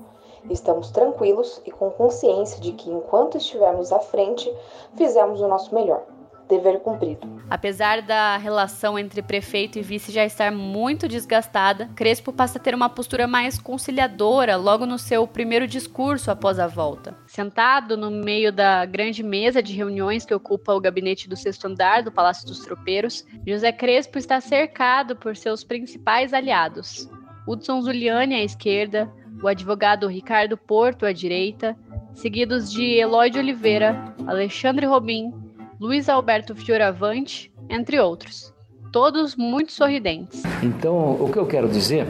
Estamos 0.50 0.90
tranquilos 0.90 1.60
e 1.64 1.70
com 1.70 1.90
consciência 1.90 2.60
de 2.60 2.72
que, 2.72 2.90
enquanto 2.90 3.38
estivermos 3.38 3.92
à 3.92 3.98
frente, 3.98 4.52
fizemos 4.96 5.40
o 5.40 5.48
nosso 5.48 5.74
melhor. 5.74 6.02
Dever 6.46 6.80
cumprido. 6.80 7.26
Apesar 7.48 8.02
da 8.02 8.36
relação 8.36 8.98
entre 8.98 9.22
prefeito 9.22 9.78
e 9.78 9.82
vice 9.82 10.12
já 10.12 10.26
estar 10.26 10.52
muito 10.52 11.08
desgastada, 11.08 11.88
Crespo 11.96 12.34
passa 12.34 12.58
a 12.58 12.60
ter 12.60 12.74
uma 12.74 12.90
postura 12.90 13.26
mais 13.26 13.58
conciliadora 13.58 14.54
logo 14.56 14.84
no 14.84 14.98
seu 14.98 15.26
primeiro 15.26 15.66
discurso 15.66 16.30
após 16.30 16.58
a 16.58 16.66
volta. 16.66 17.16
Sentado 17.26 17.96
no 17.96 18.10
meio 18.10 18.52
da 18.52 18.84
grande 18.84 19.22
mesa 19.22 19.62
de 19.62 19.72
reuniões 19.72 20.26
que 20.26 20.34
ocupa 20.34 20.74
o 20.74 20.80
gabinete 20.80 21.30
do 21.30 21.36
sexto 21.36 21.66
andar 21.66 22.02
do 22.02 22.12
Palácio 22.12 22.46
dos 22.46 22.60
Tropeiros, 22.60 23.24
José 23.46 23.72
Crespo 23.72 24.18
está 24.18 24.38
cercado 24.38 25.16
por 25.16 25.34
seus 25.34 25.64
principais 25.64 26.34
aliados. 26.34 27.08
Hudson 27.46 27.80
Zuliani 27.80 28.34
à 28.34 28.44
esquerda, 28.44 29.10
o 29.44 29.48
advogado 29.48 30.08
Ricardo 30.08 30.56
Porto 30.56 31.04
à 31.04 31.12
direita, 31.12 31.76
seguidos 32.14 32.72
de 32.72 32.98
Eloy 32.98 33.28
de 33.28 33.38
Oliveira, 33.38 34.14
Alexandre 34.26 34.86
Robin, 34.86 35.34
Luiz 35.78 36.08
Alberto 36.08 36.56
Fioravante, 36.56 37.52
entre 37.68 38.00
outros. 38.00 38.54
Todos 38.90 39.36
muito 39.36 39.70
sorridentes. 39.70 40.42
Então, 40.62 41.18
o 41.20 41.30
que 41.30 41.38
eu 41.38 41.44
quero 41.44 41.68
dizer 41.68 42.06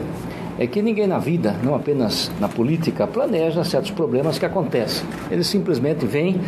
é 0.57 0.65
que 0.65 0.81
ninguém 0.81 1.07
na 1.07 1.19
vida, 1.19 1.51
não 1.61 1.75
apenas 1.75 2.31
na 2.39 2.47
política, 2.47 3.05
planeja 3.05 3.65
certos 3.65 3.91
problemas 3.91 4.39
que 4.39 4.45
acontecem. 4.45 5.05
Eles 5.29 5.47
simplesmente 5.47 6.05
vêm 6.05 6.39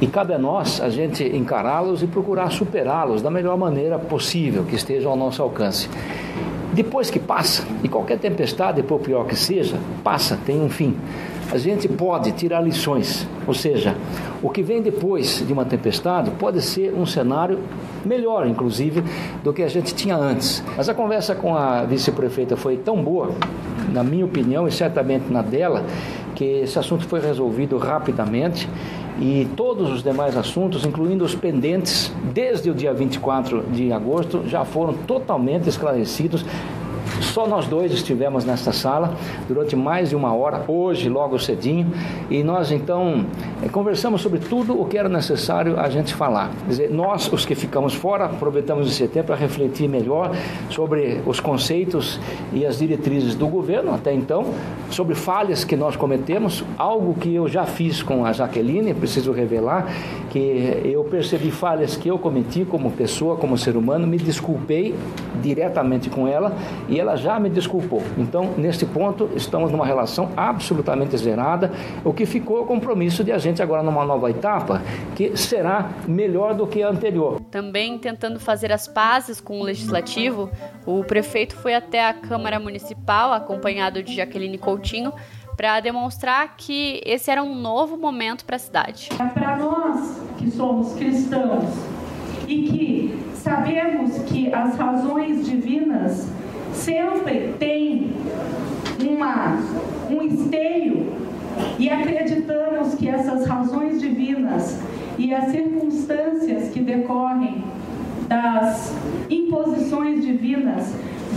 e 0.00 0.06
cabe 0.06 0.32
a 0.32 0.38
nós 0.38 0.80
a 0.80 0.88
gente 0.88 1.22
encará-los 1.24 2.02
e 2.02 2.06
procurar 2.06 2.50
superá-los 2.50 3.20
da 3.20 3.30
melhor 3.30 3.58
maneira 3.58 3.98
possível 3.98 4.64
que 4.64 4.76
esteja 4.76 5.10
ao 5.10 5.16
nosso 5.16 5.42
alcance. 5.42 5.90
Depois 6.72 7.10
que 7.10 7.18
passa, 7.18 7.64
e 7.84 7.88
qualquer 7.88 8.18
tempestade, 8.18 8.82
por 8.82 9.00
pior 9.00 9.26
que 9.26 9.36
seja, 9.36 9.78
passa, 10.02 10.38
tem 10.46 10.58
um 10.58 10.70
fim. 10.70 10.96
A 11.50 11.58
gente 11.58 11.86
pode 11.86 12.32
tirar 12.32 12.62
lições, 12.62 13.28
ou 13.46 13.52
seja, 13.52 13.94
o 14.42 14.48
que 14.48 14.62
vem 14.62 14.80
depois 14.80 15.44
de 15.46 15.52
uma 15.52 15.66
tempestade 15.66 16.30
pode 16.30 16.62
ser 16.62 16.94
um 16.94 17.04
cenário 17.04 17.58
melhor, 18.06 18.46
inclusive, 18.46 19.04
do 19.44 19.52
que 19.52 19.62
a 19.62 19.68
gente 19.68 19.94
tinha 19.94 20.16
antes. 20.16 20.64
Mas 20.74 20.88
a 20.88 20.94
conversa 20.94 21.34
com 21.34 21.54
a 21.54 21.84
vice-prefeita 21.84 22.56
foi 22.56 22.78
tão 22.78 23.02
boa, 23.02 23.32
na 23.92 24.02
minha 24.02 24.24
opinião 24.24 24.66
e 24.66 24.72
certamente 24.72 25.30
na 25.30 25.42
dela, 25.42 25.84
que 26.34 26.44
esse 26.44 26.78
assunto 26.78 27.06
foi 27.06 27.20
resolvido 27.20 27.78
rapidamente 27.78 28.68
e 29.20 29.46
todos 29.56 29.90
os 29.90 30.02
demais 30.02 30.36
assuntos, 30.36 30.84
incluindo 30.84 31.24
os 31.24 31.34
pendentes, 31.34 32.12
desde 32.32 32.70
o 32.70 32.74
dia 32.74 32.92
24 32.92 33.64
de 33.70 33.92
agosto, 33.92 34.42
já 34.46 34.64
foram 34.64 34.94
totalmente 34.94 35.68
esclarecidos 35.68 36.44
só 37.22 37.46
nós 37.46 37.66
dois 37.66 37.92
estivemos 37.92 38.44
nesta 38.44 38.72
sala 38.72 39.14
durante 39.48 39.76
mais 39.76 40.10
de 40.10 40.16
uma 40.16 40.34
hora, 40.34 40.64
hoje, 40.68 41.08
logo 41.08 41.38
cedinho, 41.38 41.90
e 42.30 42.42
nós 42.42 42.70
então 42.70 43.24
eh, 43.62 43.68
conversamos 43.68 44.20
sobre 44.20 44.38
tudo 44.38 44.80
o 44.80 44.84
que 44.84 44.98
era 44.98 45.08
necessário 45.08 45.78
a 45.78 45.88
gente 45.88 46.14
falar. 46.14 46.50
Quer 46.64 46.68
dizer, 46.68 46.90
nós, 46.90 47.32
os 47.32 47.46
que 47.46 47.54
ficamos 47.54 47.94
fora, 47.94 48.26
aproveitamos 48.26 48.88
esse 48.88 49.06
tempo 49.08 49.28
para 49.28 49.36
refletir 49.36 49.88
melhor 49.88 50.32
sobre 50.68 51.20
os 51.24 51.40
conceitos 51.40 52.20
e 52.52 52.66
as 52.66 52.78
diretrizes 52.78 53.34
do 53.34 53.46
governo 53.46 53.94
até 53.94 54.12
então, 54.12 54.46
sobre 54.90 55.14
falhas 55.14 55.64
que 55.64 55.76
nós 55.76 55.96
cometemos, 55.96 56.64
algo 56.76 57.14
que 57.14 57.34
eu 57.34 57.48
já 57.48 57.64
fiz 57.64 58.02
com 58.02 58.24
a 58.24 58.32
Jaqueline, 58.32 58.94
preciso 58.94 59.32
revelar, 59.32 59.86
que 60.30 60.80
eu 60.84 61.04
percebi 61.04 61.50
falhas 61.50 61.96
que 61.96 62.08
eu 62.08 62.18
cometi 62.18 62.64
como 62.64 62.90
pessoa, 62.90 63.36
como 63.36 63.56
ser 63.56 63.76
humano, 63.76 64.06
me 64.06 64.16
desculpei 64.16 64.94
diretamente 65.42 66.10
com 66.10 66.26
ela 66.26 66.52
e 66.88 66.98
ela 66.98 67.11
já 67.16 67.38
me 67.38 67.48
desculpou. 67.48 68.02
Então, 68.16 68.54
neste 68.56 68.84
ponto, 68.84 69.30
estamos 69.34 69.70
numa 69.70 69.86
relação 69.86 70.30
absolutamente 70.36 71.16
zerada. 71.16 71.70
O 72.04 72.12
que 72.12 72.26
ficou 72.26 72.58
é 72.58 72.60
o 72.60 72.66
compromisso 72.66 73.22
de 73.24 73.32
a 73.32 73.38
gente 73.38 73.62
agora 73.62 73.82
numa 73.82 74.04
nova 74.04 74.30
etapa 74.30 74.82
que 75.14 75.36
será 75.36 75.90
melhor 76.06 76.54
do 76.54 76.66
que 76.66 76.82
a 76.82 76.88
anterior. 76.88 77.40
Também 77.50 77.98
tentando 77.98 78.38
fazer 78.40 78.72
as 78.72 78.86
pazes 78.88 79.40
com 79.40 79.60
o 79.60 79.64
legislativo, 79.64 80.50
o 80.86 81.04
prefeito 81.04 81.56
foi 81.56 81.74
até 81.74 82.06
a 82.06 82.12
Câmara 82.14 82.58
Municipal 82.58 83.32
acompanhado 83.32 84.02
de 84.02 84.14
Jaqueline 84.14 84.58
Coutinho 84.58 85.12
para 85.56 85.80
demonstrar 85.80 86.56
que 86.56 87.00
esse 87.04 87.30
era 87.30 87.42
um 87.42 87.54
novo 87.54 87.96
momento 87.96 88.44
para 88.44 88.56
a 88.56 88.58
cidade. 88.58 89.10
Para 89.34 89.56
nós 89.56 90.20
que 90.38 90.50
somos 90.50 90.94
cristãos 90.94 91.64
e 92.48 92.62
que 92.62 93.22
sabemos 93.34 94.18
que 94.24 94.52
as 94.52 94.76
razões 94.76 95.46
divinas 95.46 96.30
sempre 96.72 97.54
têm 97.58 98.12
uma, 99.00 99.58
um 100.10 100.22
esteio 100.22 101.12
e 101.78 101.88
acreditamos 101.88 102.94
que 102.94 103.08
essas 103.08 103.46
razões 103.46 104.00
divinas 104.00 104.78
e 105.18 105.34
as 105.34 105.50
circunstâncias 105.50 106.70
que 106.70 106.80
decorrem 106.80 107.62
das 108.28 108.94
imposições 109.28 110.24
divinas 110.24 110.94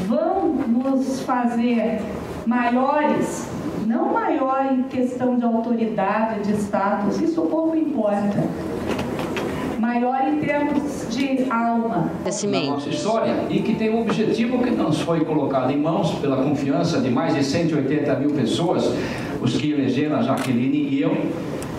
vão 0.08 0.54
nos 0.54 1.22
fazer 1.22 2.00
maiores, 2.46 3.50
não 3.86 4.14
maior 4.14 4.72
em 4.72 4.84
questão 4.84 5.38
de 5.38 5.44
autoridade, 5.44 6.42
de 6.42 6.54
status, 6.54 7.20
isso 7.22 7.42
pouco 7.44 7.76
importa, 7.76 8.44
maior 9.80 10.28
em 10.28 10.40
termos 10.40 10.95
de 11.16 11.50
alma. 11.50 12.12
Na 12.66 12.74
nossa 12.74 12.90
história 12.90 13.46
e 13.50 13.60
que 13.62 13.76
tem 13.76 13.90
um 13.90 14.02
objetivo 14.02 14.62
que 14.62 14.72
nos 14.72 15.02
foi 15.02 15.24
colocado 15.24 15.72
em 15.72 15.78
mãos 15.78 16.12
pela 16.16 16.38
confiança 16.38 17.00
de 17.00 17.10
mais 17.10 17.34
de 17.34 17.44
180 17.44 18.16
mil 18.16 18.32
pessoas, 18.32 18.94
os 19.42 19.56
que 19.56 19.72
elegeram 19.72 20.18
a 20.18 20.22
Jaqueline 20.22 20.90
e 20.90 21.02
eu, 21.02 21.16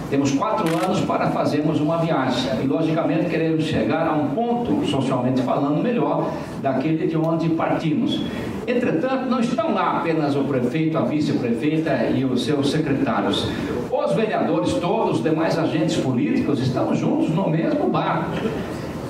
temos 0.09 0.31
quatro 0.33 0.67
anos 0.85 1.01
para 1.01 1.31
fazermos 1.31 1.81
uma 1.81 1.99
viagem 1.99 2.49
e, 2.63 2.67
logicamente, 2.67 3.29
queremos 3.29 3.65
chegar 3.65 4.07
a 4.07 4.13
um 4.13 4.29
ponto, 4.29 4.87
socialmente 4.87 5.43
falando, 5.43 5.83
melhor 5.83 6.33
daquele 6.63 7.09
de 7.09 7.17
onde 7.17 7.49
partimos. 7.51 8.21
Entretanto, 8.69 9.29
não 9.29 9.41
estão 9.41 9.75
lá 9.75 9.99
apenas 9.99 10.37
o 10.37 10.45
prefeito, 10.45 10.97
a 10.97 11.03
vice-prefeita 11.03 12.11
e 12.15 12.25
os 12.25 12.45
seus 12.45 12.71
secretários. 12.71 13.49
Os 13.91 14.15
vereadores, 14.15 14.75
todos 14.75 15.17
os 15.17 15.25
demais 15.25 15.59
agentes 15.59 15.97
políticos, 15.97 16.61
estamos 16.61 16.99
juntos 16.99 17.31
no 17.31 17.51
mesmo 17.51 17.89
barco. 17.89 18.31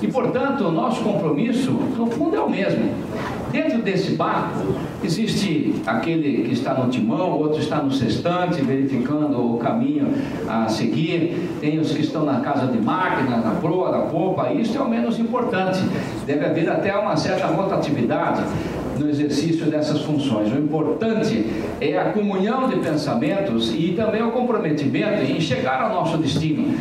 E, 0.01 0.07
portanto, 0.07 0.65
o 0.65 0.71
nosso 0.71 1.01
compromisso, 1.03 1.71
no 1.71 2.07
fundo, 2.07 2.35
é 2.35 2.39
o 2.39 2.49
mesmo. 2.49 2.91
Dentro 3.51 3.81
desse 3.81 4.11
barco, 4.11 4.75
existe 5.03 5.81
aquele 5.85 6.43
que 6.43 6.53
está 6.53 6.73
no 6.73 6.89
timão, 6.89 7.31
outro 7.31 7.59
está 7.59 7.77
no 7.77 7.91
sextante, 7.91 8.61
verificando 8.61 9.55
o 9.55 9.57
caminho 9.57 10.13
a 10.47 10.67
seguir. 10.67 11.49
Tem 11.59 11.79
os 11.79 11.91
que 11.91 12.01
estão 12.01 12.25
na 12.25 12.41
casa 12.41 12.67
de 12.67 12.77
máquina, 12.77 13.37
na 13.37 13.51
proa, 13.51 13.91
na 13.91 14.03
popa. 14.03 14.51
Isso 14.51 14.77
é 14.77 14.81
o 14.81 14.89
menos 14.89 15.17
importante. 15.17 15.79
Deve 16.25 16.45
haver 16.45 16.69
até 16.69 16.95
uma 16.95 17.15
certa 17.15 17.47
rotatividade 17.47 18.43
no 18.97 19.09
exercício 19.09 19.65
dessas 19.67 20.01
funções. 20.01 20.51
O 20.51 20.57
importante 20.57 21.45
é 21.79 21.97
a 21.97 22.11
comunhão 22.11 22.69
de 22.69 22.77
pensamentos 22.77 23.73
e 23.73 23.93
também 23.93 24.21
o 24.23 24.31
comprometimento 24.31 25.23
em 25.23 25.39
chegar 25.39 25.81
ao 25.81 25.93
nosso 25.93 26.17
destino, 26.17 26.77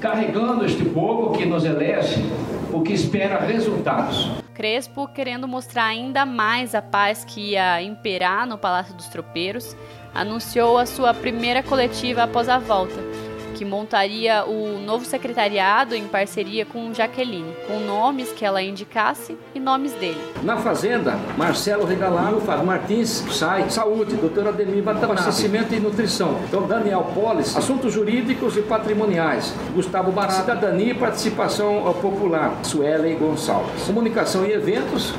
carregando 0.00 0.64
este 0.64 0.84
povo 0.84 1.32
que 1.32 1.44
nos 1.44 1.64
elege, 1.64 2.24
o 2.72 2.82
que 2.82 2.92
espera 2.92 3.40
resultados. 3.40 4.30
Crespo, 4.54 5.08
querendo 5.08 5.46
mostrar 5.46 5.84
ainda 5.84 6.26
mais 6.26 6.74
a 6.74 6.82
paz 6.82 7.24
que 7.24 7.52
ia 7.52 7.80
imperar 7.82 8.46
no 8.46 8.58
Palácio 8.58 8.94
dos 8.94 9.06
Tropeiros, 9.06 9.76
anunciou 10.14 10.78
a 10.78 10.86
sua 10.86 11.14
primeira 11.14 11.62
coletiva 11.62 12.24
após 12.24 12.48
a 12.48 12.58
volta 12.58 13.17
que 13.58 13.64
montaria 13.64 14.44
o 14.44 14.78
novo 14.78 15.04
secretariado 15.04 15.92
em 15.96 16.06
parceria 16.06 16.64
com 16.64 16.94
Jaqueline, 16.94 17.52
com 17.66 17.80
nomes 17.80 18.30
que 18.30 18.44
ela 18.44 18.62
indicasse 18.62 19.36
e 19.52 19.58
nomes 19.58 19.92
dele. 19.94 20.20
Na 20.44 20.56
Fazenda, 20.58 21.18
Marcelo 21.36 21.84
Regalado, 21.84 22.40
Fábio 22.40 22.64
Martins, 22.64 23.24
SAI, 23.32 23.68
Saúde, 23.68 24.14
doutora 24.14 24.50
Ademir 24.50 24.84
Batanabe, 24.84 25.12
Abastecimento 25.12 25.74
e 25.74 25.80
Nutrição, 25.80 26.38
então 26.46 26.68
Daniel 26.68 27.10
Polis, 27.12 27.56
Assuntos 27.56 27.92
Jurídicos 27.92 28.56
e 28.56 28.62
Patrimoniais, 28.62 29.52
Gustavo 29.74 30.12
Barata, 30.12 30.34
Cidadania 30.34 30.92
e 30.92 30.94
Participação 30.94 31.82
Popular, 32.00 32.60
Suelen 32.62 33.18
Gonçalves, 33.18 33.82
Comunicação 33.84 34.46
e 34.46 34.52
Eventos, 34.52 35.12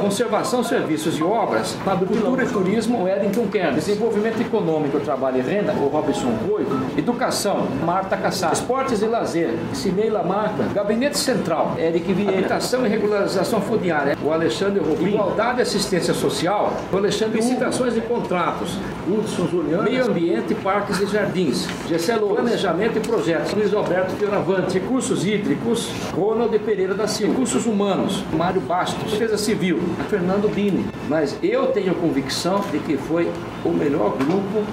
Conservação, 0.00 0.64
Serviços 0.64 1.18
e 1.18 1.22
Obras, 1.22 1.76
Cultura 2.08 2.44
e 2.44 2.48
Turismo, 2.48 3.04
o 3.04 3.08
Edington 3.08 3.46
Kern, 3.48 3.74
Desenvolvimento 3.74 4.40
Econômico, 4.40 4.98
Trabalho 5.00 5.36
e 5.36 5.42
Renda, 5.42 5.74
o 5.74 5.88
Robson 5.88 6.32
Coito, 6.48 6.72
Educação, 6.96 7.73
Marta 7.82 8.16
Cassar. 8.16 8.52
Esportes 8.52 9.02
e 9.02 9.06
Lazer, 9.06 9.54
Cineila 9.72 10.22
Marta. 10.22 10.64
Gabinete 10.74 11.18
Central, 11.18 11.74
Eric 11.78 12.12
Vieira. 12.12 12.38
Habitação 12.38 12.86
e 12.86 12.88
Regularização 12.88 13.60
Fundiária, 13.60 14.16
o 14.22 14.32
Alexandre 14.32 14.80
Rubim. 14.80 15.08
Igualdade 15.08 15.60
e 15.60 15.62
Assistência 15.62 16.14
Social, 16.14 16.72
o 16.92 16.96
Alexandre 16.96 17.38
Licitações 17.38 17.96
e 17.96 18.00
Contratos, 18.00 18.78
Hudson 19.08 19.46
Juliano. 19.48 19.82
Meio 19.84 20.06
Ambiente, 20.06 20.54
Parques 20.54 21.00
e 21.00 21.06
Jardins, 21.06 21.66
Gesselo 21.88 22.34
Planejamento 22.34 22.98
e 22.98 23.00
Projetos, 23.00 23.52
Luiz 23.54 23.72
Alberto 23.72 24.12
Fioravante. 24.16 24.78
Recursos 24.78 25.24
Hídricos, 25.26 25.90
Ronald 26.14 26.58
Pereira 26.60 26.94
da 26.94 27.06
Silva. 27.06 27.32
Recursos 27.32 27.66
Humanos, 27.66 28.22
Mário 28.32 28.60
Bastos. 28.60 29.12
Defesa 29.12 29.38
Civil, 29.38 29.80
Fernando 30.08 30.52
Bini. 30.52 30.86
Mas 31.08 31.36
eu 31.42 31.66
tenho 31.68 31.94
convicção 31.94 32.60
de 32.70 32.78
que 32.78 32.96
foi 32.96 33.30
o 33.64 33.70
melhor 33.70 34.16
grupo 34.16 34.64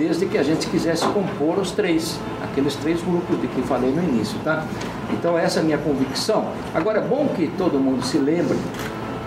desde 0.00 0.24
que 0.24 0.38
a 0.38 0.42
gente 0.42 0.66
quisesse 0.66 1.06
compor 1.08 1.58
os 1.58 1.72
três, 1.72 2.18
aqueles 2.42 2.74
três 2.76 3.02
grupos 3.02 3.38
de 3.38 3.46
que 3.48 3.60
falei 3.60 3.90
no 3.90 4.02
início, 4.02 4.38
tá? 4.42 4.64
Então 5.12 5.36
essa 5.36 5.58
é 5.58 5.62
a 5.62 5.64
minha 5.64 5.76
convicção. 5.76 6.48
Agora 6.74 7.00
é 7.00 7.02
bom 7.02 7.28
que 7.36 7.48
todo 7.58 7.78
mundo 7.78 8.02
se 8.02 8.16
lembre 8.16 8.56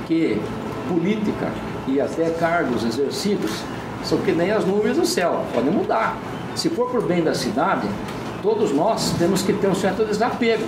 que 0.07 0.41
política 0.89 1.51
e 1.87 2.01
até 2.01 2.31
cargos 2.31 2.83
exercidos 2.83 3.51
são 4.03 4.17
que 4.17 4.31
nem 4.31 4.51
as 4.51 4.65
nuvens 4.65 4.97
do 4.97 5.05
céu, 5.05 5.45
podem 5.53 5.71
mudar. 5.71 6.17
Se 6.55 6.69
for 6.71 6.89
por 6.89 7.05
bem 7.05 7.23
da 7.23 7.35
cidade, 7.35 7.87
todos 8.41 8.73
nós 8.73 9.13
temos 9.19 9.43
que 9.43 9.53
ter 9.53 9.67
um 9.67 9.75
certo 9.75 10.03
desapego. 10.03 10.65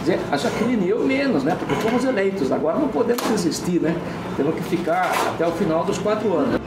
Dizer, 0.00 0.20
a 0.32 0.38
Jaqueline 0.38 0.86
e 0.86 0.88
eu 0.88 1.00
menos, 1.00 1.44
né? 1.44 1.54
Porque 1.58 1.74
fomos 1.82 2.02
eleitos, 2.04 2.50
agora 2.50 2.78
não 2.78 2.88
podemos 2.88 3.22
desistir, 3.28 3.78
né? 3.78 3.94
Temos 4.38 4.54
que 4.54 4.62
ficar 4.62 5.12
até 5.34 5.46
o 5.46 5.52
final 5.52 5.84
dos 5.84 5.98
quatro 5.98 6.34
anos. 6.34 6.60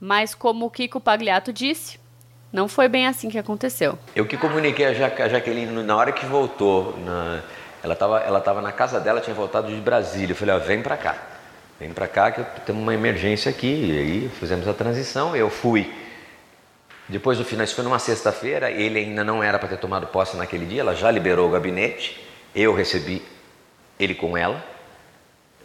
Mas 0.00 0.34
como 0.34 0.66
o 0.66 0.70
Kiko 0.70 0.98
Pagliato 0.98 1.52
disse, 1.52 2.00
não 2.50 2.66
foi 2.66 2.88
bem 2.88 3.06
assim 3.06 3.28
que 3.28 3.38
aconteceu. 3.38 3.98
Eu 4.16 4.26
que 4.26 4.36
comuniquei 4.36 4.86
a, 4.86 4.92
ja 4.94 5.06
a 5.06 5.28
Jaqueline 5.28 5.82
na 5.82 5.96
hora 5.96 6.10
que 6.10 6.24
voltou, 6.24 6.98
na... 7.04 7.42
ela 7.82 7.92
estava 7.92 8.20
ela 8.20 8.40
tava 8.40 8.62
na 8.62 8.72
casa 8.72 8.98
dela, 8.98 9.20
tinha 9.20 9.34
voltado 9.34 9.68
de 9.68 9.80
Brasília. 9.80 10.32
Eu 10.32 10.36
falei, 10.36 10.54
ó, 10.54 10.58
vem 10.58 10.82
para 10.82 10.96
cá, 10.96 11.16
vem 11.78 11.92
para 11.92 12.08
cá 12.08 12.30
que 12.32 12.42
temos 12.62 12.82
uma 12.82 12.94
emergência 12.94 13.50
aqui. 13.50 13.66
E 13.66 13.98
aí 13.98 14.30
fizemos 14.40 14.66
a 14.66 14.72
transição, 14.72 15.36
eu 15.36 15.50
fui. 15.50 15.92
Depois 17.06 17.38
do 17.38 17.44
final, 17.44 17.64
isso 17.64 17.74
foi 17.74 17.84
numa 17.84 17.98
sexta-feira, 17.98 18.70
ele 18.70 19.00
ainda 19.00 19.24
não 19.24 19.42
era 19.42 19.58
para 19.58 19.68
ter 19.68 19.78
tomado 19.78 20.06
posse 20.06 20.36
naquele 20.36 20.64
dia, 20.64 20.80
ela 20.80 20.94
já 20.94 21.10
liberou 21.10 21.48
o 21.48 21.50
gabinete, 21.50 22.24
eu 22.54 22.72
recebi 22.72 23.20
ele 23.98 24.14
com 24.14 24.36
ela. 24.38 24.64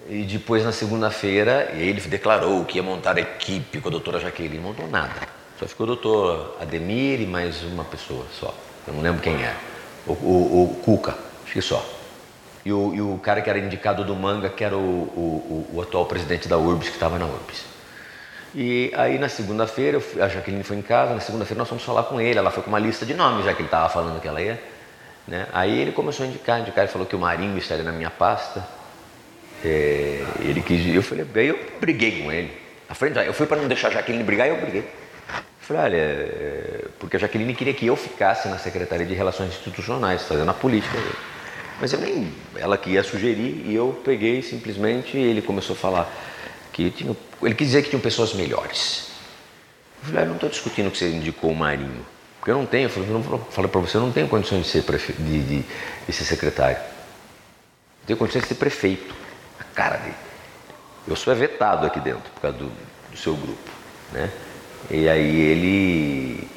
E 0.07 0.23
depois, 0.23 0.63
na 0.63 0.71
segunda-feira, 0.71 1.71
ele 1.73 1.99
declarou 2.01 2.63
que 2.63 2.77
ia 2.77 2.83
montar 2.83 3.17
a 3.17 3.21
equipe 3.21 3.81
com 3.81 3.87
a 3.87 3.91
doutora 3.91 4.19
Jaqueline. 4.19 4.57
Não 4.57 4.63
montou 4.65 4.87
nada. 4.87 5.13
Só 5.59 5.65
ficou 5.65 5.85
o 5.85 5.87
doutor 5.87 6.57
Ademir 6.61 7.21
e 7.21 7.25
mais 7.25 7.63
uma 7.63 7.83
pessoa 7.83 8.23
só. 8.39 8.53
Eu 8.87 8.93
não 8.93 9.01
lembro 9.01 9.21
quem 9.21 9.41
era. 9.41 9.55
O, 10.05 10.11
o, 10.13 10.63
o 10.63 10.75
Cuca, 10.83 11.15
acho 11.43 11.53
que 11.53 11.61
só. 11.61 11.83
E 12.63 12.71
o, 12.71 12.93
e 12.93 13.01
o, 13.01 13.17
cara 13.17 13.41
que 13.41 13.49
era 13.49 13.57
indicado 13.57 14.03
do 14.03 14.15
Manga, 14.15 14.49
que 14.49 14.63
era 14.63 14.77
o, 14.77 15.69
o 15.73 15.81
atual 15.81 16.05
presidente 16.05 16.47
da 16.47 16.57
URBS, 16.57 16.89
que 16.89 16.95
estava 16.95 17.17
na 17.17 17.25
URBS. 17.25 17.63
E 18.53 18.91
aí, 18.95 19.17
na 19.17 19.27
segunda-feira, 19.27 19.99
a 20.21 20.27
Jaqueline 20.27 20.63
foi 20.63 20.77
em 20.77 20.81
casa. 20.83 21.15
Na 21.15 21.19
segunda-feira, 21.19 21.57
nós 21.57 21.67
fomos 21.67 21.83
falar 21.83 22.03
com 22.03 22.21
ele. 22.21 22.37
Ela 22.37 22.51
foi 22.51 22.61
com 22.61 22.69
uma 22.69 22.79
lista 22.79 23.07
de 23.07 23.15
nomes, 23.15 23.43
já 23.43 23.53
que 23.53 23.61
ele 23.61 23.67
estava 23.67 23.89
falando 23.89 24.21
que 24.21 24.27
ela 24.27 24.41
ia. 24.41 24.61
Né? 25.27 25.47
Aí 25.51 25.79
ele 25.79 25.91
começou 25.91 26.25
a 26.25 26.29
indicar, 26.29 26.59
indicar. 26.59 26.83
Ele 26.83 26.91
falou 26.91 27.07
que 27.07 27.15
o 27.15 27.19
Marinho 27.19 27.57
estaria 27.57 27.83
na 27.83 27.91
minha 27.91 28.11
pasta 28.11 28.74
é, 29.65 30.23
ele 30.41 30.61
quis, 30.61 30.93
eu 30.93 31.01
falei, 31.01 31.25
bem, 31.25 31.47
eu 31.47 31.59
briguei 31.81 32.21
com 32.21 32.31
ele. 32.31 32.51
Na 32.87 32.93
frente, 32.93 33.17
eu 33.17 33.33
fui 33.33 33.47
para 33.47 33.57
não 33.57 33.67
deixar 33.67 33.87
a 33.87 33.91
Jaqueline 33.91 34.23
brigar, 34.23 34.47
eu 34.47 34.61
briguei. 34.61 34.83
Falei, 35.59 35.83
olha, 35.83 35.97
é, 35.97 36.85
porque 36.99 37.17
a 37.17 37.19
Jaqueline 37.19 37.55
queria 37.55 37.73
que 37.73 37.87
eu 37.87 37.95
ficasse 37.95 38.47
na 38.47 38.59
Secretaria 38.59 39.05
de 39.07 39.15
Relações 39.15 39.49
Institucionais, 39.49 40.21
fazendo 40.21 40.51
a 40.51 40.53
política. 40.53 40.95
Mas 41.81 41.91
eu 41.91 41.99
nem, 41.99 42.31
ela 42.55 42.77
que 42.77 42.91
ia 42.91 43.03
sugerir 43.03 43.65
e 43.65 43.73
eu 43.73 43.99
peguei 44.05 44.43
simplesmente, 44.43 45.17
ele 45.17 45.41
começou 45.41 45.75
a 45.75 45.79
falar 45.79 46.13
que 46.71 46.91
tinha, 46.91 47.15
ele 47.41 47.55
quis 47.55 47.67
dizer 47.67 47.81
que 47.81 47.89
tinham 47.89 48.01
pessoas 48.01 48.33
melhores. 48.35 49.09
Eu 50.03 50.09
falei, 50.09 50.23
eu 50.23 50.27
não 50.27 50.35
estou 50.35 50.49
discutindo 50.49 50.91
que 50.91 50.97
você 50.99 51.09
indicou 51.09 51.49
o 51.49 51.55
Marinho, 51.55 52.05
porque 52.37 52.51
eu 52.51 52.57
não 52.57 52.67
tenho, 52.67 52.85
eu 52.85 53.43
falei, 53.49 53.71
para 53.71 53.81
você, 53.81 53.97
eu 53.97 54.01
não 54.01 54.11
tenho 54.11 54.27
condições 54.27 54.63
de 54.63 54.69
ser, 54.69 54.83
prefe, 54.83 55.13
de, 55.13 55.43
de, 55.43 55.65
de 56.07 56.13
ser 56.13 56.23
secretário. 56.23 56.77
Eu 56.77 58.07
tenho 58.07 58.19
condições 58.19 58.43
de 58.43 58.49
ser 58.49 58.55
prefeito 58.55 59.24
cara 59.63 59.97
dele. 59.97 60.15
Eu 61.07 61.15
sou 61.15 61.35
vetado 61.35 61.85
aqui 61.85 61.99
dentro 61.99 62.29
por 62.33 62.41
causa 62.41 62.57
do, 62.57 62.71
do 63.11 63.17
seu 63.17 63.35
grupo, 63.35 63.71
né? 64.11 64.31
E 64.89 65.07
aí 65.09 65.41
ele, 65.41 66.49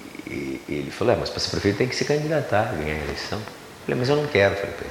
ele 0.69 0.91
falou, 0.91 1.15
é, 1.15 1.17
mas 1.17 1.31
para 1.31 1.41
ser 1.41 1.51
prefeito 1.51 1.79
tem 1.79 1.89
que 1.89 1.97
se 1.97 2.05
candidatar, 2.05 2.75
ganhar 2.75 2.95
a 2.95 3.05
eleição. 3.05 3.39
Eu 3.39 3.85
falei, 3.85 4.01
mas 4.01 4.09
eu 4.09 4.17
não 4.17 4.27
quero, 4.27 4.55
falei 4.57 4.75
ele. 4.81 4.91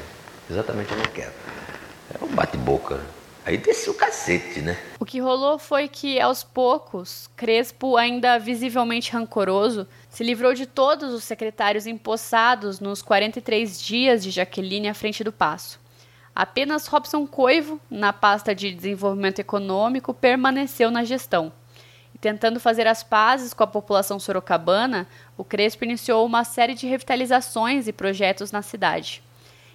Exatamente, 0.49 0.91
eu 0.91 0.97
não 0.97 1.05
quero. 1.05 1.31
É 2.19 2.23
um 2.23 2.29
bate-boca. 2.29 2.99
Aí 3.45 3.57
desceu 3.57 3.93
o 3.93 3.95
cacete, 3.95 4.59
né? 4.59 4.77
O 4.99 5.05
que 5.05 5.19
rolou 5.19 5.57
foi 5.57 5.87
que, 5.87 6.19
aos 6.19 6.43
poucos, 6.43 7.29
Crespo, 7.35 7.95
ainda 7.95 8.37
visivelmente 8.37 9.13
rancoroso, 9.13 9.87
se 10.09 10.21
livrou 10.21 10.53
de 10.53 10.65
todos 10.65 11.13
os 11.13 11.23
secretários 11.23 11.87
empossados 11.87 12.81
nos 12.81 13.01
43 13.01 13.81
dias 13.81 14.21
de 14.21 14.31
Jaqueline 14.31 14.89
à 14.89 14.93
frente 14.93 15.23
do 15.23 15.31
passo. 15.31 15.79
Apenas 16.39 16.85
Robson 16.85 17.25
Coivo, 17.25 17.81
na 17.89 18.13
pasta 18.13 18.53
de 18.53 18.71
desenvolvimento 18.71 19.39
econômico, 19.39 20.13
permaneceu 20.13 20.91
na 20.91 21.03
gestão. 21.03 21.51
E 22.13 22.17
tentando 22.19 22.59
fazer 22.59 22.85
as 22.85 23.01
pazes 23.01 23.55
com 23.55 23.63
a 23.63 23.67
população 23.67 24.19
sorocabana, 24.19 25.07
o 25.35 25.43
Crespo 25.43 25.83
iniciou 25.83 26.23
uma 26.23 26.43
série 26.43 26.75
de 26.75 26.85
revitalizações 26.85 27.87
e 27.87 27.91
projetos 27.91 28.51
na 28.51 28.61
cidade. 28.61 29.23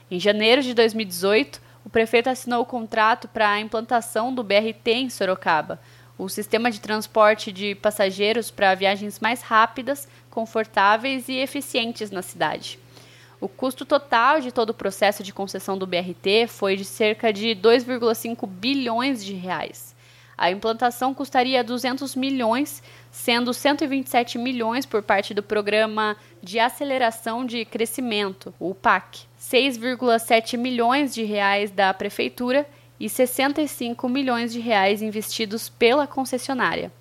Em 0.09 0.20
janeiro 0.20 0.62
de 0.62 0.72
2018, 0.72 1.61
o 1.85 1.90
prefeito 1.90 2.31
assinou 2.31 2.62
o 2.62 2.66
contrato 2.66 3.27
para 3.27 3.51
a 3.51 3.59
implantação 3.59 4.33
do 4.33 4.44
BRT 4.44 4.87
em 4.87 5.11
Sorocaba, 5.11 5.81
o 6.16 6.29
sistema 6.29 6.70
de 6.70 6.81
transporte 6.81 7.51
de 7.51 7.75
passageiros 7.75 8.53
para 8.53 8.77
viagens 8.77 9.18
mais 9.18 9.42
rápidas, 9.42 10.07
confortáveis 10.31 11.29
e 11.29 11.38
eficientes 11.38 12.12
na 12.12 12.22
cidade. 12.22 12.79
O 13.42 13.48
custo 13.48 13.85
total 13.85 14.40
de 14.40 14.52
todo 14.52 14.70
o 14.70 14.74
processo 14.74 15.20
de 15.20 15.33
concessão 15.33 15.76
do 15.76 15.85
BRT 15.85 16.46
foi 16.46 16.76
de 16.76 16.85
cerca 16.85 17.33
de 17.33 17.57
2,5 17.57 18.46
bilhões 18.46 19.24
de 19.24 19.33
reais. 19.33 19.96
A 20.38 20.52
implantação 20.52 21.12
custaria 21.12 21.64
200 21.64 22.14
milhões, 22.14 22.81
sendo 23.11 23.52
127 23.52 24.38
milhões 24.38 24.87
por 24.87 25.02
parte 25.02 25.35
do 25.35 25.42
Programa 25.42 26.16
de 26.40 26.61
Aceleração 26.61 27.44
de 27.44 27.64
Crescimento, 27.64 28.55
o 28.61 28.76
PAC, 28.76 29.22
6,7 29.40 30.57
milhões 30.57 31.12
de 31.12 31.24
reais 31.24 31.72
da 31.72 31.92
prefeitura 31.92 32.64
e 33.00 33.09
65 33.09 34.09
milhões 34.09 34.52
de 34.52 34.61
reais 34.61 35.02
investidos 35.02 35.68
pela 35.68 36.07
concessionária. 36.07 36.92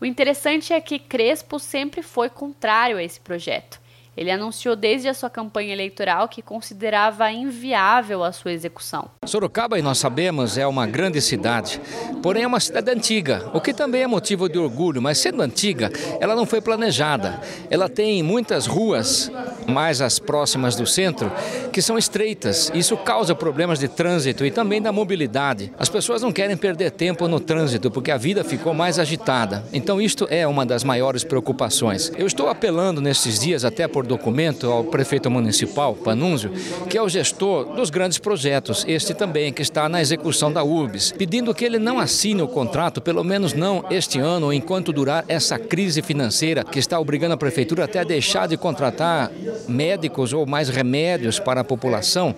O 0.00 0.04
interessante 0.04 0.72
é 0.72 0.80
que 0.80 1.00
Crespo 1.00 1.58
sempre 1.58 2.00
foi 2.00 2.30
contrário 2.30 2.96
a 2.96 3.02
esse 3.02 3.18
projeto. 3.18 3.82
Ele 4.16 4.30
anunciou 4.30 4.76
desde 4.76 5.08
a 5.08 5.14
sua 5.14 5.28
campanha 5.28 5.72
eleitoral 5.72 6.28
que 6.28 6.40
considerava 6.40 7.30
inviável 7.30 8.22
a 8.22 8.32
sua 8.32 8.52
execução. 8.52 9.10
Sorocaba, 9.26 9.80
nós 9.82 9.98
sabemos, 9.98 10.56
é 10.56 10.66
uma 10.66 10.86
grande 10.86 11.20
cidade, 11.20 11.80
porém 12.22 12.44
é 12.44 12.46
uma 12.46 12.60
cidade 12.60 12.90
antiga, 12.90 13.50
o 13.52 13.60
que 13.60 13.74
também 13.74 14.02
é 14.02 14.06
motivo 14.06 14.48
de 14.48 14.58
orgulho, 14.58 15.02
mas 15.02 15.18
sendo 15.18 15.42
antiga, 15.42 15.90
ela 16.20 16.34
não 16.34 16.46
foi 16.46 16.60
planejada. 16.60 17.40
Ela 17.70 17.88
tem 17.88 18.22
muitas 18.22 18.66
ruas, 18.66 19.30
mais 19.66 20.00
as 20.00 20.18
próximas 20.18 20.76
do 20.76 20.86
centro, 20.86 21.32
que 21.72 21.82
são 21.82 21.98
estreitas. 21.98 22.70
Isso 22.74 22.96
causa 22.96 23.34
problemas 23.34 23.78
de 23.78 23.88
trânsito 23.88 24.44
e 24.44 24.50
também 24.50 24.80
da 24.80 24.92
mobilidade. 24.92 25.72
As 25.78 25.88
pessoas 25.88 26.22
não 26.22 26.32
querem 26.32 26.56
perder 26.56 26.90
tempo 26.90 27.26
no 27.28 27.40
trânsito 27.40 27.90
porque 27.90 28.10
a 28.10 28.16
vida 28.16 28.44
ficou 28.44 28.72
mais 28.72 28.98
agitada. 28.98 29.64
Então, 29.72 30.00
isto 30.00 30.26
é 30.30 30.46
uma 30.46 30.64
das 30.64 30.84
maiores 30.84 31.24
preocupações. 31.24 32.12
Eu 32.16 32.26
estou 32.26 32.48
apelando 32.48 33.00
nesses 33.00 33.40
dias, 33.40 33.64
até 33.64 33.88
por 33.88 34.03
documento 34.04 34.70
ao 34.70 34.84
prefeito 34.84 35.30
municipal, 35.30 35.94
Panunzio, 35.94 36.50
que 36.88 36.96
é 36.96 37.02
o 37.02 37.08
gestor 37.08 37.74
dos 37.74 37.90
grandes 37.90 38.18
projetos, 38.18 38.84
este 38.86 39.14
também 39.14 39.52
que 39.52 39.62
está 39.62 39.88
na 39.88 40.00
execução 40.00 40.52
da 40.52 40.62
URBS, 40.62 41.12
pedindo 41.12 41.54
que 41.54 41.64
ele 41.64 41.78
não 41.78 41.98
assine 41.98 42.42
o 42.42 42.48
contrato, 42.48 43.00
pelo 43.00 43.24
menos 43.24 43.52
não 43.52 43.84
este 43.90 44.18
ano, 44.18 44.52
enquanto 44.52 44.92
durar 44.92 45.24
essa 45.28 45.58
crise 45.58 46.02
financeira 46.02 46.64
que 46.64 46.78
está 46.78 46.98
obrigando 46.98 47.34
a 47.34 47.36
prefeitura 47.36 47.84
até 47.84 48.00
a 48.00 48.04
deixar 48.04 48.46
de 48.46 48.56
contratar 48.56 49.30
médicos 49.68 50.32
ou 50.32 50.46
mais 50.46 50.68
remédios 50.68 51.38
para 51.38 51.60
a 51.60 51.64
população, 51.64 52.34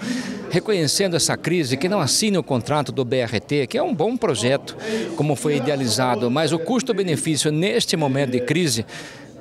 reconhecendo 0.50 1.16
essa 1.16 1.36
crise, 1.36 1.76
que 1.76 1.88
não 1.88 2.00
assine 2.00 2.38
o 2.38 2.42
contrato 2.42 2.92
do 2.92 3.04
BRT, 3.04 3.66
que 3.68 3.78
é 3.78 3.82
um 3.82 3.94
bom 3.94 4.16
projeto, 4.16 4.76
como 5.16 5.36
foi 5.36 5.56
idealizado, 5.56 6.30
mas 6.30 6.52
o 6.52 6.58
custo-benefício 6.58 7.50
neste 7.52 7.96
momento 7.96 8.30
de 8.30 8.40
crise 8.40 8.84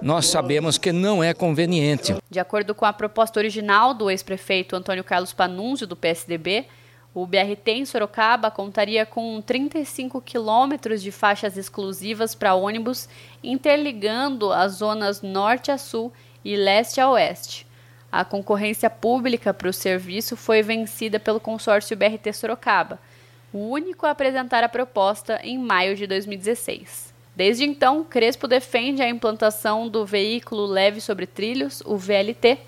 nós 0.05 0.27
sabemos 0.27 0.77
que 0.77 0.91
não 0.91 1.23
é 1.23 1.33
conveniente. 1.33 2.15
De 2.29 2.39
acordo 2.39 2.75
com 2.75 2.85
a 2.85 2.93
proposta 2.93 3.39
original 3.39 3.91
do 3.91 4.11
ex-prefeito 4.11 4.75
Antônio 4.75 5.03
Carlos 5.03 5.33
Panunzio, 5.33 5.87
do 5.87 5.95
PSDB, 5.95 6.67
o 7.11 7.25
BRT 7.25 7.71
em 7.71 7.85
Sorocaba 7.85 8.51
contaria 8.51 9.03
com 9.03 9.41
35 9.41 10.21
quilômetros 10.21 11.01
de 11.01 11.11
faixas 11.11 11.57
exclusivas 11.57 12.35
para 12.35 12.53
ônibus, 12.53 13.09
interligando 13.43 14.53
as 14.53 14.73
zonas 14.73 15.23
norte 15.23 15.71
a 15.71 15.77
sul 15.79 16.13
e 16.43 16.55
leste 16.55 17.01
a 17.01 17.09
oeste. 17.09 17.65
A 18.11 18.23
concorrência 18.23 18.91
pública 18.91 19.55
para 19.55 19.69
o 19.69 19.73
serviço 19.73 20.37
foi 20.37 20.61
vencida 20.61 21.19
pelo 21.19 21.39
consórcio 21.39 21.97
BRT 21.97 22.31
Sorocaba, 22.31 22.99
o 23.51 23.69
único 23.69 24.05
a 24.05 24.11
apresentar 24.11 24.63
a 24.63 24.69
proposta 24.69 25.39
em 25.43 25.57
maio 25.57 25.95
de 25.95 26.05
2016. 26.05 27.14
Desde 27.35 27.65
então, 27.65 28.03
Crespo 28.03 28.47
defende 28.47 29.01
a 29.01 29.09
implantação 29.09 29.89
do 29.89 30.05
veículo 30.05 30.65
leve 30.65 31.01
sobre 31.01 31.27
trilhos, 31.27 31.81
o 31.85 31.97
VLT, 31.97 32.59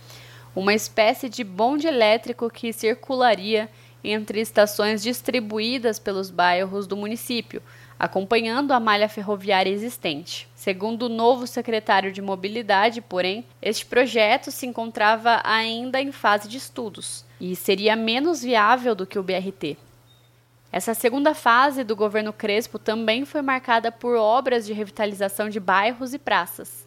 uma 0.54 0.74
espécie 0.74 1.30
de 1.30 1.44
bonde 1.44 1.88
elétrico 1.88 2.50
que 2.50 2.74
circularia 2.74 3.70
entre 4.04 4.40
estações 4.42 5.02
distribuídas 5.02 6.00
pelos 6.00 6.30
bairros 6.30 6.86
do 6.86 6.98
município, 6.98 7.62
acompanhando 7.98 8.72
a 8.72 8.80
malha 8.80 9.10
ferroviária 9.10 9.72
existente. 9.72 10.48
Segundo 10.56 11.04
o 11.04 11.10
novo 11.10 11.48
secretário 11.48 12.12
de 12.12 12.22
Mobilidade, 12.22 13.02
porém, 13.02 13.46
este 13.62 13.86
projeto 13.86 14.52
se 14.52 14.66
encontrava 14.66 15.42
ainda 15.44 16.02
em 16.02 16.12
fase 16.12 16.48
de 16.48 16.58
estudos 16.58 17.26
e 17.40 17.56
seria 17.56 17.96
menos 17.96 18.42
viável 18.42 18.94
do 18.94 19.06
que 19.06 19.18
o 19.18 19.24
BRT. 19.24 19.78
Essa 20.72 20.94
segunda 20.94 21.34
fase 21.34 21.84
do 21.84 21.96
governo 21.96 22.34
Crespo 22.34 22.78
também 22.78 23.24
foi 23.24 23.42
marcada 23.42 23.92
por 23.92 24.16
obras 24.16 24.66
de 24.66 24.74
revitalização 24.74 25.48
de 25.50 25.60
bairros 25.60 26.14
e 26.14 26.20
praças. 26.20 26.86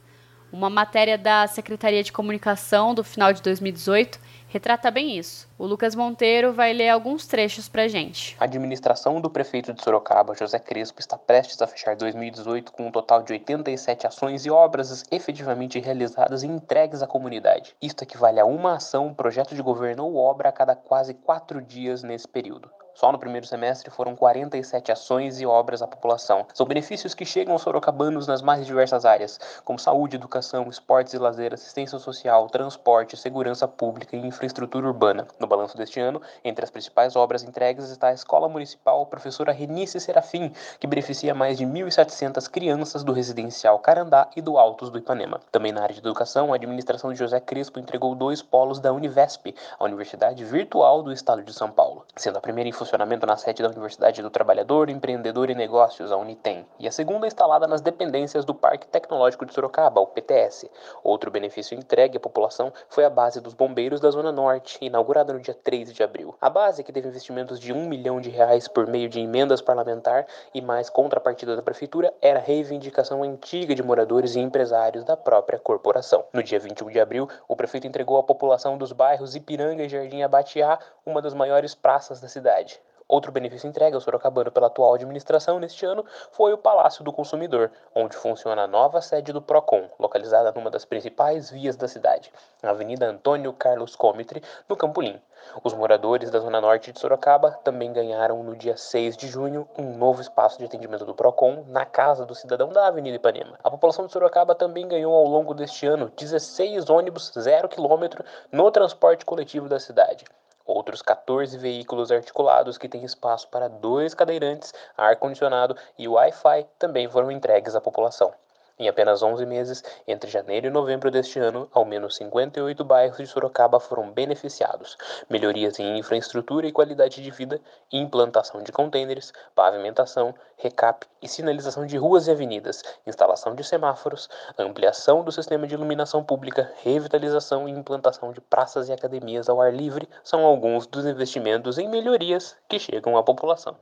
Uma 0.53 0.69
matéria 0.69 1.17
da 1.17 1.47
Secretaria 1.47 2.03
de 2.03 2.13
Comunicação 2.13 2.93
do 2.93 3.05
final 3.05 3.33
de 3.33 3.41
2018 3.41 4.19
retrata 4.49 4.91
bem 4.91 5.17
isso. 5.17 5.49
O 5.57 5.65
Lucas 5.65 5.95
Monteiro 5.95 6.53
vai 6.53 6.73
ler 6.73 6.89
alguns 6.89 7.25
trechos 7.27 7.69
para 7.69 7.87
gente. 7.87 8.37
A 8.39 8.45
administração 8.45 9.21
do 9.21 9.31
prefeito 9.31 9.73
de 9.73 9.81
Sorocaba, 9.81 10.35
José 10.35 10.59
Crespo, 10.59 10.99
está 10.99 11.17
prestes 11.17 11.63
a 11.63 11.69
fechar 11.69 11.95
2018 11.95 12.73
com 12.73 12.89
um 12.89 12.91
total 12.91 13.23
de 13.23 13.33
87 13.33 14.09
ações 14.09 14.45
e 14.45 14.51
obras 14.51 15.05
efetivamente 15.11 15.79
realizadas 15.79 16.43
e 16.43 16.49
entregues 16.49 17.01
à 17.01 17.07
comunidade. 17.07 17.75
Isto 17.81 18.03
equivale 18.03 18.41
a 18.41 18.45
uma 18.45 18.75
ação, 18.75 19.15
projeto 19.15 19.55
de 19.55 19.63
governo 19.63 20.05
ou 20.05 20.17
obra 20.17 20.49
a 20.49 20.53
cada 20.53 20.75
quase 20.75 21.15
quatro 21.15 21.63
dias 21.63 22.03
nesse 22.03 22.27
período. 22.27 22.69
Só 22.95 23.11
no 23.11 23.19
primeiro 23.19 23.47
semestre 23.47 23.91
foram 23.91 24.15
47 24.15 24.93
ações 24.93 25.41
e 25.41 25.47
obras 25.47 25.83
à 25.83 25.87
população. 25.87 26.47
São 26.53 26.67
benefícios 26.67 27.15
que 27.15 27.25
chegam 27.25 27.53
aos 27.53 27.63
sorocabanos 27.63 28.27
nas 28.27 28.43
mais 28.43 28.67
diversas 28.67 29.05
áreas, 29.05 29.39
como 29.65 29.79
saúde, 29.79 30.17
educação, 30.17 30.69
esportes 30.69 31.15
e 31.15 31.19
lazer, 31.19 31.55
assistência 31.55 31.99
social, 31.99 32.49
transporte, 32.49 33.17
segurança 33.17 33.67
pública 33.67 34.17
e 34.17 34.27
infraestrutura 34.27 34.87
urbana. 34.87 35.27
No 35.39 35.47
balanço 35.47 35.77
deste 35.77 36.01
ano, 36.01 36.21
entre 36.45 36.65
as 36.65 36.71
principais 36.71 37.17
obras 37.17 37.43
entregues 37.43 37.91
está 37.91 38.09
a 38.09 38.15
Escola 38.15 38.49
Municipal 38.49 39.07
Professora 39.07 39.53
Renice 39.53 40.01
Serafim, 40.01 40.53
que 40.79 40.87
beneficia 40.87 41.35
mais 41.35 41.57
de 41.57 41.65
1.700 41.65 42.49
crianças 42.51 43.03
do 43.05 43.13
residencial 43.13 43.79
Carandá 43.79 44.29
e 44.37 44.43
do 44.43 44.59
Altos 44.59 44.91
do 44.91 44.99
Ipanema. 44.99 45.41
Também 45.51 45.73
na 45.73 45.83
área 45.83 45.95
de 45.95 46.01
educação, 46.01 46.53
a 46.53 46.57
administração 46.57 47.13
de 47.13 47.19
José 47.19 47.41
Crespo 47.41 47.79
entregou 47.79 48.15
dois 48.15 48.43
polos 48.43 48.79
da 48.79 48.93
Univesp, 48.93 49.55
a 49.79 49.85
Universidade 49.85 50.45
Virtual 50.45 51.03
do 51.03 51.13
Estado 51.13 51.43
de 51.43 51.53
São 51.53 51.71
Paulo, 51.71 52.05
sendo 52.17 52.39
a 52.39 52.41
primeira 52.41 52.69
na 52.99 53.37
sede 53.37 53.63
da 53.63 53.69
Universidade 53.69 54.23
do 54.23 54.31
Trabalhador, 54.31 54.91
Empreendedor 54.91 55.51
e 55.51 55.55
Negócios, 55.55 56.11
a 56.11 56.17
Unitem, 56.17 56.67
e 56.79 56.89
a 56.89 56.93
segunda 56.93 57.27
instalada 57.27 57.67
nas 57.67 57.81
dependências 57.81 58.45
do 58.45 58.55
Parque 58.55 58.87
Tecnológico 58.87 59.47
de 59.47 59.55
Sorocaba, 59.55 60.01
o 60.01 60.07
PTS. 60.07 60.71
Outro 61.05 61.31
benefício 61.31 61.77
entregue 61.77 62.17
à 62.17 62.21
população 62.21 62.73
foi 62.89 63.05
a 63.05 63.11
base 63.11 63.41
dos 63.41 63.55
bombeiros 63.55 64.01
da 64.01 64.11
Zona 64.11 64.33
Norte, 64.33 64.79
inaugurada 64.81 65.33
no 65.33 65.41
dia 65.41 65.55
3 65.55 65.93
de 65.93 66.03
abril. 66.03 66.35
A 66.41 66.51
base, 66.51 66.83
que 66.83 66.93
teve 66.93 67.09
investimentos 67.09 67.61
de 67.61 67.73
um 67.73 67.87
milhão 67.87 68.21
de 68.21 68.31
reais 68.31 68.67
por 68.67 68.87
meio 68.87 69.09
de 69.09 69.21
emendas 69.21 69.61
parlamentar 69.61 70.27
e 70.55 70.61
mais 70.61 70.91
contrapartida 70.91 71.55
da 71.55 71.63
Prefeitura, 71.63 72.13
era 72.21 72.41
reivindicação 72.41 73.23
antiga 73.23 73.75
de 73.75 73.83
moradores 73.83 74.35
e 74.35 74.41
empresários 74.41 75.05
da 75.05 75.17
própria 75.17 75.59
corporação. 75.59 76.25
No 76.33 76.43
dia 76.43 76.59
21 76.59 76.89
de 76.89 77.01
abril, 77.01 77.29
o 77.47 77.55
prefeito 77.55 77.87
entregou 77.87 78.19
à 78.19 78.23
população 78.23 78.77
dos 78.77 78.93
bairros 78.93 79.35
Ipiranga 79.35 79.85
e 79.85 79.89
Jardim 79.89 80.23
Abatiá 80.23 80.79
uma 81.05 81.23
das 81.23 81.35
maiores 81.35 81.75
praças 81.75 82.21
da 82.21 82.29
cidade. 82.29 82.80
Outro 83.11 83.33
benefício 83.33 83.69
entregue 83.69 83.97
ao 83.97 84.01
sorocabano 84.01 84.53
pela 84.53 84.69
atual 84.69 84.95
administração 84.95 85.59
neste 85.59 85.85
ano 85.85 86.05
foi 86.31 86.53
o 86.53 86.59
Palácio 86.59 87.03
do 87.03 87.13
Consumidor, 87.13 87.69
onde 87.93 88.17
funciona 88.17 88.63
a 88.63 88.67
nova 88.69 89.03
sede 89.03 89.33
do 89.33 89.43
PROCON, 89.43 89.91
localizada 89.99 90.53
numa 90.53 90.71
das 90.71 90.85
principais 90.85 91.51
vias 91.51 91.75
da 91.75 91.89
cidade, 91.89 92.33
a 92.63 92.71
Avenida 92.71 93.07
Antônio 93.07 93.53
Carlos 93.53 93.97
Comitre, 93.97 94.41
no 94.69 94.77
Campolim. 94.77 95.21
Os 95.65 95.75
moradores 95.75 96.31
da 96.31 96.39
zona 96.39 96.61
norte 96.61 96.93
de 96.93 97.01
Sorocaba 97.01 97.59
também 97.65 97.93
ganharam 97.93 98.45
no 98.45 98.55
dia 98.55 98.77
6 98.77 99.17
de 99.17 99.27
junho 99.27 99.69
um 99.77 99.97
novo 99.97 100.21
espaço 100.21 100.59
de 100.59 100.67
atendimento 100.67 101.05
do 101.05 101.13
PROCON 101.13 101.65
na 101.67 101.85
Casa 101.85 102.25
do 102.25 102.37
Cidadão 102.37 102.69
da 102.69 102.87
Avenida 102.87 103.17
Ipanema. 103.17 103.59
A 103.65 103.73
população 103.73 104.07
de 104.07 104.13
Sorocaba 104.13 104.55
também 104.55 104.87
ganhou 104.87 105.13
ao 105.13 105.25
longo 105.25 105.53
deste 105.53 105.85
ano 105.85 106.13
16 106.17 106.89
ônibus 106.89 107.33
zero 107.37 107.69
quilômetro 107.69 108.25
no 108.53 108.71
transporte 108.71 109.25
coletivo 109.25 109.69
da 109.69 109.81
cidade. 109.81 110.25
Outros 110.73 111.03
14 111.03 111.59
veículos 111.59 112.13
articulados 112.13 112.79
que 112.79 112.89
têm 112.89 113.05
espaço 113.05 113.49
para 113.49 113.69
dois 113.69 114.15
cadeirantes, 114.15 114.73
ar-condicionado 114.97 115.77
e 115.99 116.07
Wi-Fi 116.07 116.65
também 116.79 117.09
foram 117.09 117.33
entregues 117.33 117.75
à 117.75 117.81
população. 117.81 118.33
Em 118.81 118.89
apenas 118.89 119.23
11 119.23 119.45
meses, 119.45 119.85
entre 120.09 120.31
janeiro 120.31 120.67
e 120.67 120.71
novembro 120.71 121.11
deste 121.11 121.39
ano, 121.39 121.69
ao 121.71 121.85
menos 121.85 122.17
58 122.17 122.83
bairros 122.83 123.19
de 123.19 123.27
Sorocaba 123.27 123.79
foram 123.79 124.11
beneficiados. 124.11 124.97
Melhorias 125.29 125.79
em 125.79 125.99
infraestrutura 125.99 126.67
e 126.67 126.73
qualidade 126.73 127.23
de 127.23 127.31
vida, 127.31 127.61
implantação 127.93 128.63
de 128.63 128.73
contêineres, 128.73 129.35
pavimentação, 129.55 130.35
recap 130.57 131.07
e 131.21 131.29
sinalização 131.29 131.85
de 131.85 131.99
ruas 131.99 132.27
e 132.27 132.31
avenidas, 132.31 132.83
instalação 133.07 133.55
de 133.55 133.63
semáforos, 133.63 134.31
ampliação 134.59 135.23
do 135.23 135.31
sistema 135.31 135.67
de 135.67 135.75
iluminação 135.75 136.25
pública, 136.25 136.73
revitalização 136.83 137.69
e 137.69 137.73
implantação 137.73 138.33
de 138.33 138.41
praças 138.41 138.89
e 138.89 138.95
academias 138.95 139.51
ao 139.51 139.61
ar 139.61 139.75
livre 139.75 140.09
são 140.25 140.43
alguns 140.43 140.87
dos 140.87 141.05
investimentos 141.05 141.77
em 141.77 141.87
melhorias 141.87 142.57
que 142.67 142.79
chegam 142.79 143.15
à 143.19 143.23
população. 143.23 143.77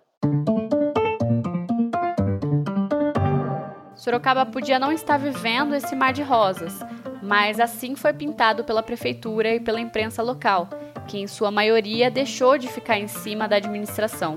Sorocaba 3.99 4.47
podia 4.47 4.79
não 4.79 4.93
estar 4.93 5.19
vivendo 5.19 5.75
esse 5.75 5.97
mar 5.97 6.13
de 6.13 6.23
rosas, 6.23 6.79
mas 7.21 7.59
assim 7.59 7.97
foi 7.97 8.13
pintado 8.13 8.63
pela 8.63 8.81
prefeitura 8.81 9.57
e 9.57 9.61
pela 9.61 9.81
imprensa 9.81 10.23
local, 10.23 10.69
que 11.09 11.19
em 11.19 11.27
sua 11.27 11.51
maioria 11.51 12.09
deixou 12.09 12.57
de 12.57 12.69
ficar 12.69 12.97
em 12.97 13.09
cima 13.09 13.49
da 13.49 13.57
administração. 13.57 14.37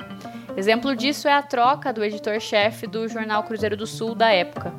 Exemplo 0.58 0.96
disso 0.96 1.28
é 1.28 1.34
a 1.34 1.44
troca 1.44 1.94
do 1.94 2.04
editor-chefe 2.04 2.88
do 2.88 3.08
jornal 3.08 3.44
Cruzeiro 3.44 3.78
do 3.78 3.86
Sul 3.86 4.16
da 4.16 4.32
época. 4.32 4.74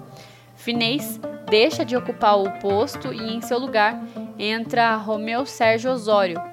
Finês 0.56 1.20
deixa 1.48 1.84
de 1.84 1.96
ocupar 1.96 2.38
o 2.38 2.50
posto 2.58 3.12
e, 3.12 3.34
em 3.34 3.40
seu 3.40 3.60
lugar, 3.60 4.02
entra 4.36 4.96
Romeu 4.96 5.46
Sérgio 5.46 5.92
Osório. 5.92 6.51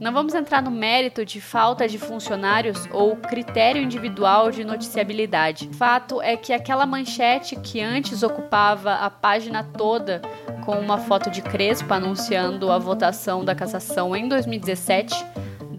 Não 0.00 0.14
vamos 0.14 0.34
entrar 0.34 0.62
no 0.62 0.70
mérito 0.70 1.26
de 1.26 1.42
falta 1.42 1.86
de 1.86 1.98
funcionários 1.98 2.88
ou 2.90 3.16
critério 3.16 3.82
individual 3.82 4.50
de 4.50 4.64
noticiabilidade. 4.64 5.68
Fato 5.74 6.22
é 6.22 6.38
que 6.38 6.54
aquela 6.54 6.86
manchete 6.86 7.54
que 7.54 7.82
antes 7.82 8.22
ocupava 8.22 8.94
a 8.94 9.10
página 9.10 9.62
toda 9.62 10.22
com 10.64 10.72
uma 10.72 10.96
foto 10.96 11.30
de 11.30 11.42
Crespo 11.42 11.92
anunciando 11.92 12.72
a 12.72 12.78
votação 12.78 13.44
da 13.44 13.54
cassação 13.54 14.16
em 14.16 14.26
2017 14.26 15.14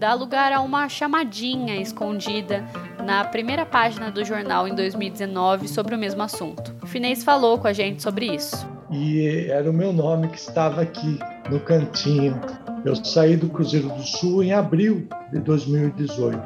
dá 0.02 0.14
lugar 0.14 0.52
a 0.52 0.60
uma 0.60 0.88
chamadinha 0.88 1.80
escondida 1.80 2.64
na 3.04 3.24
primeira 3.24 3.64
página 3.64 4.10
do 4.10 4.24
jornal 4.24 4.66
em 4.66 4.74
2019 4.74 5.68
sobre 5.68 5.94
o 5.94 5.98
mesmo 5.98 6.20
assunto. 6.22 6.74
Finês 6.86 7.22
falou 7.22 7.56
com 7.58 7.68
a 7.68 7.72
gente 7.72 8.02
sobre 8.02 8.26
isso. 8.26 8.66
E 8.92 9.46
era 9.48 9.70
o 9.70 9.72
meu 9.72 9.90
nome 9.90 10.28
que 10.28 10.38
estava 10.38 10.82
aqui 10.82 11.18
no 11.50 11.58
cantinho. 11.60 12.38
Eu 12.84 12.94
saí 12.94 13.36
do 13.38 13.48
Cruzeiro 13.48 13.88
do 13.88 14.02
Sul 14.02 14.44
em 14.44 14.52
abril 14.52 15.08
de 15.32 15.40
2018. 15.40 16.38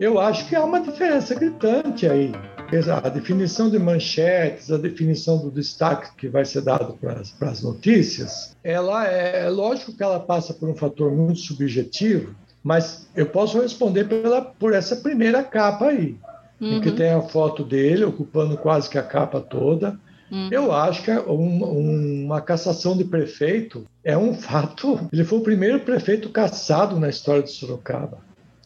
Eu 0.00 0.18
acho 0.18 0.48
que 0.48 0.56
há 0.56 0.64
uma 0.64 0.80
diferença 0.80 1.34
gritante 1.34 2.08
aí. 2.08 2.32
A 3.02 3.08
definição 3.10 3.68
de 3.68 3.78
manchetes, 3.78 4.70
a 4.70 4.78
definição 4.78 5.38
do 5.38 5.50
destaque 5.50 6.14
que 6.16 6.28
vai 6.28 6.44
ser 6.44 6.62
dado 6.62 6.96
para 6.98 7.50
as 7.50 7.62
notícias, 7.62 8.56
ela 8.64 9.06
é, 9.06 9.44
é 9.44 9.50
lógico 9.50 9.92
que 9.92 10.02
ela 10.02 10.20
passa 10.20 10.54
por 10.54 10.68
um 10.68 10.74
fator 10.74 11.10
muito 11.10 11.40
subjetivo, 11.40 12.34
mas 12.62 13.08
eu 13.14 13.26
posso 13.26 13.60
responder 13.60 14.04
pela, 14.04 14.40
por 14.40 14.72
essa 14.72 14.96
primeira 14.96 15.42
capa 15.42 15.86
aí, 15.86 16.16
uhum. 16.60 16.76
em 16.76 16.80
que 16.80 16.90
uhum. 16.90 16.96
tem 16.96 17.10
a 17.10 17.20
foto 17.20 17.64
dele 17.64 18.04
ocupando 18.04 18.56
quase 18.56 18.88
que 18.88 18.96
a 18.96 19.02
capa 19.02 19.40
toda. 19.40 19.98
Uhum. 20.30 20.48
Eu 20.50 20.72
acho 20.72 21.02
que 21.02 21.10
um, 21.10 22.24
uma 22.24 22.40
cassação 22.40 22.96
de 22.96 23.04
prefeito 23.04 23.84
é 24.04 24.16
um 24.16 24.32
fato. 24.32 25.08
Ele 25.12 25.24
foi 25.24 25.38
o 25.38 25.42
primeiro 25.42 25.80
prefeito 25.80 26.28
cassado 26.30 26.98
na 27.00 27.08
história 27.08 27.42
de 27.42 27.50
Sorocaba. 27.50 28.18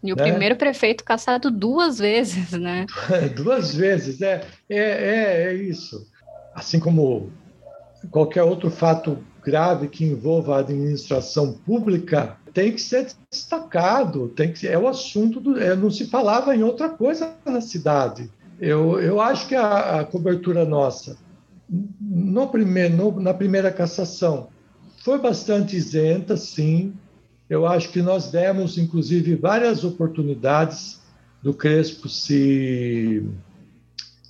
E 0.02 0.12
o 0.12 0.16
né? 0.16 0.22
primeiro 0.24 0.56
prefeito 0.56 1.02
cassado 1.02 1.50
duas 1.50 1.98
vezes, 1.98 2.52
né? 2.52 2.84
duas 3.34 3.74
vezes, 3.74 4.20
é, 4.20 4.44
é, 4.68 4.78
é, 4.78 5.42
é 5.44 5.54
isso. 5.54 6.06
Assim 6.54 6.78
como 6.78 7.32
qualquer 8.10 8.42
outro 8.42 8.70
fato 8.70 9.18
grave 9.42 9.88
que 9.88 10.04
envolva 10.04 10.56
a 10.56 10.60
administração 10.60 11.52
pública, 11.52 12.36
tem 12.52 12.72
que 12.72 12.80
ser 12.80 13.08
destacado, 13.30 14.28
tem 14.28 14.52
que 14.52 14.68
é 14.68 14.78
o 14.78 14.86
assunto 14.86 15.40
do, 15.40 15.60
é, 15.60 15.74
não 15.74 15.90
se 15.90 16.06
falava 16.06 16.54
em 16.54 16.62
outra 16.62 16.90
coisa 16.90 17.32
na 17.44 17.62
cidade. 17.62 18.30
Eu, 18.60 19.00
eu 19.00 19.20
acho 19.20 19.48
que 19.48 19.54
a, 19.54 20.00
a 20.00 20.04
cobertura 20.04 20.64
nossa 20.64 21.16
no 21.68 22.48
primeiro, 22.48 22.96
no, 22.96 23.20
na 23.20 23.34
primeira 23.34 23.70
cassação 23.72 24.48
foi 25.04 25.18
bastante 25.18 25.76
isenta, 25.76 26.36
sim. 26.36 26.94
Eu 27.48 27.66
acho 27.66 27.90
que 27.90 28.00
nós 28.00 28.30
demos, 28.30 28.78
inclusive, 28.78 29.34
várias 29.34 29.84
oportunidades 29.84 31.02
do 31.42 31.52
Crespo 31.52 32.08
se, 32.08 33.22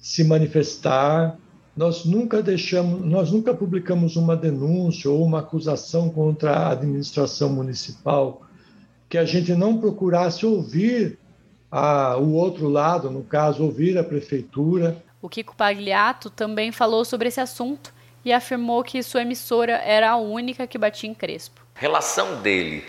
se 0.02 0.24
manifestar, 0.24 1.38
nós 1.76 2.04
nunca 2.04 2.42
deixamos, 2.42 3.04
nós 3.04 3.30
nunca 3.30 3.54
publicamos 3.54 4.16
uma 4.16 4.36
denúncia 4.36 5.10
ou 5.10 5.24
uma 5.24 5.40
acusação 5.40 6.10
contra 6.10 6.52
a 6.52 6.70
administração 6.72 7.50
municipal 7.50 8.42
que 9.08 9.18
a 9.18 9.24
gente 9.24 9.54
não 9.54 9.78
procurasse 9.78 10.44
ouvir 10.44 11.18
a, 11.70 12.16
o 12.16 12.32
outro 12.32 12.68
lado, 12.68 13.10
no 13.10 13.22
caso, 13.22 13.62
ouvir 13.62 13.96
a 13.96 14.02
prefeitura. 14.02 15.03
O 15.24 15.28
Kiko 15.30 15.56
Pagliato 15.56 16.28
também 16.28 16.70
falou 16.70 17.02
sobre 17.02 17.28
esse 17.28 17.40
assunto 17.40 17.94
e 18.22 18.30
afirmou 18.30 18.84
que 18.84 19.02
sua 19.02 19.22
emissora 19.22 19.72
era 19.82 20.10
a 20.10 20.16
única 20.16 20.66
que 20.66 20.76
batia 20.76 21.08
em 21.08 21.14
Crespo. 21.14 21.62
A 21.74 21.80
relação 21.80 22.42
dele 22.42 22.84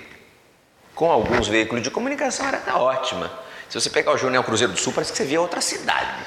com 0.93 1.09
alguns 1.09 1.47
veículos 1.47 1.81
de 1.81 1.89
comunicação 1.89 2.45
era 2.45 2.77
ótima. 2.77 3.31
Se 3.69 3.79
você 3.79 3.89
pegar 3.89 4.11
o 4.11 4.17
Jornal 4.17 4.43
Cruzeiro 4.43 4.73
do 4.73 4.77
Sul, 4.77 4.91
parece 4.91 5.13
que 5.13 5.17
você 5.17 5.23
via 5.23 5.39
outra 5.39 5.61
cidade. 5.61 6.25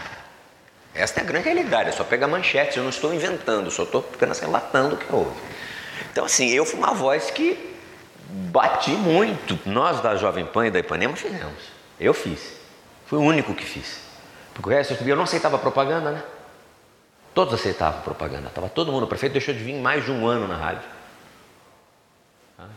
Esta 0.94 1.20
é 1.20 1.24
a 1.24 1.26
grande 1.26 1.44
realidade, 1.44 1.90
é 1.90 1.92
só 1.92 2.04
pegar 2.04 2.26
manchetes, 2.26 2.78
eu 2.78 2.82
não 2.82 2.88
estou 2.88 3.12
inventando, 3.12 3.70
só 3.70 3.82
estou 3.82 4.00
apenas 4.00 4.40
relatando 4.40 4.94
o 4.94 4.98
que 4.98 5.14
houve. 5.14 5.38
Então, 6.10 6.24
assim, 6.24 6.48
eu 6.48 6.64
fui 6.64 6.78
uma 6.78 6.94
voz 6.94 7.30
que 7.30 7.76
bati 8.50 8.92
muito. 8.92 9.58
Nós 9.68 10.00
da 10.00 10.16
Jovem 10.16 10.46
Pan 10.46 10.68
e 10.68 10.70
da 10.70 10.78
Ipanema 10.78 11.14
fizemos. 11.14 11.64
Eu 12.00 12.14
fiz. 12.14 12.56
Fui 13.04 13.18
o 13.18 13.22
único 13.22 13.54
que 13.54 13.66
fiz. 13.66 14.07
Porque 14.58 14.70
o 14.70 14.72
resto 14.72 15.08
eu 15.08 15.14
não 15.14 15.22
aceitava 15.22 15.56
propaganda, 15.56 16.10
né? 16.10 16.22
Todos 17.32 17.54
aceitavam 17.54 18.00
propaganda. 18.00 18.48
Estava 18.48 18.68
todo 18.68 18.90
mundo. 18.90 19.04
O 19.04 19.06
prefeito 19.06 19.34
deixou 19.34 19.54
de 19.54 19.62
vir 19.62 19.74
mais 19.74 20.04
de 20.04 20.10
um 20.10 20.26
ano 20.26 20.48
na 20.48 20.56
rádio. 20.56 20.82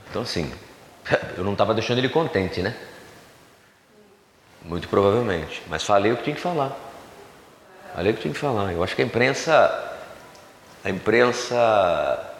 Então, 0.07 0.21
assim, 0.21 0.53
eu 1.35 1.43
não 1.43 1.53
estava 1.53 1.73
deixando 1.73 1.97
ele 1.97 2.09
contente, 2.09 2.61
né? 2.61 2.75
Muito 4.61 4.87
provavelmente. 4.87 5.63
Mas 5.67 5.83
falei 5.83 6.11
o 6.11 6.17
que 6.17 6.23
tinha 6.23 6.35
que 6.35 6.41
falar. 6.41 6.77
Ali 7.95 8.13
que 8.13 8.21
tinha 8.21 8.33
que 8.35 8.39
falar. 8.39 8.71
Eu 8.71 8.83
acho 8.83 8.95
que 8.95 9.01
a 9.01 9.05
imprensa, 9.05 9.97
a 10.83 10.89
imprensa 10.91 12.35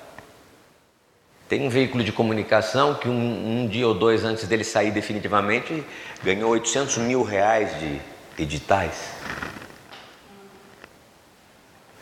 tem 1.50 1.66
um 1.66 1.70
veículo 1.70 2.04
de 2.04 2.12
comunicação 2.12 2.94
que 2.94 3.10
um, 3.10 3.64
um, 3.64 3.68
dia 3.68 3.88
ou 3.88 3.96
dois 3.96 4.24
antes 4.24 4.48
dele 4.48 4.64
sair 4.64 4.92
definitivamente 4.92 5.84
ganhou 6.24 6.52
800 6.52 7.00
mil 7.00 7.24
reais 7.24 7.80
de 7.80 8.11
editais. 8.38 9.14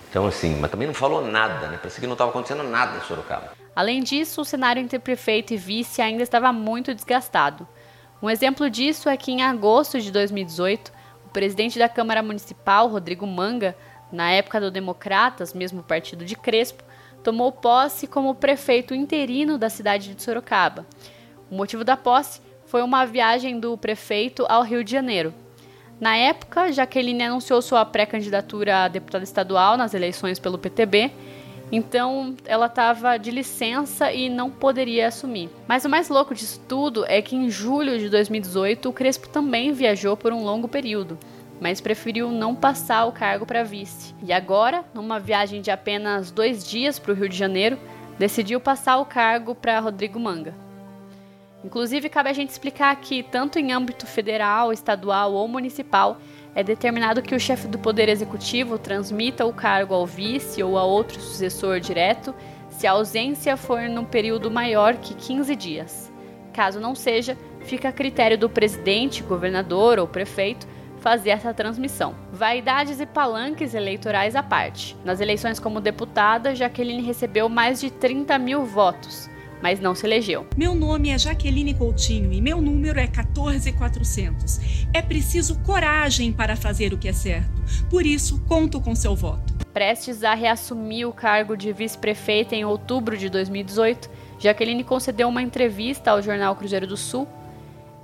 Então 0.10 0.26
assim, 0.26 0.56
mas 0.56 0.72
também 0.72 0.88
não 0.88 0.94
falou 0.94 1.26
nada, 1.26 1.68
né? 1.68 1.78
Parecia 1.78 2.02
que 2.02 2.08
não 2.08 2.14
estava 2.14 2.32
acontecendo 2.32 2.64
nada 2.64 2.98
em 2.98 3.02
Sorocaba. 3.02 3.52
Além 3.76 4.04
disso, 4.04 4.42
o 4.42 4.46
cenário 4.46 4.82
entre 4.82 5.00
prefeito 5.00 5.54
e 5.54 5.58
vice 5.58 6.02
ainda 6.02 6.24
estava 6.24 6.52
muito 6.52 6.94
desgastado. 6.94 7.68
Um 8.22 8.30
exemplo 8.30 8.70
disso 8.70 9.08
é 9.08 9.16
que 9.16 9.32
em 9.32 9.44
agosto 9.44 10.02
de 10.02 10.12
2018, 10.12 10.92
o 11.26 11.30
presidente 11.30 11.80
da 11.80 11.88
Câmara 11.88 12.22
Municipal, 12.22 12.88
Rodrigo 12.90 13.26
Manga, 13.26 13.76
na 14.12 14.32
época 14.32 14.60
do 14.60 14.72
Democratas, 14.72 15.54
mesmo 15.54 15.84
partido 15.84 16.26
de 16.26 16.36
Crespo, 16.36 16.84
tomou 17.24 17.52
posse 17.52 18.08
como 18.08 18.36
prefeito 18.36 18.94
interino 18.94 19.58
da 19.58 19.70
cidade 19.70 20.14
de 20.14 20.22
Sorocaba. 20.22 20.86
O 21.50 21.56
motivo 21.56 21.84
da 21.84 21.96
posse 21.96 22.42
foi 22.66 22.82
uma 22.82 23.06
viagem 23.06 23.60
do 23.60 23.78
prefeito 23.78 24.46
ao 24.50 24.64
Rio 24.64 24.84
de 24.84 24.92
Janeiro. 24.92 25.34
Na 26.00 26.16
época, 26.16 26.72
Jaqueline 26.72 27.24
anunciou 27.24 27.62
sua 27.62 27.84
pré-candidatura 27.84 28.86
a 28.86 28.88
deputada 28.88 29.24
estadual 29.24 29.78
nas 29.78 29.94
eleições 29.94 30.40
pelo 30.40 30.58
PTB 30.58 31.12
então 31.72 32.36
ela 32.46 32.66
estava 32.66 33.18
de 33.18 33.30
licença 33.30 34.12
e 34.12 34.30
não 34.30 34.50
poderia 34.50 35.08
assumir. 35.08 35.50
Mas 35.68 35.86
o 35.86 35.90
mais 35.90 36.10
louco 36.10 36.34
disso 36.34 36.60
tudo 36.68 37.06
é 37.08 37.22
que 37.22 37.36
em 37.36 37.50
julho 37.50 38.00
de 38.00 38.10
2018 38.10 38.90
o 38.90 38.94
Crespo 38.94 39.30
também 39.30 39.72
viajou 39.72 40.18
por 40.18 40.34
um 40.34 40.44
longo 40.44 40.68
período, 40.68 41.18
mas 41.62 41.80
preferiu 41.80 42.32
não 42.32 42.56
passar 42.56 43.06
o 43.06 43.12
cargo 43.12 43.46
para 43.46 43.64
vice. 43.64 44.16
E 44.24 44.34
agora, 44.34 44.84
numa 44.94 45.20
viagem 45.20 45.62
de 45.62 45.70
apenas 45.70 46.32
dois 46.32 46.68
dias 46.68 46.98
para 46.98 47.12
o 47.12 47.16
Rio 47.16 47.30
de 47.30 47.38
Janeiro, 47.38 47.78
decidiu 48.18 48.60
passar 48.60 48.98
o 48.98 49.06
cargo 49.06 49.54
para 49.54 49.80
Rodrigo 49.80 50.20
Manga. 50.20 50.69
Inclusive, 51.64 52.08
cabe 52.08 52.30
a 52.30 52.34
gente 52.34 52.50
explicar 52.50 52.96
que, 52.96 53.22
tanto 53.22 53.60
em 53.60 53.74
âmbito 53.74 54.08
federal, 54.08 54.72
estadual 54.72 55.34
ou 55.34 55.48
municipal, 55.48 56.18
é 56.56 56.64
determinado 56.64 57.22
que 57.22 57.36
o 57.36 57.40
chefe 57.40 57.68
do 57.68 57.78
Poder 57.78 58.08
Executivo 58.08 58.78
transmita 58.78 59.46
o 59.46 59.54
cargo 59.54 59.94
ao 59.94 60.06
vice 60.06 60.64
ou 60.64 60.78
a 60.78 60.84
outro 60.84 61.20
sucessor 61.20 61.80
direto 61.80 62.34
se 62.70 62.88
a 62.88 62.92
ausência 62.92 63.58
for 63.58 63.82
num 63.90 64.06
período 64.06 64.50
maior 64.50 64.96
que 64.96 65.14
15 65.14 65.56
dias. 65.56 66.12
Caso 66.54 66.80
não 66.80 66.96
seja, 66.96 67.38
fica 67.62 67.90
a 67.90 67.94
critério 67.94 68.38
do 68.38 68.50
presidente, 68.50 69.22
governador 69.22 70.00
ou 70.00 70.08
prefeito 70.08 70.66
fazer 71.00 71.32
essa 71.32 71.54
transmissão. 71.54 72.16
Vaidades 72.32 73.00
e 73.02 73.06
palanques 73.06 73.74
eleitorais 73.74 74.36
à 74.36 74.44
parte. 74.44 74.96
Nas 75.04 75.20
eleições 75.20 75.60
como 75.60 75.82
deputada, 75.82 76.56
Jaqueline 76.56 77.02
recebeu 77.02 77.50
mais 77.50 77.80
de 77.82 77.90
30 77.92 78.38
mil 78.40 78.64
votos 78.66 79.30
mas 79.62 79.80
não 79.80 79.94
se 79.94 80.06
elegeu. 80.06 80.48
Meu 80.56 80.74
nome 80.74 81.10
é 81.10 81.18
Jaqueline 81.18 81.74
Coutinho 81.74 82.32
e 82.32 82.42
meu 82.42 82.62
número 82.62 83.00
é 83.00 83.08
14400. 83.08 84.60
É 84.94 85.02
preciso 85.02 85.60
coragem 85.60 86.32
para 86.32 86.56
fazer 86.56 86.94
o 86.94 86.98
que 86.98 87.08
é 87.08 87.14
certo. 87.14 87.62
Por 87.90 88.06
isso, 88.06 88.42
conto 88.48 88.80
com 88.80 88.96
seu 88.96 89.16
voto. 89.16 89.54
Prestes 89.74 90.24
a 90.24 90.34
reassumir 90.34 91.08
o 91.08 91.14
cargo 91.14 91.56
de 91.56 91.72
vice-prefeita 91.72 92.56
em 92.56 92.66
outubro 92.66 93.18
de 93.18 93.30
2018, 93.30 94.10
Jaqueline 94.40 94.84
concedeu 94.84 95.28
uma 95.28 95.42
entrevista 95.42 96.12
ao 96.12 96.22
jornal 96.22 96.56
Cruzeiro 96.56 96.88
do 96.88 96.98
Sul. 96.98 97.28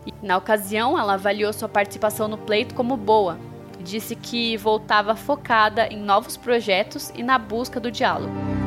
E, 0.05 0.13
na 0.21 0.37
ocasião, 0.37 0.99
ela 0.99 1.13
avaliou 1.13 1.51
sua 1.51 1.69
participação 1.69 2.27
no 2.27 2.37
pleito 2.37 2.75
como 2.75 2.95
boa. 2.95 3.39
disse 3.81 4.15
que 4.15 4.57
voltava 4.57 5.15
focada 5.15 5.87
em 5.87 5.97
novos 5.97 6.35
projetos 6.35 7.11
e 7.15 7.21
na 7.21 7.37
busca 7.37 7.79
do 7.79 7.91
diálogo. 7.91 8.64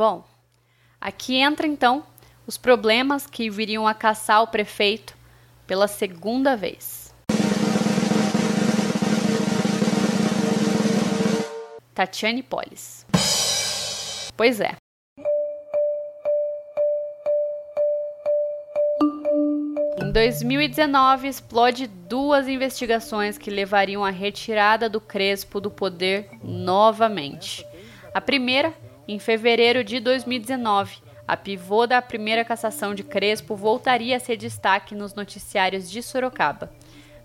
Bom, 0.00 0.24
aqui 0.98 1.36
entra 1.36 1.66
então 1.66 2.02
os 2.46 2.56
problemas 2.56 3.26
que 3.26 3.50
viriam 3.50 3.86
a 3.86 3.92
caçar 3.92 4.42
o 4.42 4.46
prefeito 4.46 5.14
pela 5.66 5.86
segunda 5.86 6.56
vez. 6.56 7.14
Tatiane 11.94 12.42
Polis. 12.42 13.04
Pois 14.34 14.58
é. 14.58 14.74
Em 20.02 20.10
2019, 20.10 21.28
explode 21.28 21.86
duas 21.86 22.48
investigações 22.48 23.36
que 23.36 23.50
levariam 23.50 24.02
à 24.02 24.08
retirada 24.08 24.88
do 24.88 24.98
Crespo 24.98 25.60
do 25.60 25.70
poder 25.70 26.30
novamente. 26.42 27.66
A 28.14 28.20
primeira 28.22 28.74
em 29.12 29.18
fevereiro 29.18 29.82
de 29.82 29.98
2019, 29.98 30.98
a 31.26 31.36
pivô 31.36 31.84
da 31.84 32.00
primeira 32.00 32.44
cassação 32.44 32.94
de 32.94 33.02
Crespo 33.02 33.56
voltaria 33.56 34.16
a 34.16 34.20
ser 34.20 34.36
destaque 34.36 34.94
nos 34.94 35.14
noticiários 35.14 35.90
de 35.90 36.00
Sorocaba. 36.00 36.72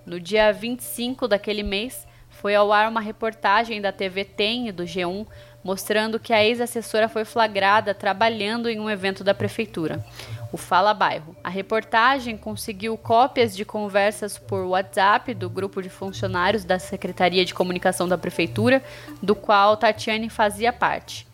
No 0.04 0.20
dia 0.20 0.52
25 0.52 1.28
daquele 1.28 1.62
mês, 1.62 2.08
foi 2.28 2.56
ao 2.56 2.74
ar 2.74 2.90
uma 2.90 3.02
reportagem 3.02 3.80
da 3.80 3.92
TV 3.92 4.26
Tem 4.26 4.68
e 4.68 4.72
do 4.72 4.84
G1 4.84 5.28
mostrando 5.64 6.20
que 6.20 6.34
a 6.34 6.44
ex-assessora 6.44 7.08
foi 7.08 7.24
flagrada 7.24 7.94
trabalhando 7.94 8.68
em 8.68 8.80
um 8.80 8.90
evento 8.90 9.24
da 9.24 9.36
prefeitura, 9.36 10.04
o 10.52 10.58
Fala 10.58 10.94
Bairro. 10.94 11.36
A 11.44 11.50
reportagem 11.50 12.36
conseguiu 12.36 12.98
cópias 12.98 13.56
de 13.56 13.64
conversas 13.64 14.40
por 14.40 14.66
WhatsApp 14.66 15.36
do 15.36 15.50
grupo 15.52 15.84
de 15.84 15.90
funcionários 15.90 16.64
da 16.64 16.80
Secretaria 16.80 17.46
de 17.46 17.54
Comunicação 17.54 18.08
da 18.08 18.18
prefeitura, 18.18 18.84
do 19.22 19.36
qual 19.36 19.78
Tatiane 19.78 20.30
fazia 20.32 20.74
parte. 20.74 21.28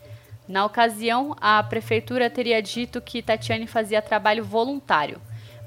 Na 0.52 0.66
ocasião, 0.66 1.34
a 1.40 1.64
prefeitura 1.64 2.30
teria 2.30 2.62
dito 2.62 3.00
que 3.00 3.22
Tatiane 3.22 3.66
fazia 3.66 4.02
trabalho 4.02 4.44
voluntário, 4.44 5.22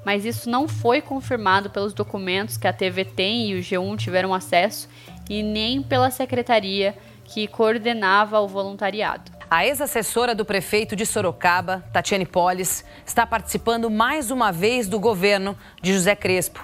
mas 0.05 0.23
isso 0.23 0.47
não 0.47 0.67
foi 0.67 1.01
confirmado 1.01 1.71
pelos 1.71 1.91
documentos 1.91 2.55
que 2.55 2.67
a 2.67 2.71
TV 2.71 3.03
tem 3.03 3.49
e 3.49 3.55
o 3.55 3.63
G1 3.63 3.97
tiveram 3.97 4.31
acesso 4.31 4.87
e 5.27 5.41
nem 5.41 5.81
pela 5.81 6.11
secretaria 6.11 6.95
que 7.23 7.47
coordenava 7.47 8.39
o 8.39 8.47
voluntariado. 8.47 9.31
A 9.49 9.65
ex-assessora 9.65 10.35
do 10.35 10.45
prefeito 10.45 10.95
de 10.95 11.03
Sorocaba, 11.03 11.83
Tatiane 11.91 12.27
Polis, 12.27 12.85
está 13.03 13.25
participando 13.25 13.89
mais 13.89 14.29
uma 14.29 14.51
vez 14.51 14.87
do 14.87 14.99
governo 14.99 15.57
de 15.81 15.93
José 15.93 16.15
Crespo. 16.15 16.63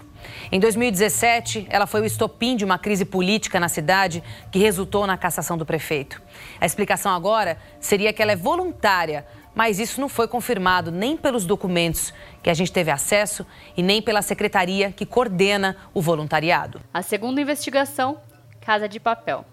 Em 0.51 0.59
2017, 0.59 1.67
ela 1.69 1.87
foi 1.87 2.01
o 2.01 2.05
estopim 2.05 2.55
de 2.55 2.65
uma 2.65 2.77
crise 2.77 3.05
política 3.05 3.59
na 3.59 3.69
cidade 3.69 4.23
que 4.51 4.59
resultou 4.59 5.07
na 5.07 5.17
cassação 5.17 5.57
do 5.57 5.65
prefeito. 5.65 6.21
A 6.59 6.65
explicação 6.65 7.13
agora 7.13 7.57
seria 7.79 8.11
que 8.11 8.21
ela 8.21 8.31
é 8.31 8.35
voluntária, 8.35 9.25
mas 9.53 9.79
isso 9.79 9.99
não 9.99 10.09
foi 10.09 10.27
confirmado 10.27 10.91
nem 10.91 11.17
pelos 11.17 11.45
documentos 11.45 12.13
que 12.41 12.49
a 12.49 12.53
gente 12.53 12.71
teve 12.71 12.91
acesso 12.91 13.45
e 13.75 13.83
nem 13.83 14.01
pela 14.01 14.21
secretaria 14.21 14.91
que 14.91 15.05
coordena 15.05 15.77
o 15.93 16.01
voluntariado. 16.01 16.81
A 16.93 17.01
segunda 17.01 17.41
investigação, 17.41 18.17
Casa 18.61 18.87
de 18.87 18.99
Papel. 18.99 19.45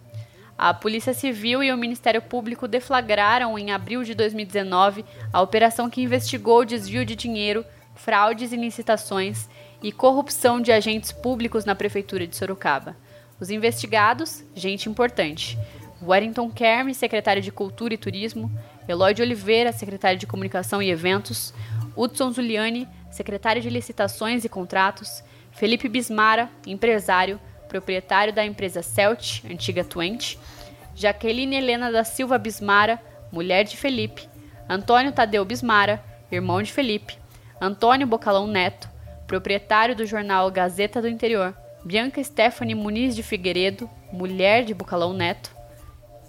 A 0.56 0.74
Polícia 0.74 1.14
Civil 1.14 1.62
e 1.62 1.72
o 1.72 1.78
Ministério 1.78 2.20
Público 2.20 2.66
deflagraram 2.66 3.56
em 3.56 3.70
abril 3.70 4.02
de 4.02 4.12
2019 4.12 5.04
a 5.32 5.40
operação 5.40 5.88
que 5.88 6.02
investigou 6.02 6.60
o 6.60 6.64
desvio 6.64 7.04
de 7.04 7.14
dinheiro, 7.14 7.64
fraudes 7.94 8.52
e 8.52 8.56
licitações 8.56 9.48
e 9.82 9.92
corrupção 9.92 10.60
de 10.60 10.72
agentes 10.72 11.12
públicos 11.12 11.64
na 11.64 11.74
Prefeitura 11.74 12.26
de 12.26 12.36
Sorocaba. 12.36 12.96
Os 13.40 13.50
investigados, 13.50 14.44
gente 14.54 14.88
importante. 14.88 15.58
Warrington 16.02 16.50
Kerme, 16.50 16.94
secretário 16.94 17.42
de 17.42 17.52
Cultura 17.52 17.94
e 17.94 17.98
Turismo, 17.98 18.50
Eloy 18.88 19.14
de 19.14 19.22
Oliveira, 19.22 19.72
secretário 19.72 20.18
de 20.18 20.26
Comunicação 20.26 20.80
e 20.80 20.90
Eventos, 20.90 21.52
Hudson 21.96 22.30
Zuliani, 22.30 22.88
secretário 23.10 23.60
de 23.60 23.70
Licitações 23.70 24.44
e 24.44 24.48
Contratos, 24.48 25.22
Felipe 25.52 25.88
Bismara, 25.88 26.48
empresário, 26.66 27.40
proprietário 27.68 28.32
da 28.32 28.44
empresa 28.44 28.82
Celt, 28.82 29.44
antiga 29.44 29.84
Twente, 29.84 30.38
Jaqueline 30.94 31.56
Helena 31.56 31.92
da 31.92 32.02
Silva 32.02 32.38
Bismara, 32.38 33.00
mulher 33.30 33.64
de 33.64 33.76
Felipe, 33.76 34.28
Antônio 34.68 35.12
Tadeu 35.12 35.44
Bismara, 35.44 36.02
irmão 36.30 36.62
de 36.62 36.72
Felipe, 36.72 37.18
Antônio 37.60 38.06
Bocalão 38.06 38.46
Neto, 38.46 38.88
proprietário 39.28 39.94
do 39.94 40.06
jornal 40.06 40.50
Gazeta 40.50 41.02
do 41.02 41.08
Interior, 41.08 41.54
Bianca 41.84 42.24
Stephanie 42.24 42.74
Muniz 42.74 43.14
de 43.14 43.22
Figueiredo, 43.22 43.88
mulher 44.10 44.64
de 44.64 44.72
Bucalão 44.74 45.12
Neto, 45.12 45.54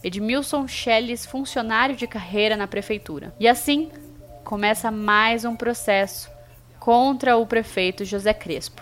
Edmilson 0.04 0.68
Schelles, 0.68 1.26
funcionário 1.26 1.96
de 1.96 2.06
carreira 2.06 2.56
na 2.56 2.68
prefeitura. 2.68 3.34
E 3.40 3.48
assim 3.48 3.90
começa 4.44 4.92
mais 4.92 5.46
um 5.46 5.56
processo 5.56 6.30
contra 6.80 7.38
o 7.38 7.48
prefeito 7.48 8.04
José 8.04 8.34
Crespo. 8.34 8.82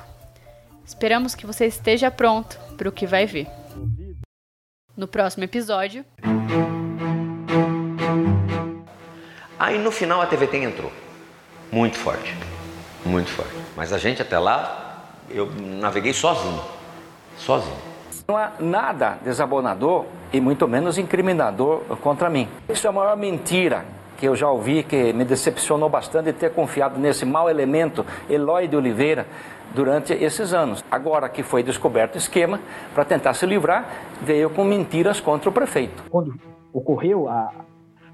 Esperamos 0.84 1.36
que 1.36 1.46
você 1.46 1.68
esteja 1.68 2.10
pronto 2.10 2.58
para 2.76 2.90
o 2.90 2.92
que 2.92 3.06
vai 3.06 3.26
vir. 3.26 3.48
No 4.96 5.08
próximo 5.08 5.44
episódio. 5.44 6.04
Aí 9.60 9.78
no 9.78 9.92
final 9.92 10.22
a 10.22 10.26
TVT 10.26 10.58
entrou. 10.58 10.92
Muito 11.72 11.98
forte. 11.98 12.34
Muito 13.08 13.30
forte. 13.32 13.56
Mas 13.76 13.94
a 13.94 13.98
gente 13.98 14.22
até 14.22 14.38
lá, 14.38 15.04
eu 15.30 15.50
naveguei 15.80 16.14
sozinho. 16.14 16.62
Sozinho. 17.38 17.76
Não 18.28 18.36
há 18.36 18.52
nada 18.60 19.18
desabonador 19.24 20.06
e 20.34 20.42
muito 20.42 20.68
menos 20.68 20.98
incriminador 20.98 21.80
contra 22.02 22.30
mim. 22.30 22.48
Isso 22.68 22.86
é 22.86 22.90
a 22.90 22.94
maior 22.94 23.16
mentira 23.16 23.86
que 24.18 24.28
eu 24.28 24.36
já 24.36 24.50
ouvi, 24.50 24.84
que 24.84 25.14
me 25.14 25.24
decepcionou 25.24 25.88
bastante 25.88 26.34
ter 26.34 26.52
confiado 26.52 27.00
nesse 27.00 27.24
mau 27.24 27.50
elemento, 27.50 28.06
Eloy 28.30 28.68
de 28.68 28.76
Oliveira, 28.76 29.28
durante 29.74 30.12
esses 30.12 30.54
anos. 30.54 30.84
Agora 30.90 31.30
que 31.30 31.44
foi 31.44 31.62
descoberto 31.64 32.16
o 32.16 32.18
esquema, 32.18 32.60
para 32.94 33.06
tentar 33.06 33.34
se 33.36 33.46
livrar, 33.46 33.88
veio 34.22 34.50
com 34.50 34.64
mentiras 34.64 35.22
contra 35.22 35.50
o 35.50 35.54
prefeito. 35.54 36.04
Quando 36.10 36.34
ocorreu 36.74 37.30
a, 37.30 37.52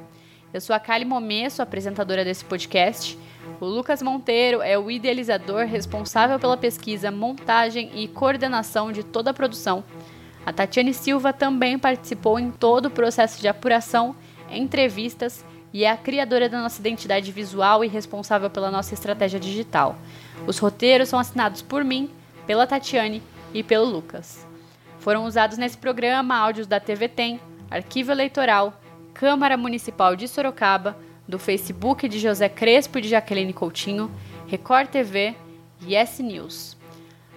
Eu 0.52 0.60
sou 0.60 0.74
a 0.74 0.80
Kali 0.80 1.04
Momesso, 1.04 1.60
apresentadora 1.60 2.24
desse 2.24 2.44
podcast. 2.44 3.18
O 3.60 3.66
Lucas 3.66 4.00
Monteiro 4.00 4.62
é 4.62 4.78
o 4.78 4.90
idealizador 4.90 5.66
responsável 5.66 6.38
pela 6.38 6.56
pesquisa, 6.56 7.10
montagem 7.10 7.90
e 7.94 8.08
coordenação 8.08 8.90
de 8.90 9.02
toda 9.02 9.32
a 9.32 9.34
produção. 9.34 9.84
A 10.46 10.52
Tatiane 10.52 10.92
Silva 10.92 11.32
também 11.32 11.78
participou 11.78 12.38
em 12.38 12.50
todo 12.50 12.86
o 12.86 12.90
processo 12.90 13.40
de 13.40 13.48
apuração, 13.48 14.14
entrevistas 14.50 15.44
e 15.72 15.84
é 15.84 15.90
a 15.90 15.96
criadora 15.96 16.48
da 16.48 16.60
nossa 16.60 16.80
identidade 16.80 17.32
visual 17.32 17.84
e 17.84 17.88
responsável 17.88 18.50
pela 18.50 18.70
nossa 18.70 18.94
estratégia 18.94 19.40
digital. 19.40 19.96
Os 20.46 20.58
roteiros 20.58 21.08
são 21.08 21.18
assinados 21.18 21.62
por 21.62 21.82
mim, 21.82 22.10
pela 22.46 22.66
Tatiane 22.66 23.22
e 23.52 23.62
pelo 23.62 23.84
Lucas. 23.86 24.46
Foram 24.98 25.24
usados 25.24 25.58
nesse 25.58 25.76
programa 25.76 26.36
áudios 26.36 26.66
da 26.66 26.78
TV 26.78 27.08
Tem, 27.08 27.40
Arquivo 27.70 28.12
Eleitoral, 28.12 28.80
Câmara 29.12 29.56
Municipal 29.56 30.14
de 30.14 30.28
Sorocaba, 30.28 30.96
do 31.26 31.38
Facebook 31.38 32.06
de 32.08 32.18
José 32.18 32.48
Crespo 32.48 32.98
e 32.98 33.02
de 33.02 33.08
Jaqueline 33.08 33.52
Coutinho, 33.52 34.10
Record 34.46 34.88
TV 34.88 35.34
e 35.86 35.94
S 35.94 36.22
News. 36.22 36.76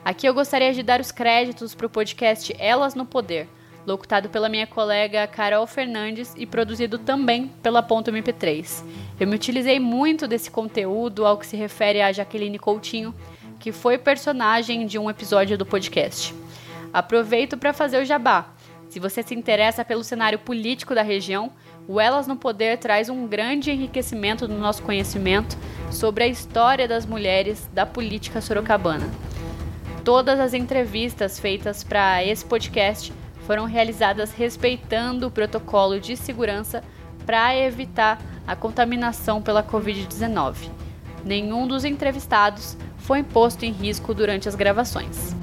Aqui 0.07 0.25
eu 0.25 0.33
gostaria 0.33 0.73
de 0.73 0.81
dar 0.81 1.01
os 1.01 1.11
créditos 1.11 1.75
para 1.75 1.85
o 1.85 1.89
podcast 1.89 2.55
Elas 2.57 2.95
no 2.95 3.05
Poder, 3.05 3.45
locutado 3.85 4.29
pela 4.29 4.47
minha 4.47 4.65
colega 4.65 5.27
Carol 5.27 5.67
Fernandes 5.67 6.33
e 6.37 6.45
produzido 6.45 6.97
também 6.97 7.49
pela 7.61 7.83
Ponto 7.83 8.09
MP3. 8.09 8.85
Eu 9.19 9.27
me 9.27 9.35
utilizei 9.35 9.81
muito 9.81 10.25
desse 10.25 10.49
conteúdo 10.49 11.25
ao 11.25 11.37
que 11.37 11.45
se 11.45 11.57
refere 11.57 12.01
a 12.01 12.13
Jaqueline 12.13 12.57
Coutinho, 12.57 13.13
que 13.59 13.73
foi 13.73 13.97
personagem 13.97 14.85
de 14.85 14.97
um 14.97 15.09
episódio 15.09 15.57
do 15.57 15.65
podcast. 15.65 16.33
Aproveito 16.93 17.57
para 17.57 17.73
fazer 17.73 18.01
o 18.01 18.05
jabá. 18.05 18.53
Se 18.87 19.01
você 19.01 19.21
se 19.21 19.35
interessa 19.35 19.83
pelo 19.83 20.05
cenário 20.05 20.39
político 20.39 20.95
da 20.95 21.01
região, 21.01 21.51
o 21.85 21.99
Elas 21.99 22.27
no 22.27 22.37
Poder 22.37 22.77
traz 22.77 23.09
um 23.09 23.27
grande 23.27 23.71
enriquecimento 23.71 24.47
no 24.47 24.57
nosso 24.57 24.83
conhecimento 24.83 25.57
sobre 25.91 26.23
a 26.23 26.27
história 26.27 26.87
das 26.87 27.05
mulheres 27.05 27.69
da 27.73 27.85
política 27.85 28.39
sorocabana. 28.39 29.11
Todas 30.07 30.39
as 30.39 30.53
entrevistas 30.53 31.37
feitas 31.37 31.83
para 31.83 32.23
esse 32.23 32.45
podcast 32.45 33.11
foram 33.45 33.65
realizadas 33.65 34.31
respeitando 34.31 35.27
o 35.27 35.29
protocolo 35.29 35.99
de 35.99 36.15
segurança 36.15 36.81
para 37.25 37.53
evitar 37.57 38.17
a 38.47 38.55
contaminação 38.55 39.41
pela 39.41 39.61
Covid-19. 39.61 40.69
Nenhum 41.25 41.67
dos 41.67 41.83
entrevistados 41.83 42.77
foi 42.99 43.21
posto 43.21 43.65
em 43.65 43.73
risco 43.73 44.13
durante 44.13 44.47
as 44.47 44.55
gravações. 44.55 45.35